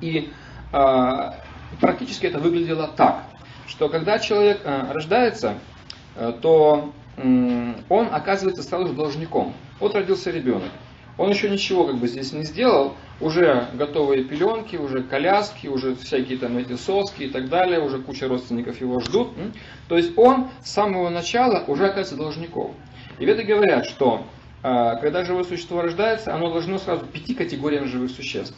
[0.00, 0.32] И
[0.72, 1.30] э,
[1.78, 3.24] практически это выглядело так,
[3.66, 5.58] что когда человек э, рождается,
[6.16, 9.54] э, то он оказывается сразу же должником.
[9.80, 10.70] Вот родился ребенок.
[11.18, 16.38] Он еще ничего как бы здесь не сделал, уже готовые пеленки, уже коляски, уже всякие
[16.38, 19.28] там эти соски и так далее, уже куча родственников его ждут.
[19.88, 22.74] То есть он с самого начала уже оказывается должником.
[23.18, 24.24] И веды говорят, что
[24.62, 28.56] э, когда живое существо рождается, оно должно сразу пяти категориям живых существ.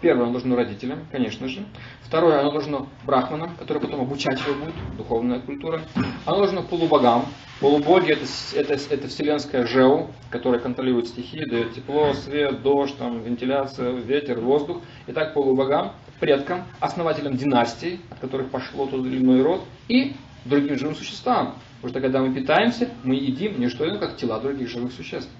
[0.00, 1.64] Первое, оно должно родителям, конечно же.
[2.02, 5.80] Второе, оно должно брахманам, которые потом обучать его будут, духовная культура.
[6.26, 7.26] Оно должно полубогам.
[7.60, 13.92] Полубоги это, это, это вселенская жеу, которая контролирует стихии, дает тепло, свет, дождь, там, вентиляция,
[13.92, 14.82] ветер, воздух.
[15.06, 20.14] Итак, полубогам, предкам, основателям династий, от которых пошло тот или иной род, и
[20.44, 21.54] другим живым существам.
[21.76, 25.30] Потому что когда мы питаемся, мы едим не что иное, как тела других живых существ.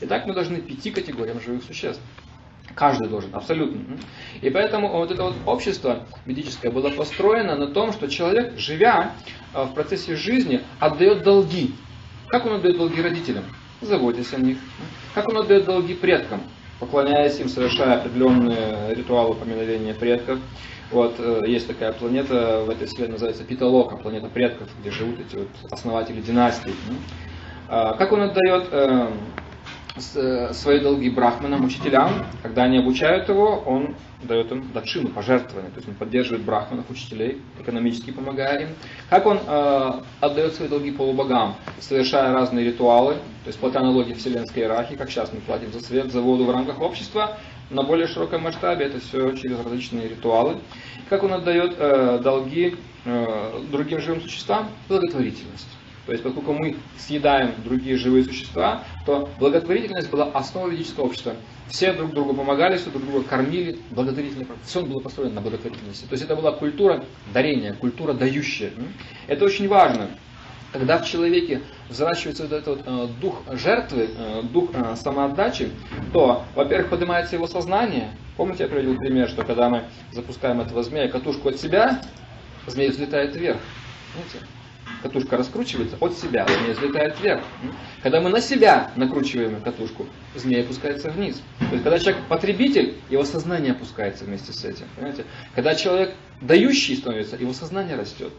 [0.00, 2.02] Итак, мы должны пяти категориям живых существ.
[2.74, 3.80] Каждый должен, абсолютно.
[4.40, 9.12] И поэтому вот это вот общество ведическое было построено на том, что человек, живя
[9.52, 11.72] э, в процессе жизни, отдает долги.
[12.28, 13.44] Как он отдает долги родителям?
[13.80, 14.58] Заботясь о них.
[15.14, 16.40] Как он отдает долги предкам?
[16.80, 20.40] Поклоняясь им, совершая определенные ритуалы поминовения предков.
[20.90, 25.36] Вот, э, есть такая планета в этой вселенной, называется Питалока, планета предков, где живут эти
[25.36, 26.74] вот основатели династий.
[27.68, 29.43] А, как он отдает эм, Э,
[29.96, 35.88] свои долги брахманам, учителям, когда они обучают его, он дает им датшину, пожертвование, то есть
[35.88, 38.68] он поддерживает брахманов, учителей, экономически помогая им.
[39.08, 44.62] Как он э, отдает свои долги полубогам, совершая разные ритуалы, то есть платя налоги вселенской
[44.62, 47.36] иерархии, как сейчас мы платим за свет, за воду в рамках общества,
[47.70, 50.58] на более широком масштабе это все через различные ритуалы.
[51.08, 54.70] Как он отдает э, долги э, другим живым существам?
[54.88, 55.68] Благотворительность.
[56.06, 61.34] То есть, поскольку мы съедаем другие живые существа, то благотворительность была основой ведического общества.
[61.68, 64.46] Все друг другу помогали, все друг друга кормили, благотворительно.
[64.64, 66.04] Все было построено на благотворительности.
[66.04, 68.72] То есть это была культура дарения, культура дающая.
[69.28, 70.10] Это очень важно.
[70.72, 75.70] Когда в человеке взращивается вот этот вот, э, дух жертвы, э, дух э, самоотдачи,
[76.12, 78.10] то, во-первых, поднимается его сознание.
[78.36, 82.02] Помните, я приводил пример, что когда мы запускаем этого змея катушку от себя,
[82.66, 83.58] змей взлетает вверх.
[84.14, 84.46] Знаете?
[85.04, 87.42] Катушка раскручивается от себя, змея взлетает вверх.
[88.02, 91.42] Когда мы на себя накручиваем катушку, змея опускается вниз.
[91.58, 94.86] То есть, когда человек потребитель, его сознание опускается вместе с этим.
[94.96, 95.26] Понимаете?
[95.54, 98.32] Когда человек дающий становится, его сознание растет.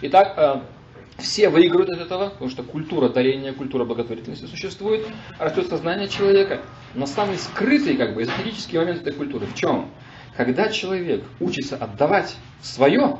[0.00, 5.06] Итак, э, все выигрывают от этого, потому что культура дарения, культура благотворительности существует,
[5.38, 6.62] растет сознание человека.
[6.94, 9.90] Но самый скрытый, как бы, эзотерический момент этой культуры в чем?
[10.34, 13.18] Когда человек учится отдавать свое,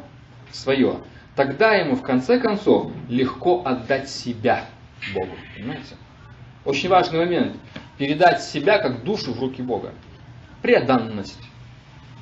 [0.50, 1.00] свое,
[1.36, 4.64] тогда ему в конце концов легко отдать себя
[5.14, 5.36] Богу.
[5.54, 5.94] Понимаете?
[6.64, 7.56] Очень важный момент.
[7.98, 9.92] Передать себя как душу в руки Бога.
[10.62, 11.38] Преданность.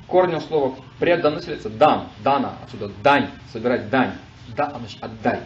[0.07, 4.11] Корнем слова преданность это дан, дана, отсюда дань, собирать дань.
[4.55, 5.39] Да, а значит отдай.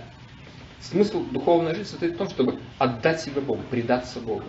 [0.82, 4.44] Смысл духовной жизни состоит в том, чтобы отдать себя Богу, предаться Богу.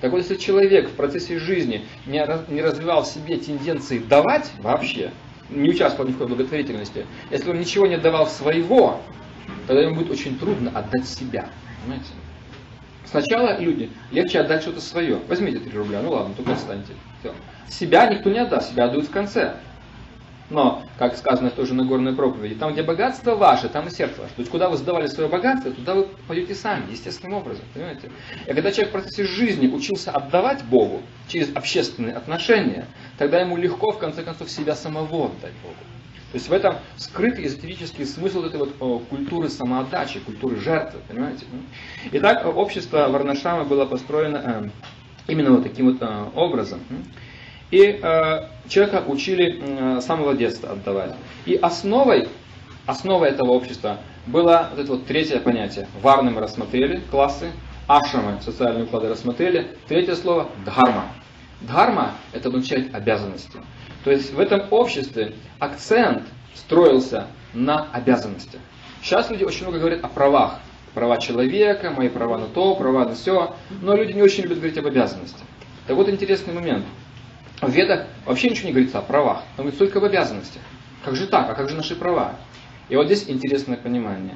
[0.00, 5.12] Так вот, если человек в процессе жизни не развивал в себе тенденции давать вообще,
[5.54, 9.00] не участвовал ни в какой благотворительности, если он ничего не давал своего,
[9.66, 11.48] тогда ему будет очень трудно отдать себя.
[11.82, 12.10] Понимаете?
[13.04, 15.18] Сначала люди, легче отдать что-то свое.
[15.28, 16.94] Возьмите 3 рубля, ну ладно, только отстаньте.
[17.20, 17.34] Все.
[17.68, 19.56] Себя никто не отдаст, себя отдают в конце.
[20.52, 24.20] Но, как сказано в той же Нагорной проповеди, там, где богатство ваше, там и сердце
[24.20, 24.34] ваше.
[24.34, 27.64] То есть, куда вы сдавали свое богатство, туда вы пойдете сами, естественным образом.
[27.72, 28.10] Понимаете?
[28.46, 33.92] И когда человек в процессе жизни учился отдавать Богу через общественные отношения, тогда ему легко,
[33.92, 35.74] в конце концов, себя самого отдать Богу.
[36.32, 41.46] То есть в этом скрытый эзотерический смысл этой вот о, культуры самоотдачи, культуры жертвы, понимаете?
[42.12, 44.70] Итак, общество Варнашама было построено
[45.26, 46.80] э, именно вот таким вот э, образом.
[47.72, 51.14] И э, человека учили э, с самого детства отдавать.
[51.46, 52.28] И основой,
[52.84, 53.96] основой этого общества
[54.26, 55.88] было вот это вот третье понятие.
[56.02, 57.50] Варны мы рассмотрели, классы,
[57.88, 59.74] ашрамы, социальные уклады рассмотрели.
[59.88, 61.06] Третье слово– дхарма.
[61.62, 63.58] Дхарма– это обозначает обязанности.
[64.04, 66.24] То есть в этом обществе акцент
[66.54, 68.60] строился на обязанностях.
[69.02, 70.60] Сейчас люди очень много говорят о правах.
[70.92, 73.54] Права человека, мои права на то, права на все.
[73.80, 75.46] Но люди не очень любят говорить об обязанностях.
[75.86, 76.84] Так вот интересный момент.
[77.62, 80.60] В Ведах вообще ничего не говорится о правах, там говорится только об обязанностях.
[81.04, 81.48] Как же так?
[81.48, 82.34] А как же наши права?
[82.88, 84.34] И вот здесь интересное понимание.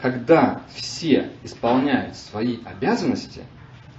[0.00, 3.42] Когда все исполняют свои обязанности,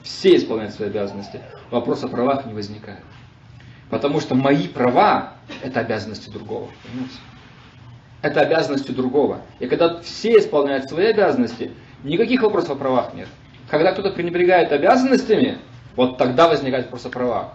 [0.02, 1.40] все исполняют свои обязанности,
[1.70, 3.04] вопрос о правах не возникает.
[3.92, 6.70] Потому что мои права– это обязанности другого.
[6.84, 7.16] Понимаете?
[8.24, 9.42] Это обязанности другого.
[9.60, 11.74] И когда все исполняют свои обязанности,
[12.04, 13.28] никаких вопросов о правах нет.
[13.70, 15.60] Когда кто-то пренебрегает обязанностями,
[15.96, 17.54] вот тогда возникает вопрос о правах.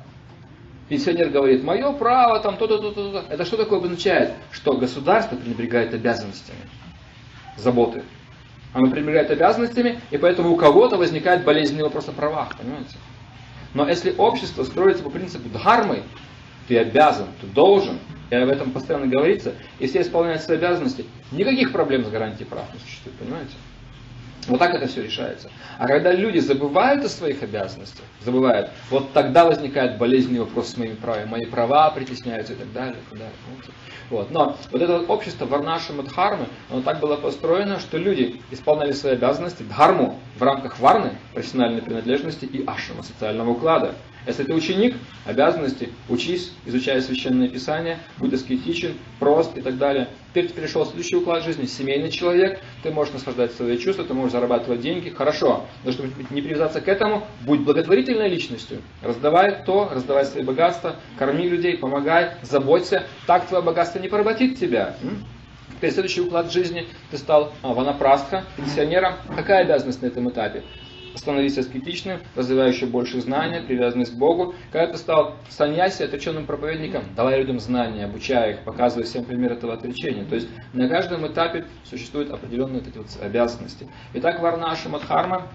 [0.89, 4.33] Пенсионер говорит, мое право, там то-то, то-то, то Это что такое обозначает?
[4.51, 6.59] Что государство пренебрегает обязанностями,
[7.57, 8.03] заботы.
[8.75, 12.97] Оно пренебрегает обязанностями, и поэтому у кого-то возникает болезненный вопрос о правах, понимаете?
[13.75, 16.03] Но если общество строится по принципу дхармы,
[16.69, 17.99] ты обязан, ты должен,
[18.31, 22.65] и об этом постоянно говорится, и все исполняют свои обязанности, никаких проблем с гарантией прав
[22.73, 23.53] не существует, понимаете?
[24.49, 25.51] Вот так это все решается.
[25.79, 30.95] А когда люди забывают о своих обязанностях, забывают, вот тогда возникает болезненный вопрос с моими
[30.95, 31.27] правами.
[31.27, 32.97] Мои права притесняются и так далее.
[32.97, 33.35] И так далее.
[34.11, 34.31] Вот.
[34.31, 39.63] Но вот это общество Варнаши Мадхармы, оно так было построено, что люди исполняли свои обязанности,
[39.63, 43.95] дхарму, в рамках варны, профессиональной принадлежности и ашрама, социального уклада.
[44.27, 50.09] Если ты ученик, обязанности, учись, изучай священное писание, будь аскетичен, прост и так далее.
[50.31, 54.15] Теперь ты перешел в следующий уклад жизни, семейный человек, ты можешь наслаждать свои чувства, ты
[54.15, 55.67] можешь зарабатывать деньги, хорошо.
[55.85, 58.81] Но чтобы не привязаться к этому, будь благотворительной личностью.
[59.03, 63.07] Раздавай то, раздавай свои богатства, корми людей, помогай, заботься.
[63.27, 64.97] Так твое богатство не поработит тебя.
[65.71, 69.15] Теперь следующий уклад жизни, ты стал а, ванапрастха, пенсионером.
[69.35, 70.63] Какая обязанность на этом этапе?
[71.15, 74.55] Становись аскетичным, развивающий больше знания, привязанность к Богу.
[74.71, 79.75] Когда ты стал саньяси, отреченным проповедником, давай людям знания, обучай их, показывай всем пример этого
[79.75, 80.25] отречения.
[80.25, 83.89] То есть на каждом этапе существуют определенные эти вот обязанности.
[84.15, 85.49] Итак, варнаша мадхарма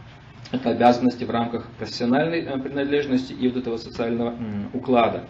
[0.51, 4.33] это обязанности в рамках профессиональной э, принадлежности и вот этого социального
[4.73, 5.25] уклада.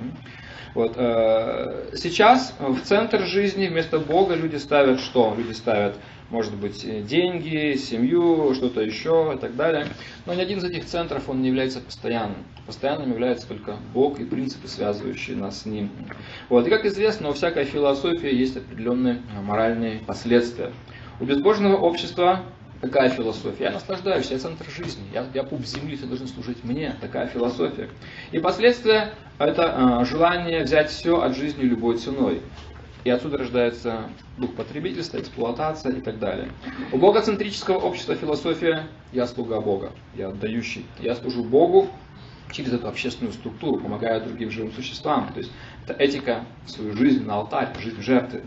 [0.76, 0.94] Вот.
[0.96, 5.34] Э, сейчас в центр жизни вместо Бога люди ставят что?
[5.36, 5.98] Люди ставят
[6.30, 9.88] может быть, деньги, семью, что-то еще и так далее.
[10.26, 12.44] Но ни один из этих центров он не является постоянным.
[12.66, 15.90] Постоянным является только Бог и принципы, связывающие нас с Ним.
[16.50, 16.68] Вот.
[16.68, 20.72] И как известно, у всякой философии есть определенные моральные последствия.
[21.20, 22.44] У безбожного общества
[22.82, 23.66] Такая философия.
[23.66, 26.96] Я наслаждаюсь, я центр жизни, я, я пуп земли, все должны служить мне.
[27.02, 27.90] Такая философия.
[28.32, 32.42] И последствия это э, желание взять все от жизни любой ценой.
[33.08, 36.50] И отсюда рождается дух потребительства, эксплуатация и так далее.
[36.92, 41.88] У богоцентрического общества философия «я слуга Бога», «я отдающий», «я служу Богу»,
[42.52, 45.32] через эту общественную структуру, помогая другим живым существам.
[45.32, 45.54] То есть
[45.86, 48.42] это этика свою жизнь на алтарь, жизнь жертвы.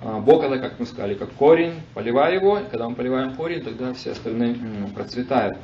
[0.00, 3.62] А, Бог это, как мы сказали, как корень, поливай его, и когда мы поливаем корень,
[3.62, 4.56] тогда все остальные
[4.92, 5.56] процветают.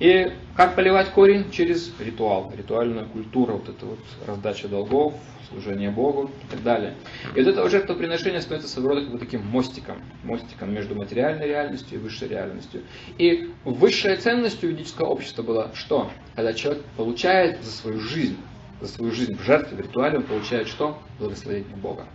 [0.00, 1.50] И как поливать корень?
[1.50, 5.14] Через ритуал, ритуальная культура, вот это вот раздача долгов,
[5.48, 6.94] служение Богу и так далее.
[7.34, 11.98] И вот это жертвоприношение становится своего рода как бы таким мостиком, мостиком между материальной реальностью
[11.98, 12.82] и высшей реальностью.
[13.18, 16.10] И высшая ценность юридического общества была что?
[16.34, 18.36] Когда человек получает за свою жизнь,
[18.80, 20.98] за свою жизнь в жертве, в ритуале, он получает что?
[21.18, 22.06] Благословение Бога.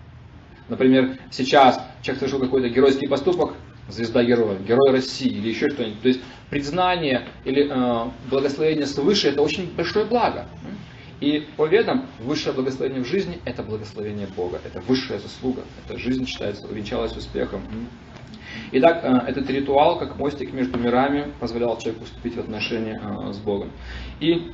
[0.67, 3.53] Например, сейчас человек совершил какой-то геройский поступок,
[3.89, 6.01] звезда героя, герой России или еще что-нибудь.
[6.01, 10.47] То есть признание или э, благословение свыше это очень большое благо.
[11.19, 16.25] И по ведам высшее благословение в жизни– это благословение Бога, это высшая заслуга, эта жизнь
[16.25, 17.61] считается, увенчалась успехом.
[18.71, 23.37] Итак, э, этот ритуал, как мостик между мирами, позволял человеку вступить в отношения э, с
[23.37, 23.71] Богом.
[24.21, 24.51] И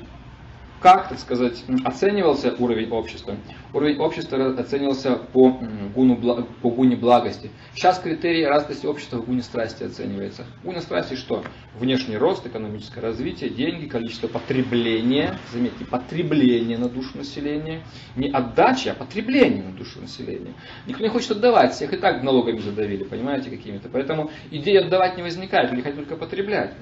[0.86, 3.38] как, так сказать, оценивался уровень общества?
[3.74, 5.60] Уровень общества оценивался по,
[5.95, 7.49] гуну, по гуне благости.
[7.74, 10.45] Сейчас критерий развитости общества в гуне страсти оценивается.
[10.64, 11.44] Гуна страсти что?
[11.80, 15.40] Внешний рост, экономическое развитие, деньги, количество потребления.
[15.52, 17.82] Заметьте, потребление на душу населения.
[18.16, 20.53] Не отдача, а потребление на душу населения.
[20.86, 23.90] Никто не хочет отдавать, всех и так налогами задавили, понимаете, какими-то.
[23.90, 26.74] Поэтому идея отдавать не возникает, люди хотят только потреблять.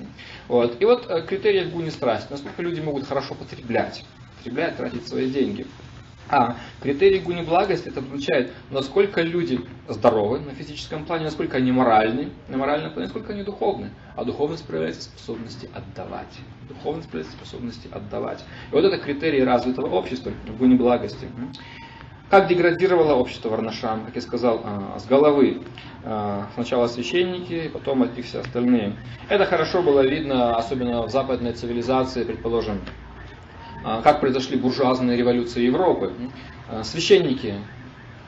[0.49, 0.81] Вот.
[0.81, 2.33] И вот э, критерий в гуне страсти.
[2.33, 3.92] Насколько люди могут хорошо потреблять.
[4.37, 5.65] Потреблять, тратить свои деньги.
[6.29, 12.29] А критерий гуни благости это означает, насколько люди здоровы на физическом плане, насколько они моральны
[12.47, 13.91] на моральном плане, насколько они духовны.
[14.15, 16.39] А духовность проявляется в способности отдавать.
[16.69, 18.43] Духовность проявляется в способности отдавать.
[18.71, 21.27] И вот это критерий развитого общества в гуни благости.
[22.29, 25.61] Как деградировало общество Варнашам, как я сказал, а, с головы.
[26.03, 28.95] А, сначала священники, потом от них все остальные.
[29.29, 32.79] Это хорошо было видно, особенно в западной цивилизации, предположим,
[33.83, 36.13] как произошли буржуазные революции Европы.
[36.69, 37.55] А, священники,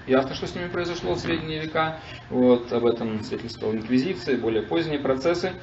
[0.07, 1.99] ясно, что с ними произошло в средние века,
[2.29, 5.53] вот, об этом свидетельствовал инквизиция, более поздние процессы,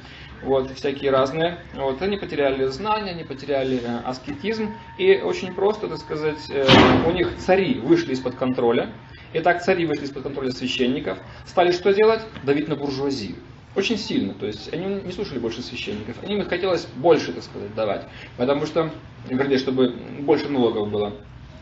[0.43, 1.59] вот, всякие разные.
[1.75, 6.65] Вот, они потеряли знания, они потеряли э, аскетизм, и очень просто, так сказать, э,
[7.07, 8.91] у них цари вышли из-под контроля,
[9.33, 12.21] и так цари вышли из-под контроля священников, стали что делать?
[12.43, 13.35] Давить на буржуазию.
[13.75, 14.33] Очень сильно.
[14.33, 16.23] То есть они не слушали больше священников.
[16.27, 18.07] Им хотелось больше, так сказать, давать.
[18.37, 18.91] Потому что,
[19.27, 19.89] вернее, чтобы
[20.21, 21.13] больше налогов было.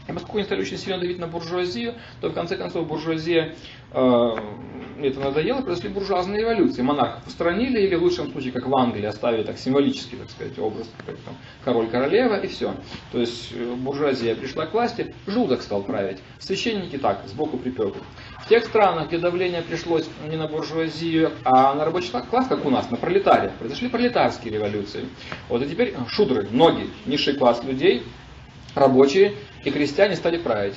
[0.08, 3.56] И поскольку они стали очень сильно давить на буржуазию, то в конце концов буржуазия
[3.92, 4.36] э,
[5.02, 6.82] это надоело, произошли буржуазные революции.
[6.82, 10.90] Монархов устранили, или в лучшем случае, как в Англии, оставили так символический, так сказать, образ,
[11.06, 12.76] как там, король-королева, и все.
[13.12, 16.20] То есть э, буржуазия пришла к власти, желудок стал править.
[16.40, 17.98] Священники так, сбоку припеку.
[18.44, 22.70] В тех странах, где давление пришлось не на буржуазию, а на рабочий класс, как у
[22.70, 25.06] нас, на пролетария, произошли пролетарские революции.
[25.48, 28.04] Вот и теперь шудры, ноги, низший класс людей,
[28.76, 29.34] рабочие
[29.64, 30.76] и крестьяне стали править.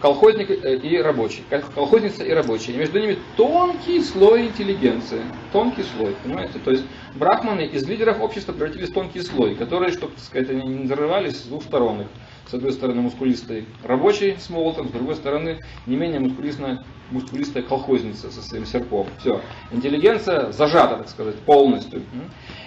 [0.00, 1.42] Колхозник э, и рабочий,
[1.74, 2.72] колхозница и рабочий.
[2.72, 5.22] И между ними тонкий слой интеллигенции.
[5.52, 6.58] Тонкий слой, понимаете?
[6.58, 6.84] То есть
[7.14, 11.46] брахманы из лидеров общества превратились в тонкий слой, которые, чтобы, сказать, они не взрывались с
[11.46, 12.04] двух сторон.
[12.48, 18.30] С одной стороны мускулистый рабочий с молотом, с другой стороны не менее мускулистная, мускулистая колхозница
[18.30, 19.08] со своим серпом.
[19.18, 19.40] Все.
[19.72, 22.02] Интеллигенция зажата, так сказать, полностью.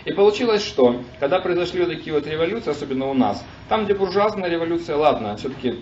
[0.09, 4.49] И получилось, что когда произошли вот такие вот революции, особенно у нас, там, где буржуазная
[4.49, 5.75] революция, ладно, все-таки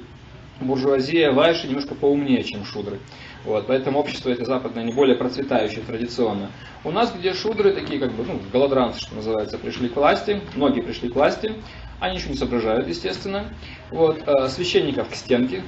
[0.60, 3.00] буржуазия, вайши немножко поумнее, чем шудры.
[3.46, 6.52] Вот, поэтому общество это западное не более процветающее традиционно.
[6.84, 10.82] У нас, где шудры, такие как бы, ну, голодранцы, что называется, пришли к власти, многие
[10.82, 11.54] пришли к власти,
[12.00, 13.46] они еще не соображают, естественно.
[13.90, 15.64] Вот, э, священников к стенке,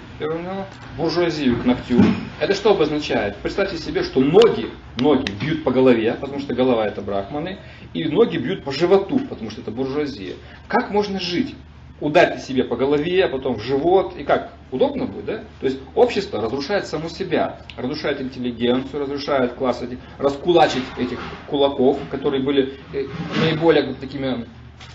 [0.98, 2.02] буржуазию к ногтю.
[2.40, 3.38] Это что обозначает?
[3.38, 4.69] Представьте себе, что ноги,
[4.99, 7.57] ноги бьют по голове, потому что голова это брахманы,
[7.94, 10.36] и ноги бьют по животу, потому что это буржуазия.
[10.68, 11.56] Как можно жить?
[12.02, 14.53] Ударьте себе по голове, а потом в живот, и как?
[14.72, 15.44] Удобно будет, да?
[15.60, 19.84] То есть общество разрушает само себя, разрушает интеллигенцию, разрушает класс
[20.18, 23.06] раскулачить этих кулаков, которые были э,
[23.41, 24.45] наиболее такими,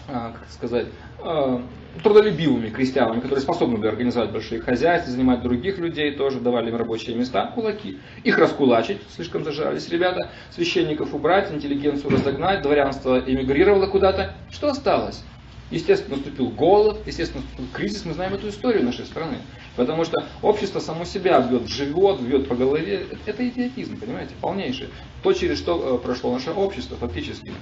[0.07, 0.87] как сказать,
[1.21, 1.63] а,
[2.03, 7.17] трудолюбивыми крестьянами, которые способны были организовать большие хозяйства, занимать других людей, тоже давали им рабочие
[7.17, 7.99] места, кулаки.
[8.25, 14.35] Их раскулачить, слишком зажались ребята, священников убрать, интеллигенцию разогнать, дворянство эмигрировало куда-то.
[14.51, 15.23] Что осталось?
[15.71, 19.39] Естественно, наступил голод, естественно, наступил кризис, мы знаем эту историю нашей страны.
[19.77, 23.07] Потому что общество само себя бьет в живот, бьет по голове.
[23.27, 24.89] Это идиотизм, понимаете, полнейший.
[25.23, 27.53] То, через что э, прошло наше общество фактически.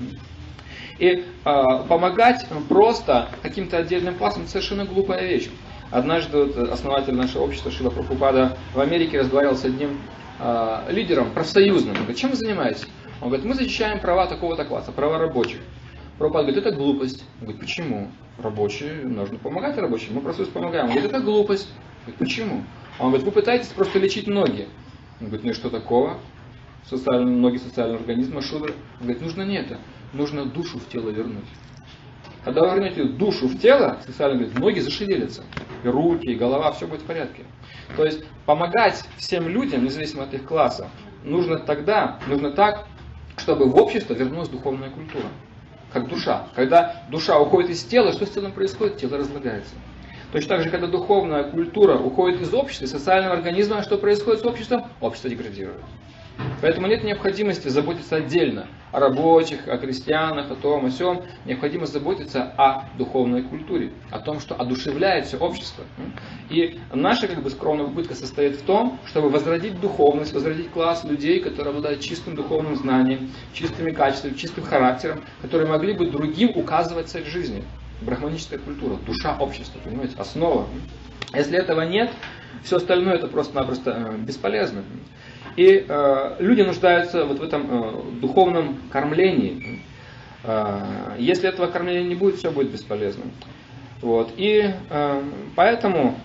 [1.03, 5.51] И э, помогать просто каким-то отдельным классам совершенно глупая вещь.
[5.91, 9.99] Однажды вот основатель нашего общества Шила Прабхупада в Америке разговаривал с одним
[10.39, 11.95] э, лидером профсоюзным.
[11.95, 12.87] Он говорит, чем вы занимаетесь?
[13.20, 15.59] Он говорит, мы защищаем права такого-то класса, права рабочих.
[16.19, 17.24] Прабхупада говорит, это глупость.
[17.41, 18.09] Он говорит, почему?
[18.39, 20.85] Рабочие, нужно помогать рабочим, мы профсоюз помогаем.
[20.85, 21.69] Он говорит, это глупость.
[22.07, 22.65] Он говорит, почему?
[23.01, 24.69] Он говорит, вы пытаетесь просто лечить ноги.
[25.20, 26.19] Он говорит, ну и что такого?
[26.89, 28.74] Социальные, ноги социального организма, шудры.
[29.01, 29.79] Он говорит, нужно не это,
[30.12, 31.44] нужно душу в тело вернуть.
[32.44, 35.44] Когда вы вернете душу в тело, социально говорит, ноги зашевелятся,
[35.84, 37.44] и руки, и голова, все будет в порядке.
[37.97, 40.89] То есть помогать всем людям, независимо от их класса,
[41.24, 42.86] нужно тогда, нужно так,
[43.36, 45.26] чтобы в общество вернулась духовная культура
[45.93, 46.48] как душа.
[46.55, 48.97] Когда душа уходит из тела, что с телом происходит?
[48.97, 49.74] Тело разлагается.
[50.32, 54.44] Точно так же, когда духовная культура уходит из общества, из социального организма, что происходит с
[54.47, 54.84] обществом?
[55.01, 55.80] Общество деградирует.
[56.60, 61.23] Поэтому нет необходимости заботиться отдельно о рабочих, о крестьянах, о том, о сем.
[61.44, 65.85] Необходимо заботиться о духовной культуре, о том, что одушевляет все общество.
[66.51, 71.40] И наша как бы скромная попытка состоит в том, чтобы возродить духовность, возродить класс людей,
[71.40, 77.24] которые обладают чистым духовным знанием, чистыми качествами, чистым характером, которые могли бы другим указывать цель
[77.24, 77.64] жизни.
[78.02, 80.66] Брахманическая культура, душа общества, понимаете, основа.
[81.35, 82.10] Если этого нет,
[82.62, 84.85] все остальное это просто-напросто э, бесполезно.
[85.57, 89.81] И э, люди нуждаются вот в этом э, духовном кормлении.
[90.45, 93.24] Э, если этого кормления не будет, все будет бесполезно.
[94.01, 94.33] Вот.
[94.37, 95.23] И э,
[95.55, 96.16] поэтому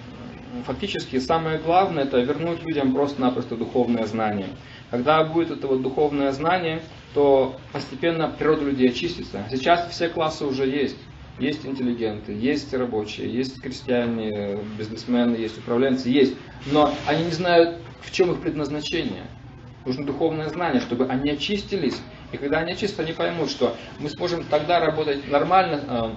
[0.65, 4.47] фактически самое главное это вернуть людям просто-напросто духовное знание.
[4.89, 6.81] Когда будет это вот духовное знание,
[7.13, 9.45] то постепенно природа людей очистится.
[9.51, 10.97] Сейчас все классы уже есть.
[11.39, 16.35] Есть интеллигенты, есть рабочие, есть крестьяне, бизнесмены, есть управленцы, есть.
[16.71, 19.25] Но они не знают в чем их предназначение.
[19.85, 21.97] Нужно духовное знание, чтобы они очистились.
[22.31, 26.11] И когда они очистятся, они поймут, что мы сможем тогда работать нормально, э,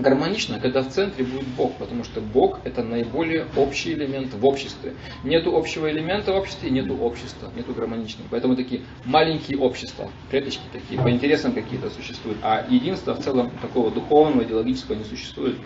[0.00, 4.94] гармонично, когда в центре будет Бог, потому что Бог это наиболее общий элемент в обществе.
[5.24, 8.28] Нету общего элемента в обществе, нету общества, нету гармоничного.
[8.30, 13.90] Поэтому такие маленькие общества, клеточки такие, по интересам какие-то существуют, а единства в целом такого
[13.90, 15.56] духовного, идеологического не существует.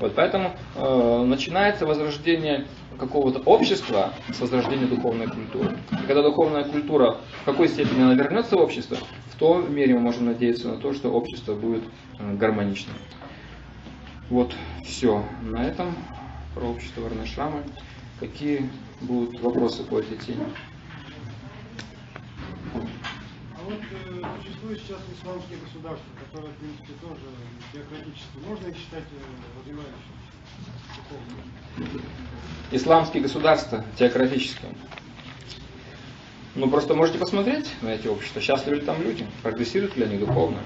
[0.00, 2.66] Вот, поэтому э, начинается возрождение
[2.98, 5.78] какого-то общества с возрождением духовной культуры.
[5.92, 8.96] И когда духовная культура в какой степени она вернется в общество,
[9.30, 11.84] в той мере мы можем надеяться на то, что общество будет
[12.18, 12.96] э, гармоничным.
[14.30, 14.52] Вот
[14.84, 15.24] все.
[15.42, 15.94] На этом
[16.54, 17.62] про общество Варнашрамы.
[18.20, 18.68] Какие
[19.00, 20.44] будут вопросы по этой теме?
[22.74, 27.20] А вот э, Существует сейчас исламские государства, которые, в принципе, тоже
[27.72, 28.42] теократические.
[28.48, 29.04] Можно их считать
[29.56, 30.27] возымающими?
[32.70, 34.70] Исламские государства теократические.
[36.54, 40.58] Ну, просто можете посмотреть на эти общества, счастливы ли там люди, прогрессируют ли они духовно.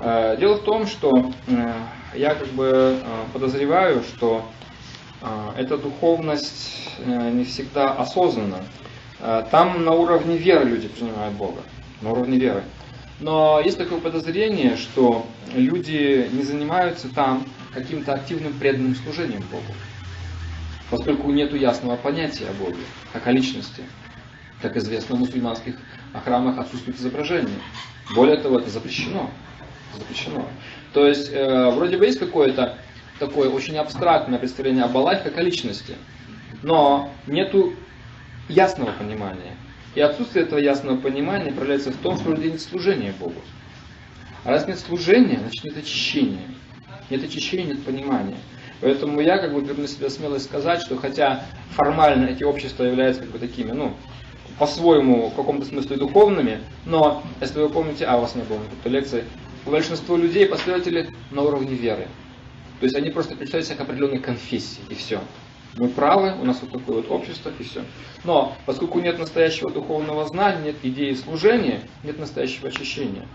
[0.00, 1.72] Э, дело в том, что э,
[2.14, 4.44] я как бы э, подозреваю, что
[5.56, 8.58] эта духовность не всегда осознанна.
[9.52, 11.60] Там на уровне веры люди принимают Бога,
[12.00, 12.64] на уровне веры.
[13.20, 15.24] Но есть такое подозрение, что
[15.54, 19.72] люди не занимаются там каким-то активным преданным служением Богу,
[20.90, 22.82] поскольку нет ясного понятия о Боге,
[23.12, 23.82] как о личности.
[24.60, 25.74] Как известно, в мусульманских
[26.24, 27.58] храмах отсутствует изображение.
[28.14, 29.28] Более того, это запрещено.
[29.96, 30.48] Запрещено.
[30.92, 32.78] То есть, э, вроде бы есть какое-то
[33.18, 35.96] такое очень абстрактное представление об Аллахе как о личности,
[36.62, 37.72] но нету
[38.48, 39.56] ясного понимания.
[39.94, 43.40] И отсутствие этого ясного понимания проявляется в том, что у людей нет служения Богу.
[44.44, 46.46] А раз нет служения, значит нет очищения.
[47.12, 48.38] Нет очищения, нет понимания.
[48.80, 53.20] Поэтому я как бы беру на себя смелость сказать, что хотя формально эти общества являются
[53.20, 53.94] как бы такими, ну,
[54.58, 58.92] по-своему, в каком-то смысле духовными, но, если вы помните, а у вас не было никакой
[58.92, 59.24] лекции,
[59.66, 62.08] большинство людей последователи на уровне веры.
[62.80, 65.20] То есть они просто представляют к определенной конфессии, и все.
[65.76, 67.82] Мы правы, у нас вот такое вот общество, и все.
[68.24, 73.26] Но поскольку нет настоящего духовного знания, нет идеи служения, нет настоящего очищения.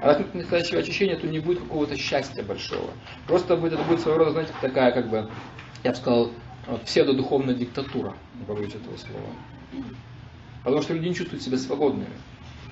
[0.00, 2.90] А раз нет настоящего очищения, то не будет какого-то счастья большого.
[3.26, 5.30] Просто будет, это будет своего рода, знаете, такая, как бы,
[5.84, 6.30] я бы сказал,
[6.84, 9.26] псевдодуховная диктатура, не побоюсь этого слова.
[10.64, 12.06] Потому что люди не чувствуют себя свободными.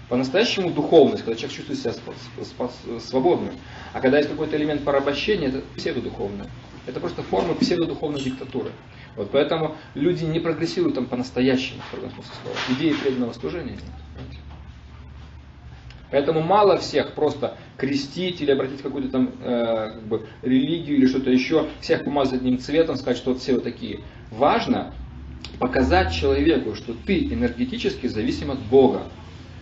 [0.08, 3.54] По-настоящему духовность, когда человек чувствует себя свободным.
[3.92, 6.46] А когда есть какой-то элемент порабощения, это псевдодуховное.
[6.86, 8.70] Это просто форма псевдодуховной диктатуры.
[9.16, 12.56] Вот поэтому люди не прогрессируют там по-настоящему, в смысле слова.
[12.70, 13.82] Идеи преданного служения нет.
[16.10, 21.30] Поэтому мало всех просто крестить или обратить какую-то там э, как бы, религию или что-то
[21.30, 24.00] еще, всех помазать одним цветом, сказать, что вот все вот такие.
[24.30, 24.92] Важно
[25.58, 29.02] показать человеку, что ты энергетически зависим от Бога.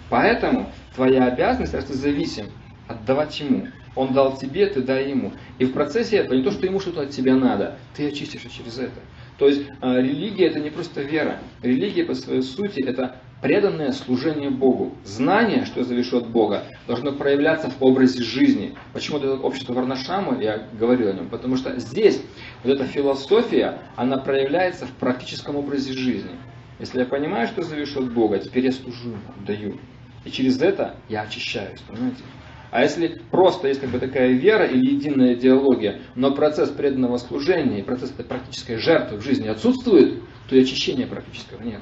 [0.09, 2.47] Поэтому твоя обязанность, раз ты зависим,
[2.87, 3.69] отдавать Ему.
[3.95, 5.33] Он дал тебе, ты дай Ему.
[5.59, 8.79] И в процессе этого не то, что Ему что-то от тебя надо, ты очистишься через
[8.79, 9.01] это.
[9.39, 11.39] То есть э, религия это не просто вера.
[11.62, 14.94] Религия по своей сути это преданное служение Богу.
[15.05, 18.74] Знание, что я завишу от Бога, должно проявляться в образе жизни.
[18.93, 22.20] Почему это общество Варнашама, я говорил о нем, потому что здесь
[22.65, 26.32] вот эта философия, она проявляется в практическом образе жизни.
[26.81, 29.15] Если я понимаю, что завишу от Бога, теперь я служу
[29.47, 29.78] даю.
[30.24, 32.23] И через это я очищаюсь, понимаете?
[32.70, 37.81] А если просто есть как бы такая вера или единая идеология, но процесс преданного служения
[37.81, 41.81] и процесс этой практической жертвы в жизни отсутствует, то и очищения практического нет.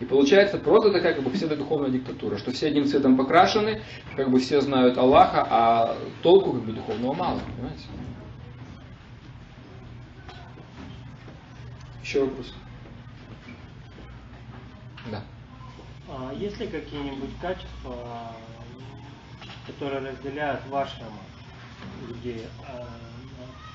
[0.00, 3.82] И получается просто такая как бы псевдодуховная диктатура, что все одним цветом покрашены,
[4.16, 7.84] как бы все знают Аллаха, а толку как бы духовного мало, понимаете?
[12.02, 12.52] Еще вопрос?
[15.10, 15.22] Да.
[16.08, 18.32] А есть ли какие-нибудь качества,
[19.66, 21.06] которые разделяют ваших
[22.08, 22.84] людей э,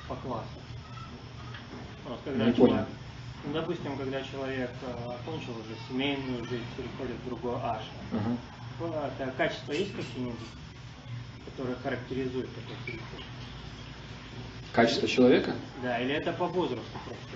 [0.08, 0.46] по классу.
[2.06, 2.86] Вот, когда Не человек,
[3.44, 7.82] ну, допустим, когда человек э, окончил уже семейную жизнь, переходит в другой аш,
[8.12, 8.92] угу.
[9.18, 10.38] это качества есть какие-нибудь,
[11.46, 13.24] которые характеризуют такой переход?
[14.72, 15.54] Качество человека?
[15.82, 17.28] Да, или это по возрасту просто?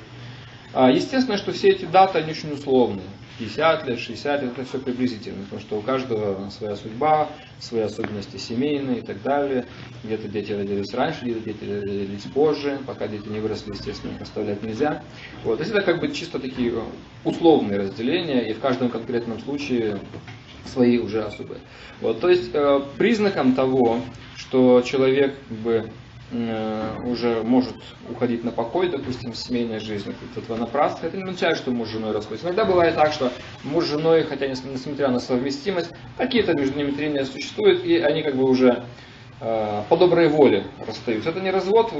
[0.75, 3.09] А, естественно, что все эти даты, они очень условные.
[3.43, 7.29] 50 лет, 60 лет, это все приблизительно, потому что у каждого своя судьба,
[7.59, 9.67] свои особенности семейные и так далее.
[10.05, 14.63] Где-то дети родились раньше, где-то дети родились позже, пока дети не выросли, естественно, их оставлять
[14.63, 15.03] нельзя.
[15.43, 15.57] Вот.
[15.57, 16.73] То есть это как бы чисто такие
[17.25, 20.01] условные разделения, и в каждом конкретном случае
[20.65, 21.61] свои уже особые.
[22.01, 22.21] Вот.
[22.21, 24.01] То есть э, признаком того,
[24.37, 26.02] что человек как бы, Э,
[26.33, 27.77] уже может
[28.09, 32.13] уходить на покой, допустим, семейная жизнь, это понапрасться, это не означает, что муж с женой
[32.13, 32.47] расходится.
[32.47, 33.33] Иногда бывает так, что
[33.65, 38.37] муж с женой, хотя несмотря на совместимость, какие-то между ними трения существуют, и они как
[38.37, 38.85] бы уже
[39.41, 41.31] э, по доброй воле расстаются.
[41.31, 41.93] Это не развод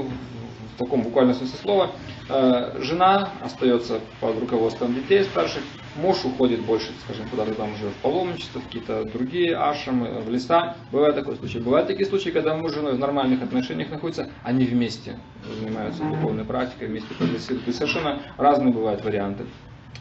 [0.75, 1.91] в таком буквальном смысле слова.
[2.29, 5.61] Э, жена остается под руководством детей старших,
[5.95, 10.75] Муж уходит больше, скажем, куда-то там уже в паломничество, в какие-то другие ашрамы, в леса.
[10.91, 11.59] Бывает такой случай.
[11.59, 15.19] Бывают такие случаи, когда муж с женой в нормальных отношениях находятся, они вместе
[15.59, 17.65] занимаются духовной практикой, вместе прогрессируют.
[17.65, 19.45] То есть совершенно разные бывают варианты.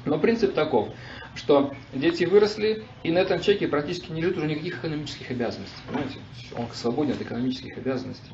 [0.06, 0.88] Но принцип таков,
[1.34, 5.76] что дети выросли, и на этом человеке практически не лежит уже никаких экономических обязанностей.
[5.86, 6.18] Понимаете?
[6.56, 8.30] Он свободен от экономических обязанностей.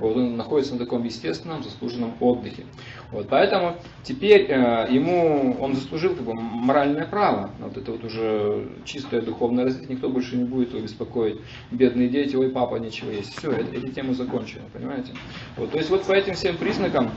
[0.00, 2.64] Вот он находится на таком естественном, заслуженном отдыхе.
[3.12, 7.50] Вот, поэтому теперь э, ему он заслужил как бы, моральное право.
[7.60, 9.94] Вот это вот уже чистое духовное развитие.
[9.94, 11.40] Никто больше не будет его беспокоить.
[11.70, 13.36] Бедные дети, ой, папа, нечего есть.
[13.38, 15.12] Все, эти темы закончены, понимаете?
[15.56, 17.10] Вот, то есть вот по этим всем признакам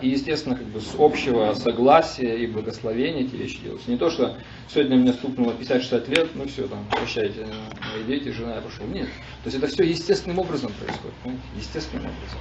[0.00, 3.90] и, естественно, как бы с общего согласия и благословения эти вещи делаются.
[3.90, 4.36] Не то, что
[4.68, 7.46] сегодня мне стукнуло 50-60 лет, ну все, там, прощайте,
[7.92, 8.86] мои дети, жена, я пошел.
[8.86, 9.08] Нет.
[9.42, 11.14] То есть это все естественным образом происходит.
[11.22, 11.46] Понимаете?
[11.56, 12.38] Естественным образом.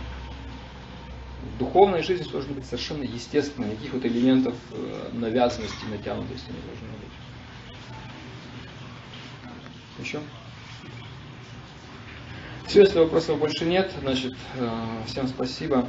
[1.55, 6.87] В духовной жизни должно быть совершенно естественно, никаких вот элементов э, навязанности, натянутости не должно
[6.99, 7.09] быть.
[10.05, 10.19] Еще?
[12.67, 14.69] Все, если вопросов больше нет, значит, э,
[15.07, 15.87] всем спасибо.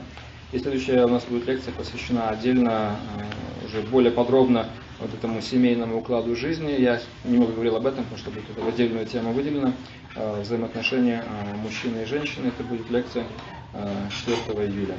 [0.53, 2.97] И следующая у нас будет лекция посвящена отдельно,
[3.63, 4.67] э, уже более подробно
[4.99, 6.73] вот этому семейному укладу жизни.
[6.73, 9.73] Я немного говорил об этом, потому что будет это отдельная тема выделена.
[10.17, 12.49] Э, взаимоотношения э, мужчины и женщины.
[12.49, 13.25] Это будет лекция
[14.27, 14.37] 4
[14.67, 14.97] июля.